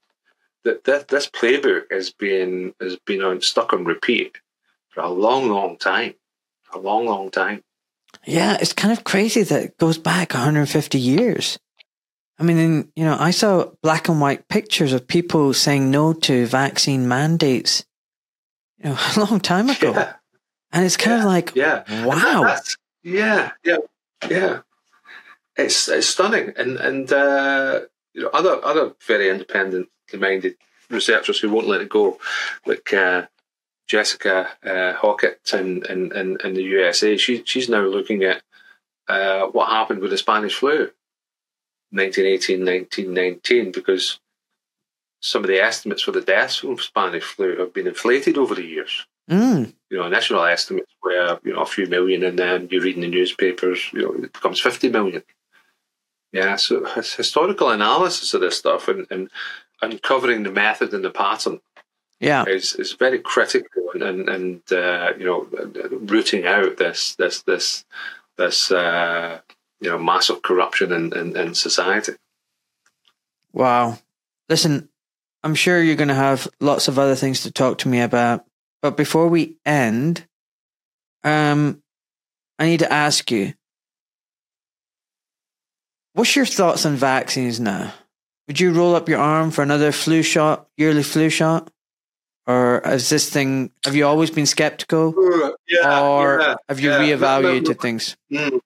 [0.65, 4.39] that that this playbook has been has been on stuck on repeat
[4.89, 6.15] for a long, long time,
[6.73, 7.63] a long, long time.
[8.27, 11.59] Yeah, it's kind of crazy that it goes back 150 years.
[12.39, 16.47] I mean, you know, I saw black and white pictures of people saying no to
[16.47, 17.85] vaccine mandates,
[18.79, 19.93] you know, a long time ago.
[19.93, 20.15] Yeah,
[20.73, 21.85] And it's kind of like, yeah.
[22.05, 22.43] wow.
[22.43, 23.77] That's- yeah, yeah,
[24.31, 24.61] yeah.
[25.57, 27.83] It's it's stunning, and and uh,
[28.13, 29.89] you know other other very independently
[30.21, 30.57] minded
[30.91, 32.19] researchers who won't let it go,
[32.67, 33.27] like uh,
[33.87, 37.17] Jessica uh, Hockett in, in, in, the USA.
[37.17, 38.43] She she's now looking at
[39.09, 40.91] uh, what happened with the Spanish flu,
[41.91, 44.21] 1918, 1919, because
[45.21, 48.65] some of the estimates for the deaths from Spanish flu have been inflated over the
[48.65, 52.81] years Mm, you know, initial estimates were, you know, a few million, and then you
[52.81, 55.23] read in the newspapers, you know, it becomes 50 million.
[56.33, 59.31] Yeah, so historical analysis of this stuff and, and
[59.83, 61.61] uncovering the method and the pattern
[62.21, 62.45] yeah.
[62.47, 65.49] is, is very critical and, and, and uh, you know,
[65.91, 67.85] rooting out this, this, this,
[68.37, 69.41] this, uh,
[69.81, 72.13] you know, massive corruption in, in, in society.
[73.53, 73.99] Wow.
[74.49, 74.89] Listen,
[75.43, 78.45] I'm sure you're going to have lots of other things to talk to me about.
[78.81, 80.27] But before we end,
[81.23, 81.83] um,
[82.59, 83.55] I need to ask you
[86.15, 87.93] what's your thoughts on vaccines now?
[88.47, 91.71] Would you roll up your arm for another flu shot, yearly flu shot?
[92.47, 95.15] Or is this thing, have you always been skeptical?
[95.67, 96.99] Yeah, or yeah, have you yeah.
[96.99, 98.17] reevaluated things?
[98.31, 98.61] Mm.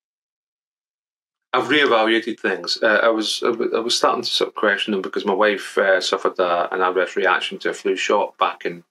[1.52, 2.78] I've reevaluated things.
[2.82, 5.32] Uh, I was I was- I was starting to sort of question them because my
[5.32, 8.82] wife uh, suffered a, an adverse reaction to a flu shot back in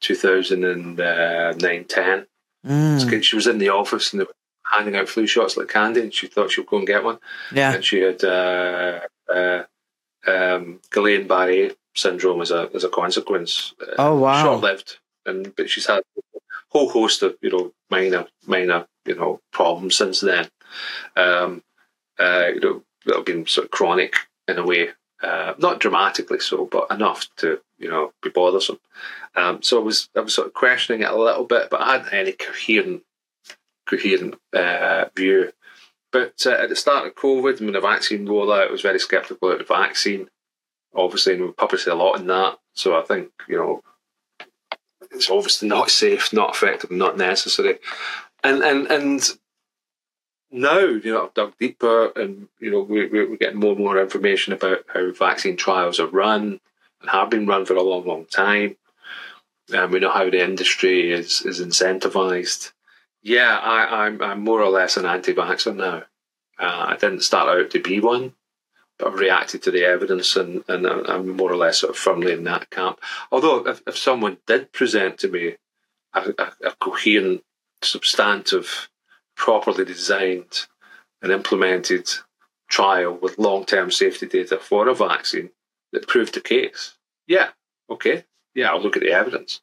[0.00, 2.26] 2009 10.
[2.66, 4.34] Mm, She was in the office and they were
[4.72, 7.18] handing out flu shots like candy, and she thought she'd go and get one.
[7.52, 7.74] yeah.
[7.74, 9.00] And she had uh,
[9.32, 9.62] uh,
[10.26, 13.74] um, Guillain Barre syndrome as a as a consequence.
[13.80, 14.42] Uh, Oh, wow.
[14.44, 16.38] short lived, and but she's had a
[16.70, 20.48] whole host of you know minor minor you know problems since then.
[21.16, 21.62] Um,
[22.18, 24.14] uh, you know, that have been sort of chronic
[24.48, 24.88] in a way,
[25.22, 28.78] uh, not dramatically so, but enough to you know be bothersome.
[29.36, 31.92] Um, so I was I was sort of questioning it a little bit, but I
[31.98, 33.02] hadn't any coherent
[33.86, 35.52] coherent uh, view.
[36.14, 39.50] But uh, at the start of COVID, when the vaccine rollout, I was very sceptical
[39.50, 40.28] of the vaccine.
[40.94, 42.56] Obviously, and we published a lot in that.
[42.72, 43.82] So I think you know
[45.10, 47.80] it's obviously not safe, not effective, not necessary.
[48.44, 49.28] And and and
[50.52, 53.80] now you know I've dug deeper, and you know we, we- we're getting more and
[53.80, 56.60] more information about how vaccine trials are run
[57.00, 58.76] and have been run for a long, long time.
[59.72, 62.70] And we know how the industry is is incentivized.
[63.24, 66.04] Yeah, I, I'm I'm more or less an anti-vaxxer now.
[66.58, 68.34] Uh, I didn't start out to be one.
[68.98, 72.32] But I've reacted to the evidence, and, and I'm more or less sort of firmly
[72.32, 73.00] in that camp.
[73.32, 75.56] Although, if, if someone did present to me
[76.12, 77.42] a, a, a coherent,
[77.82, 78.88] substantive,
[79.36, 80.66] properly designed
[81.20, 82.08] and implemented
[82.68, 85.50] trial with long term safety data for a vaccine
[85.92, 86.96] that proved the case,
[87.26, 87.48] yeah,
[87.90, 88.24] okay,
[88.54, 89.60] yeah, I'll look at the evidence.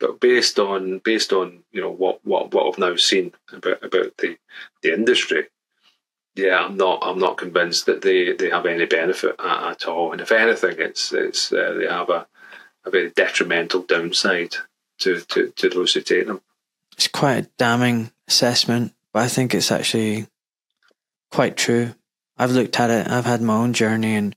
[0.00, 4.16] But based on based on you know what what what I've now seen about about
[4.18, 4.36] the
[4.82, 5.46] the industry,
[6.34, 10.12] yeah, I'm not I'm not convinced that they, they have any benefit at, at all.
[10.12, 12.26] And if anything, it's it's uh, they have a,
[12.84, 14.56] a very detrimental downside
[14.98, 16.40] to, to, to those who take them.
[16.92, 20.26] It's quite a damning assessment, but I think it's actually
[21.30, 21.94] quite true.
[22.36, 23.08] I've looked at it.
[23.08, 24.34] I've had my own journey, and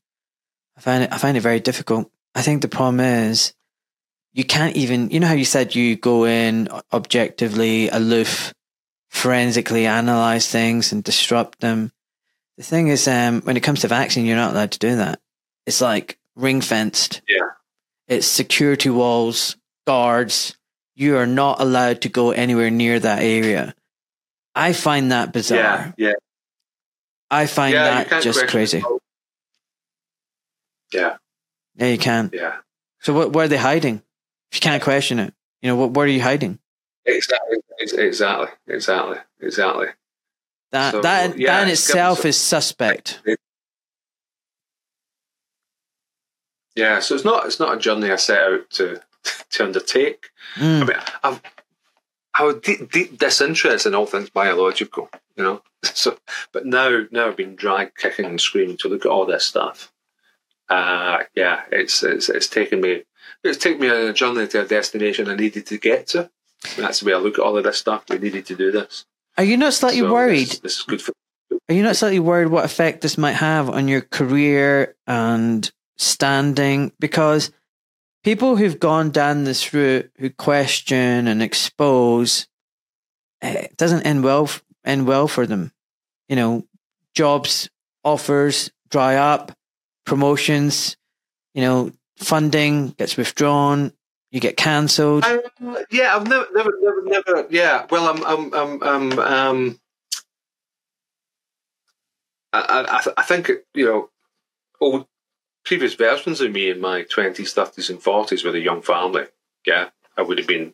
[0.78, 2.12] I find it I find it very difficult.
[2.36, 3.54] I think the problem is
[4.38, 5.10] you can't even.
[5.10, 8.54] You know how you said you go in objectively aloof
[9.10, 11.92] forensically analyze things and disrupt them.
[12.58, 15.20] The thing is, um, when it comes to vaccine, you're not allowed to do that.
[15.66, 17.22] It's like ring fenced.
[17.28, 17.50] Yeah.
[18.08, 19.58] It's security walls,
[19.88, 20.56] guards.
[20.94, 23.74] You are not allowed to go anywhere near that area.
[24.54, 25.96] I find that bizarre.
[25.98, 26.10] Yeah.
[26.10, 26.14] Yeah.
[27.32, 28.84] I find yeah, that just crazy.
[30.94, 31.18] Yeah.
[31.76, 32.30] Yeah, you can.
[32.34, 32.58] Yeah.
[33.02, 33.34] So what?
[33.34, 34.04] Where are they hiding?
[34.52, 35.92] If you can't question it, you know what?
[35.92, 36.60] Where are you hiding?
[37.06, 39.88] Exactly, exactly, exactly, exactly.
[40.72, 43.22] That so, that yeah, that in itself is suspect.
[46.76, 49.02] Yeah, so it's not it's not a journey I set out to
[49.52, 50.28] to undertake.
[50.56, 50.82] Mm.
[50.82, 51.42] I mean, I've
[52.38, 55.62] I was deep, deep disinterest in all things biological, you know.
[55.84, 56.18] So,
[56.52, 59.92] but now now I've been dragged kicking and screaming to look at all this stuff.
[60.70, 63.04] Uh, yeah, it's it's it's taken me
[63.44, 66.30] it's taken me on a journey to a destination I needed to get to.
[66.78, 68.04] That's the way I look at all of this stuff.
[68.10, 69.06] We needed to do this.
[69.38, 70.48] Are you not slightly so worried?
[70.48, 71.14] This, this, is good for.
[71.70, 76.92] Are you not slightly worried what effect this might have on your career and standing?
[77.00, 77.52] Because
[78.24, 82.48] people who've gone down this route, who question and expose,
[83.42, 84.50] eh, it doesn't end well.
[84.84, 85.72] End well for them.
[86.30, 86.66] You know,
[87.14, 87.70] jobs
[88.04, 89.52] offers dry up,
[90.06, 90.98] promotions.
[91.54, 93.94] You know, funding gets withdrawn
[94.32, 95.24] you get cancelled.
[95.24, 95.42] Um,
[95.90, 97.48] yeah, I've never, never, never, never.
[97.50, 99.80] Yeah, well, I'm, I'm, I'm, I'm um,
[102.54, 104.10] I, I, I think you know,
[104.82, 105.08] old
[105.64, 109.26] previous versions of me in my twenties, thirties, and forties with a young family.
[109.66, 110.74] Yeah, I would have been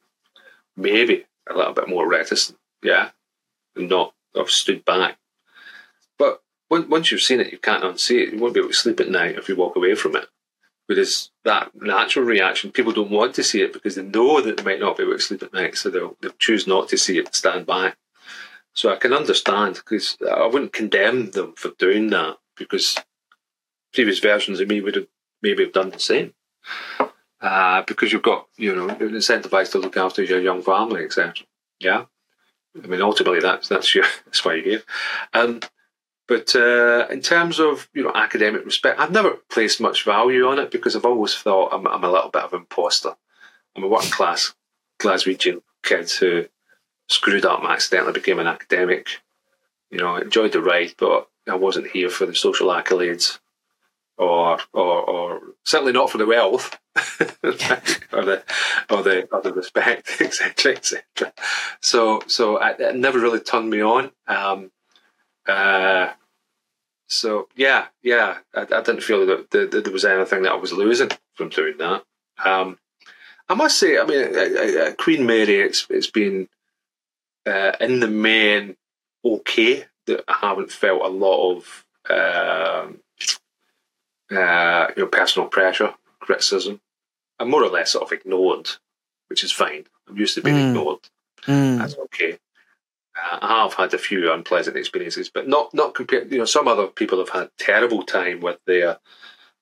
[0.75, 2.57] maybe a little bit more reticent.
[2.81, 3.11] Yeah,
[3.75, 5.17] and not have stood back.
[6.17, 8.33] But once you've seen it, you can't unsee it.
[8.33, 10.27] You won't be able to sleep at night if you walk away from it.
[10.93, 14.63] Whereas that natural reaction, people don't want to see it because they know that they
[14.63, 17.17] might not be able to sleep at night, so they'll, they'll choose not to see
[17.17, 17.93] it, stand by.
[18.73, 22.95] So I can understand because I wouldn't condemn them for doing that because
[23.91, 25.07] previous versions of me would have
[25.41, 26.35] maybe have done the same.
[27.41, 31.47] Uh, because you've got, you know, you're incentivized to look after your young family, etc.
[31.79, 32.05] Yeah,
[32.81, 34.83] I mean, ultimately that's that's your that's why you're here.
[35.33, 35.59] Um,
[36.27, 40.59] but uh, in terms of you know academic respect, I've never placed much value on
[40.59, 43.15] it because I've always thought I'm, I'm a little bit of an imposter.
[43.75, 44.53] I'm a working class
[44.99, 46.45] Glaswegian kid who
[47.09, 49.21] screwed up and accidentally became an academic.
[49.89, 53.39] You know, I enjoyed the ride, but I wasn't here for the social accolades,
[54.17, 56.79] or or, or certainly not for the wealth,
[57.19, 58.43] or the
[58.89, 61.33] or the or the respect, etc., etc.
[61.81, 64.11] So so I, it never really turned me on.
[64.27, 64.71] Um,
[65.47, 66.13] uh,
[67.07, 70.55] so yeah, yeah, I, I didn't feel that, that, that, there was anything that I
[70.55, 72.03] was losing from doing that.
[72.43, 72.77] Um,
[73.49, 76.47] I must say, I mean, uh, uh, Queen Mary, it's it's been
[77.45, 78.75] uh, in the main
[79.23, 79.85] okay.
[80.05, 82.99] That I haven't felt a lot of um,
[84.31, 86.81] uh, you know personal pressure, criticism.
[87.39, 88.69] I'm more or less sort of ignored,
[89.27, 89.85] which is fine.
[90.07, 90.69] I'm used to being mm.
[90.69, 90.99] ignored.
[91.45, 91.77] Mm.
[91.77, 92.37] That's okay.
[93.15, 96.31] I have had a few unpleasant experiences, but not not compared.
[96.31, 98.98] You know, some other people have had terrible time with their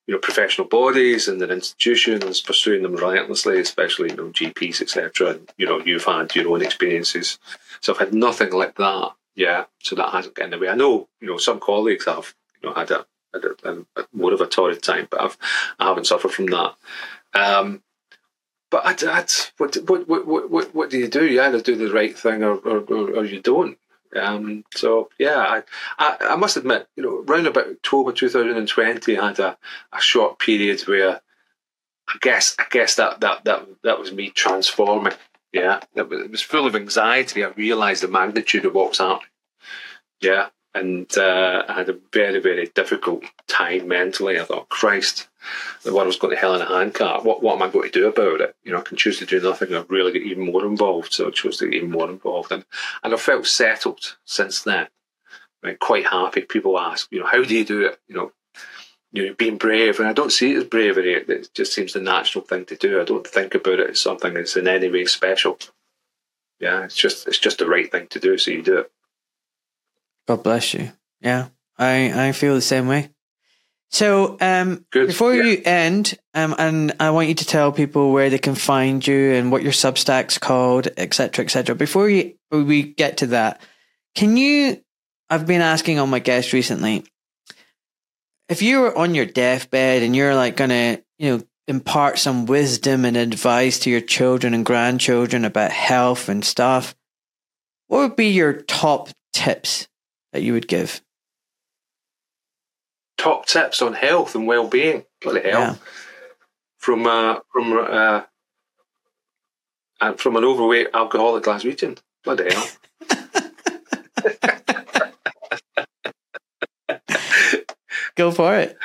[0.06, 5.38] you know professional bodies and their institutions pursuing them relentlessly, especially you know GPs etc.
[5.58, 7.38] You know you've had your own experiences,
[7.80, 9.12] so I've had nothing like that.
[9.34, 10.70] Yeah, so that hasn't gotten in the way.
[10.70, 14.32] I know you know some colleagues have you know had a, had a, a more
[14.32, 15.38] of a torrid time, but I've
[15.78, 16.74] I haven't suffered from that.
[17.34, 17.82] Um,
[18.72, 19.24] but I, I,
[19.58, 21.26] what, what, what, what, what do you do?
[21.26, 23.76] You either do the right thing or, or, or you don't.
[24.16, 25.62] Um, so yeah, I,
[25.98, 29.58] I, I, must admit, you know, around about October 2020, I had a,
[29.92, 31.20] a short period where
[32.08, 35.14] I guess I guess that that that that was me transforming.
[35.52, 37.44] Yeah, it was, it was full of anxiety.
[37.44, 39.28] I realised the magnitude of what was happening.
[40.20, 44.40] Yeah, and uh, I had a very, very difficult time mentally.
[44.40, 45.28] I thought, Christ,
[45.82, 47.24] the world's going to hell in a handcart.
[47.24, 48.56] What, what am I going to do about it?
[48.64, 51.12] You know, I can choose to do nothing or really get even more involved.
[51.12, 52.52] So I chose to get even more involved.
[52.52, 52.64] And,
[53.02, 54.88] and I felt settled since then.
[55.78, 56.40] Quite happy.
[56.40, 58.00] People ask, you know, how do you do it?
[58.08, 58.32] You know,
[59.12, 61.14] you know, being brave, and I don't see it as bravery.
[61.14, 63.00] It just seems the natural thing to do.
[63.00, 65.58] I don't think about it as something that's in any way special.
[66.58, 68.92] Yeah, it's just it's just the right thing to do, so you do it.
[70.26, 70.92] God bless you.
[71.20, 73.10] Yeah, I I feel the same way.
[73.92, 75.44] So, um, Good, before yeah.
[75.44, 79.32] you end, um, and I want you to tell people where they can find you
[79.32, 81.74] and what your Substack's called, etc., etc.
[81.74, 83.60] Before you we get to that,
[84.14, 84.82] can you?
[85.28, 87.04] I've been asking all my guests recently.
[88.48, 93.04] If you were on your deathbed and you're like gonna, you know, impart some wisdom
[93.04, 96.94] and advice to your children and grandchildren about health and stuff,
[97.88, 99.86] what would be your top tips
[100.32, 101.00] that you would give?
[103.18, 105.04] Top tips on health and well-being.
[105.20, 105.60] Bloody hell!
[105.60, 105.74] Yeah.
[106.78, 108.22] From uh, from uh,
[110.00, 111.98] uh, from an overweight alcoholic Glaswegian.
[112.24, 112.68] Bloody hell!
[118.16, 118.76] Go for it.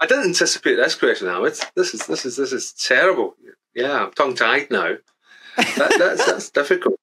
[0.00, 1.58] I didn't anticipate this question, Ahmad.
[1.74, 3.34] This is this is this is terrible.
[3.74, 4.96] Yeah, I'm tongue tied now.
[5.56, 7.00] That, that's that's difficult.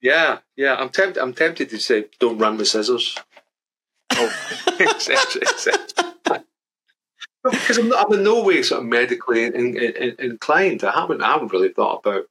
[0.00, 0.76] Yeah, yeah.
[0.76, 1.20] I'm tempted.
[1.20, 3.16] I'm tempted to say, "Don't run with scissors."
[4.12, 4.32] Oh,
[4.80, 5.42] etc.
[5.42, 6.44] etc.
[7.44, 10.84] Because I'm, not, I'm in no way sort of medically in, in, in, inclined.
[10.84, 11.22] I haven't.
[11.22, 12.26] I haven't really thought about.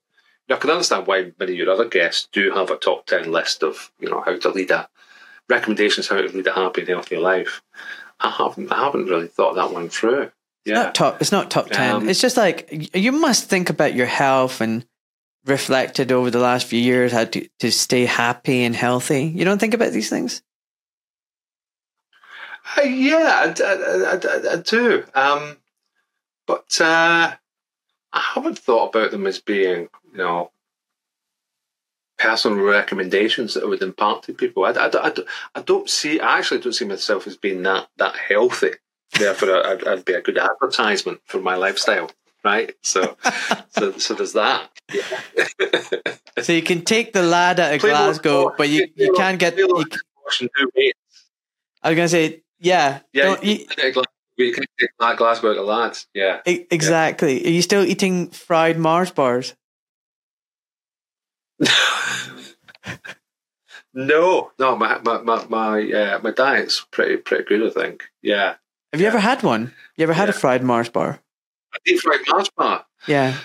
[0.47, 3.05] You know, I can understand why many of your other guests do have a top
[3.05, 4.87] ten list of you know how to lead a
[5.49, 7.61] recommendations how to lead a happy and healthy life.
[8.19, 8.71] I haven't.
[8.71, 10.31] I haven't really thought that one through.
[10.65, 10.73] Yeah.
[10.73, 11.21] It's not top.
[11.21, 11.95] It's not top ten.
[11.95, 14.85] Um, it's just like you must think about your health and
[15.47, 19.23] reflected over the last few years how to, to stay happy and healthy.
[19.23, 20.41] You don't think about these things.
[22.77, 25.03] Uh, yeah, I, I, I, I do.
[25.15, 25.57] Um,
[26.45, 27.33] but uh,
[28.13, 30.51] I haven't thought about them as being, you know,
[32.17, 34.65] personal recommendations that I would impart to people.
[34.65, 35.13] I, I, I,
[35.55, 38.71] I don't see, I actually don't see myself as being that, that healthy.
[39.17, 42.11] Therefore, I'd, I'd be a good advertisement for my lifestyle,
[42.47, 42.73] right?
[42.81, 43.17] So,
[43.69, 44.69] so, so there's that.
[44.93, 45.03] Yeah.
[46.43, 48.57] So you can take the lad out of Play more Glasgow, sport.
[48.59, 49.57] but you, you can't get.
[49.57, 50.93] You, c- squash and do weight.
[51.81, 55.63] I was gonna say, yeah, Yeah, you can take Glasgow- you can take Glasgow to
[55.63, 56.05] lads.
[56.13, 56.41] Yeah.
[56.45, 57.43] exactly.
[57.43, 59.55] Are you still eating fried Mars bars?
[63.93, 67.65] no, no, my my my my, uh, my diet's pretty pretty good.
[67.65, 68.03] I think.
[68.21, 68.55] Yeah,
[68.93, 69.73] Have you ever had one?
[69.95, 71.19] You ever had a fried Mars bar?
[71.87, 72.85] Deep fried Mars bar.
[73.07, 73.37] Yeah.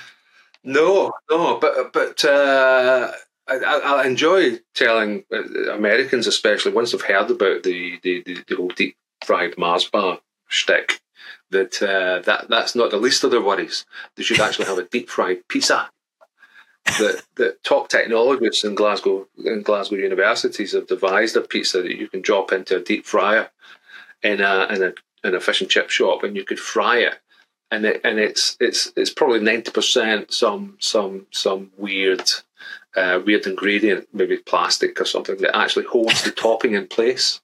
[0.65, 3.13] No, no, but but uh,
[3.49, 8.45] I, I I enjoy telling uh, Americans, especially once they've heard about the the, the,
[8.49, 11.01] the whole deep fried Mars bar shtick,
[11.51, 13.87] that uh, that that's not the least of their worries.
[14.17, 15.91] They should actually have a deep fried pizza.
[16.99, 22.09] that that top technologists in Glasgow in Glasgow universities have devised a pizza that you
[22.09, 23.51] can drop into a deep fryer
[24.23, 24.93] in a in a
[25.25, 27.21] in a fish and chip shop, and you could fry it
[27.73, 32.31] and it, and it's it's it's probably ninety percent some some some weird
[32.95, 37.41] uh, weird ingredient, maybe plastic or something that actually holds the topping in place.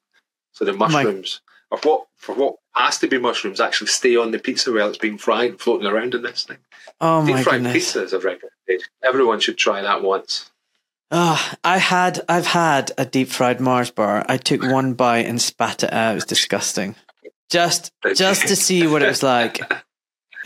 [0.53, 1.41] So the mushrooms,
[1.71, 4.99] or what for what has to be mushrooms, actually stay on the pizza while it's
[4.99, 6.59] being fried, and floating around in this thing.
[7.01, 7.73] Oh Deep my fried goodness.
[7.73, 8.91] pizza is a recommendation.
[9.03, 10.51] Everyone should try that once.
[11.11, 14.27] Oh, I had I've had a deep fried Mars bar.
[14.29, 16.13] I took one bite and spat it out.
[16.13, 16.97] It was disgusting.
[17.49, 19.63] Just just to see what it was like.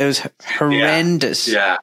[0.02, 0.26] It was
[0.58, 1.46] horrendous.
[1.46, 1.76] Yeah,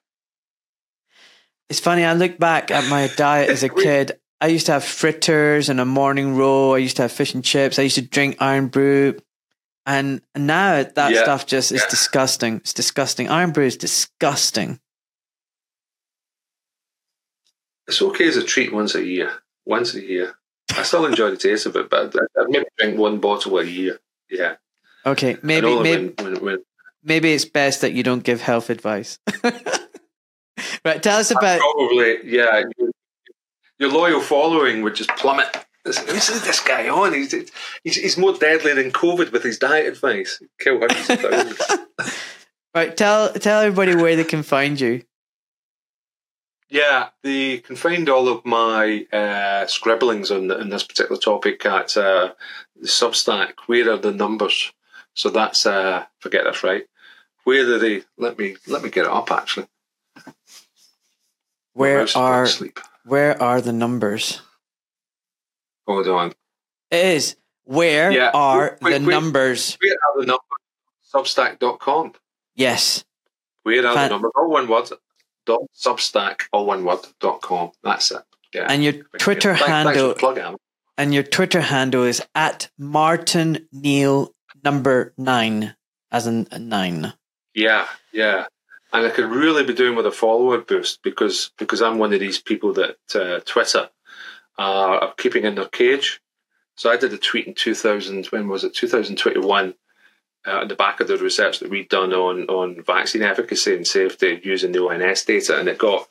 [1.70, 2.04] It's funny.
[2.04, 4.20] I look back at my diet as a kid.
[4.42, 6.74] I used to have fritters and a morning roll.
[6.74, 7.80] I used to have fish and chips.
[7.80, 9.18] I used to drink Irn-Bru,
[9.86, 11.24] and now that Yeah.
[11.24, 11.90] stuff just is Yeah.
[11.90, 12.58] disgusting.
[12.58, 13.30] It's disgusting.
[13.30, 14.80] Irn-Bru is disgusting.
[17.88, 19.32] it's okay as a treat once a year.
[19.66, 20.36] Once a year,
[20.78, 23.64] I still enjoy the taste of it, but I- I'd maybe drink one bottle a
[23.64, 24.00] year.
[24.30, 24.58] Yeah,
[25.08, 26.58] Okay, maybe maybe when, when, when
[27.04, 29.20] maybe it's best that you don't give health advice.
[29.44, 32.64] right, tell us about Probably, yeah.
[33.78, 35.66] Your, loyal following would just plummet.
[35.86, 37.14] This, who's this guy on?
[37.14, 37.32] He's,
[37.84, 40.42] he's, he's more deadly than COVID with his diet advice.
[40.60, 42.18] Kill hundreds of thousands.
[42.76, 42.96] right.
[42.96, 45.04] Tell tell everybody where they can find you.
[46.70, 51.98] Yeah, they can find all of my uh, scribblings on, on this particular topic at
[51.98, 52.34] uh,
[52.80, 53.54] the Substack.
[53.66, 54.72] Where are the numbers?
[55.14, 56.86] So that's uh, forget this, right?
[57.44, 58.04] Where are they?
[58.18, 59.32] Let me let me get it up.
[59.32, 59.68] Actually,
[61.74, 62.80] Where mouse is going to are sleep?
[63.06, 64.42] where are the numbers?
[65.88, 66.34] Hold on.
[66.92, 67.36] It is.
[67.64, 68.32] Where Yeah.
[68.34, 69.12] are Wait, the wait.
[69.14, 69.78] numbers?
[69.82, 70.44] Where are the numbers?
[71.14, 72.14] Substack.com.
[72.56, 73.04] Yes.
[73.64, 74.32] Where are Fan- the numbers?
[74.36, 74.90] All one word.
[75.46, 77.72] Dot Substack, all one word, dot com.
[77.84, 78.22] That's it.
[78.54, 78.68] Yeah.
[78.70, 80.58] And your Twitter Thanks- thanks handle plug,
[80.98, 84.34] and your Twitter handle is at Martin Neil
[84.64, 85.76] number nine,
[86.12, 87.14] as in nine.
[87.54, 88.46] Yeah, yeah.
[88.92, 92.20] And I could really be doing with a follower boost because because I'm one of
[92.20, 93.90] these people that uh, Twitter
[94.58, 96.22] are, are keeping in their cage.
[96.76, 98.28] So I did a tweet in 2000.
[98.28, 98.74] When was it?
[98.74, 99.76] 2021.
[100.48, 103.86] Uh, at the back of the research that we'd done on on vaccine efficacy and
[103.86, 106.08] safety using the ONS data, and it got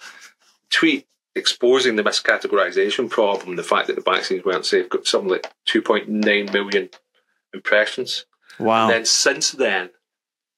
[0.68, 5.50] tweet exposing the miscategorization problem, the fact that the vaccines weren't safe, got something like
[5.66, 6.90] 2.9 million
[7.54, 8.26] impressions.
[8.58, 8.84] Wow.
[8.84, 9.90] And then since then,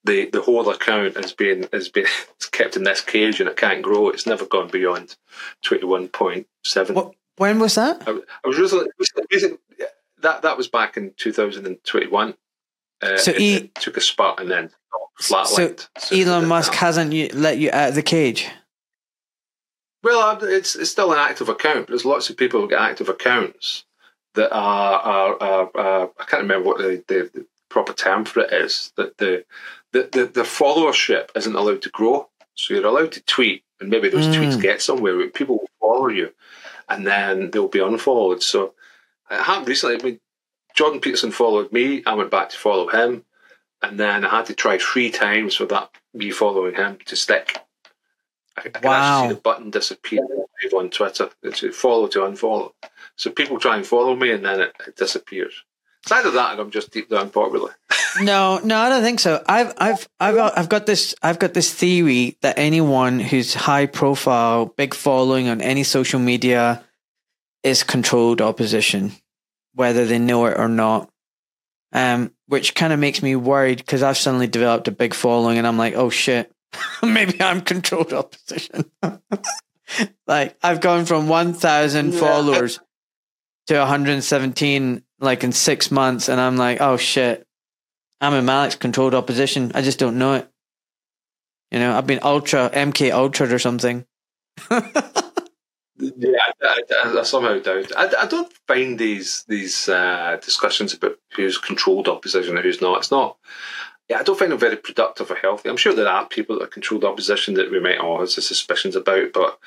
[0.04, 2.06] the the whole account has been has been
[2.52, 4.08] kept in this cage and it can't grow.
[4.08, 5.16] It's never gone beyond
[5.62, 6.94] twenty one point seven.
[6.94, 8.02] What, when was that?
[8.06, 8.12] I,
[8.44, 8.88] I was recently,
[9.30, 9.58] recently
[10.20, 12.34] that that was back in two thousand and twenty one.
[13.02, 14.70] Uh, So it, E- it took a spot and then
[15.18, 15.88] So flatlined.
[15.98, 18.48] So Elon it- Musk hasn't you, let you out of the cage.
[20.02, 21.88] Well, uh, it's it's still an active account.
[21.88, 23.84] There's lots of people who get active accounts
[24.34, 28.40] that are are, are, are I can't remember what the, the, the proper term for
[28.40, 28.92] it is.
[28.96, 29.44] That the,
[29.92, 32.28] the the the followership isn't allowed to grow.
[32.54, 34.34] So you're allowed to tweet, and maybe those Mm.
[34.34, 35.16] tweets get somewhere.
[35.16, 36.32] But people will follow you,
[36.88, 38.42] and then they'll be unfollowed.
[38.42, 38.74] So
[39.30, 39.96] it happened recently.
[40.00, 40.20] I mean,
[40.74, 42.02] Jordan Peterson followed me.
[42.04, 43.24] I went back to follow him,
[43.82, 47.58] and then I had to try three times for that me following him to stick.
[48.58, 48.92] I, I can Wow.
[48.98, 50.20] actually see the button disappear
[50.74, 51.30] on Twitter.
[51.42, 52.72] It's a follow to unfollow.
[53.16, 55.64] So people try and follow me, and then it, it disappears.
[56.02, 57.76] It's either that, I'm just deep down popular.
[58.20, 59.40] No, no, I don't think so.
[59.46, 63.86] I've, I've, I've got, I've got this, I've got this theory that anyone who's high
[63.86, 66.84] profile, big following on any social media
[67.62, 69.12] is controlled opposition,
[69.74, 71.08] whether they know it or not.
[71.92, 75.66] Um, which kind of makes me worried because I've suddenly developed a big following, and
[75.66, 76.50] I'm like, oh shit,
[77.04, 78.90] maybe I'm controlled opposition.
[80.26, 82.18] like I've gone from one thousand Yeah.
[82.20, 82.80] followers
[83.68, 87.46] to 117 like in six months, and I'm like, oh shit,
[88.20, 89.72] I'm in Malik's controlled opposition.
[89.74, 90.48] I just don't know it.
[91.70, 94.04] You know, I've been ultra MK ultra or something.
[96.00, 97.92] Yeah, I, I, I somehow doubt.
[97.96, 102.98] I, I don't find these these uh, discussions about who's controlled opposition and who's not.
[102.98, 103.36] It's not.
[104.08, 105.68] Yeah, I don't find them very productive or healthy.
[105.68, 108.96] I'm sure there are people that are controlled opposition that we might all have suspicions
[108.96, 109.58] about, but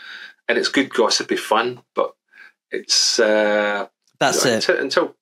[0.50, 2.16] and it's good gossipy fun, but
[2.72, 3.88] it's uh,
[4.20, 4.70] That's you know, it.
[4.70, 5.16] Until, until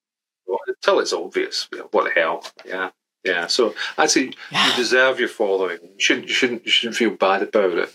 [0.82, 1.68] until it's obvious.
[1.72, 2.44] you know, What the hell?
[2.66, 2.90] Yeah,
[3.24, 3.48] yeah.
[3.48, 5.80] So I say you deserve your following.
[5.82, 6.28] You shouldn't.
[6.28, 6.66] You shouldn't.
[6.66, 7.94] You shouldn't feel bad about it.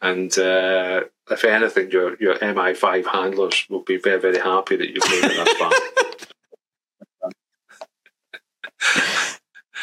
[0.00, 5.08] And uh, if anything, your your MI5 handlers will be very very happy that you've
[5.10, 5.72] made it that far.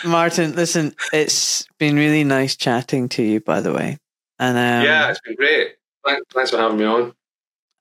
[0.09, 3.97] Martin, listen, it's been really nice chatting to you, by the way.
[4.39, 5.75] And um, yeah, it's been great.
[6.05, 7.13] Thanks, thanks for having me on.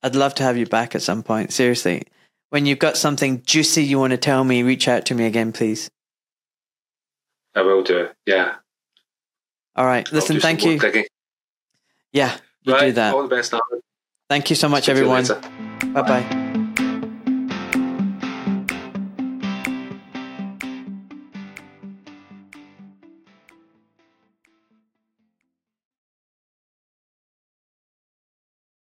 [0.01, 1.51] I'd love to have you back at some point.
[1.53, 2.03] Seriously.
[2.55, 5.51] When you've got something juicy you want to tell me, reach out to me again,
[5.51, 5.89] please.
[7.53, 8.07] I will do.
[8.25, 8.55] Yeah.
[9.75, 10.09] All right.
[10.09, 10.79] Listen, thank you.
[10.79, 11.03] digging.
[12.13, 12.85] Yeah, you right.
[12.85, 13.13] do that.
[13.13, 13.81] All the best, Alan.
[14.29, 15.25] Thank you so much, Speak everyone.
[15.91, 16.41] Bye bye.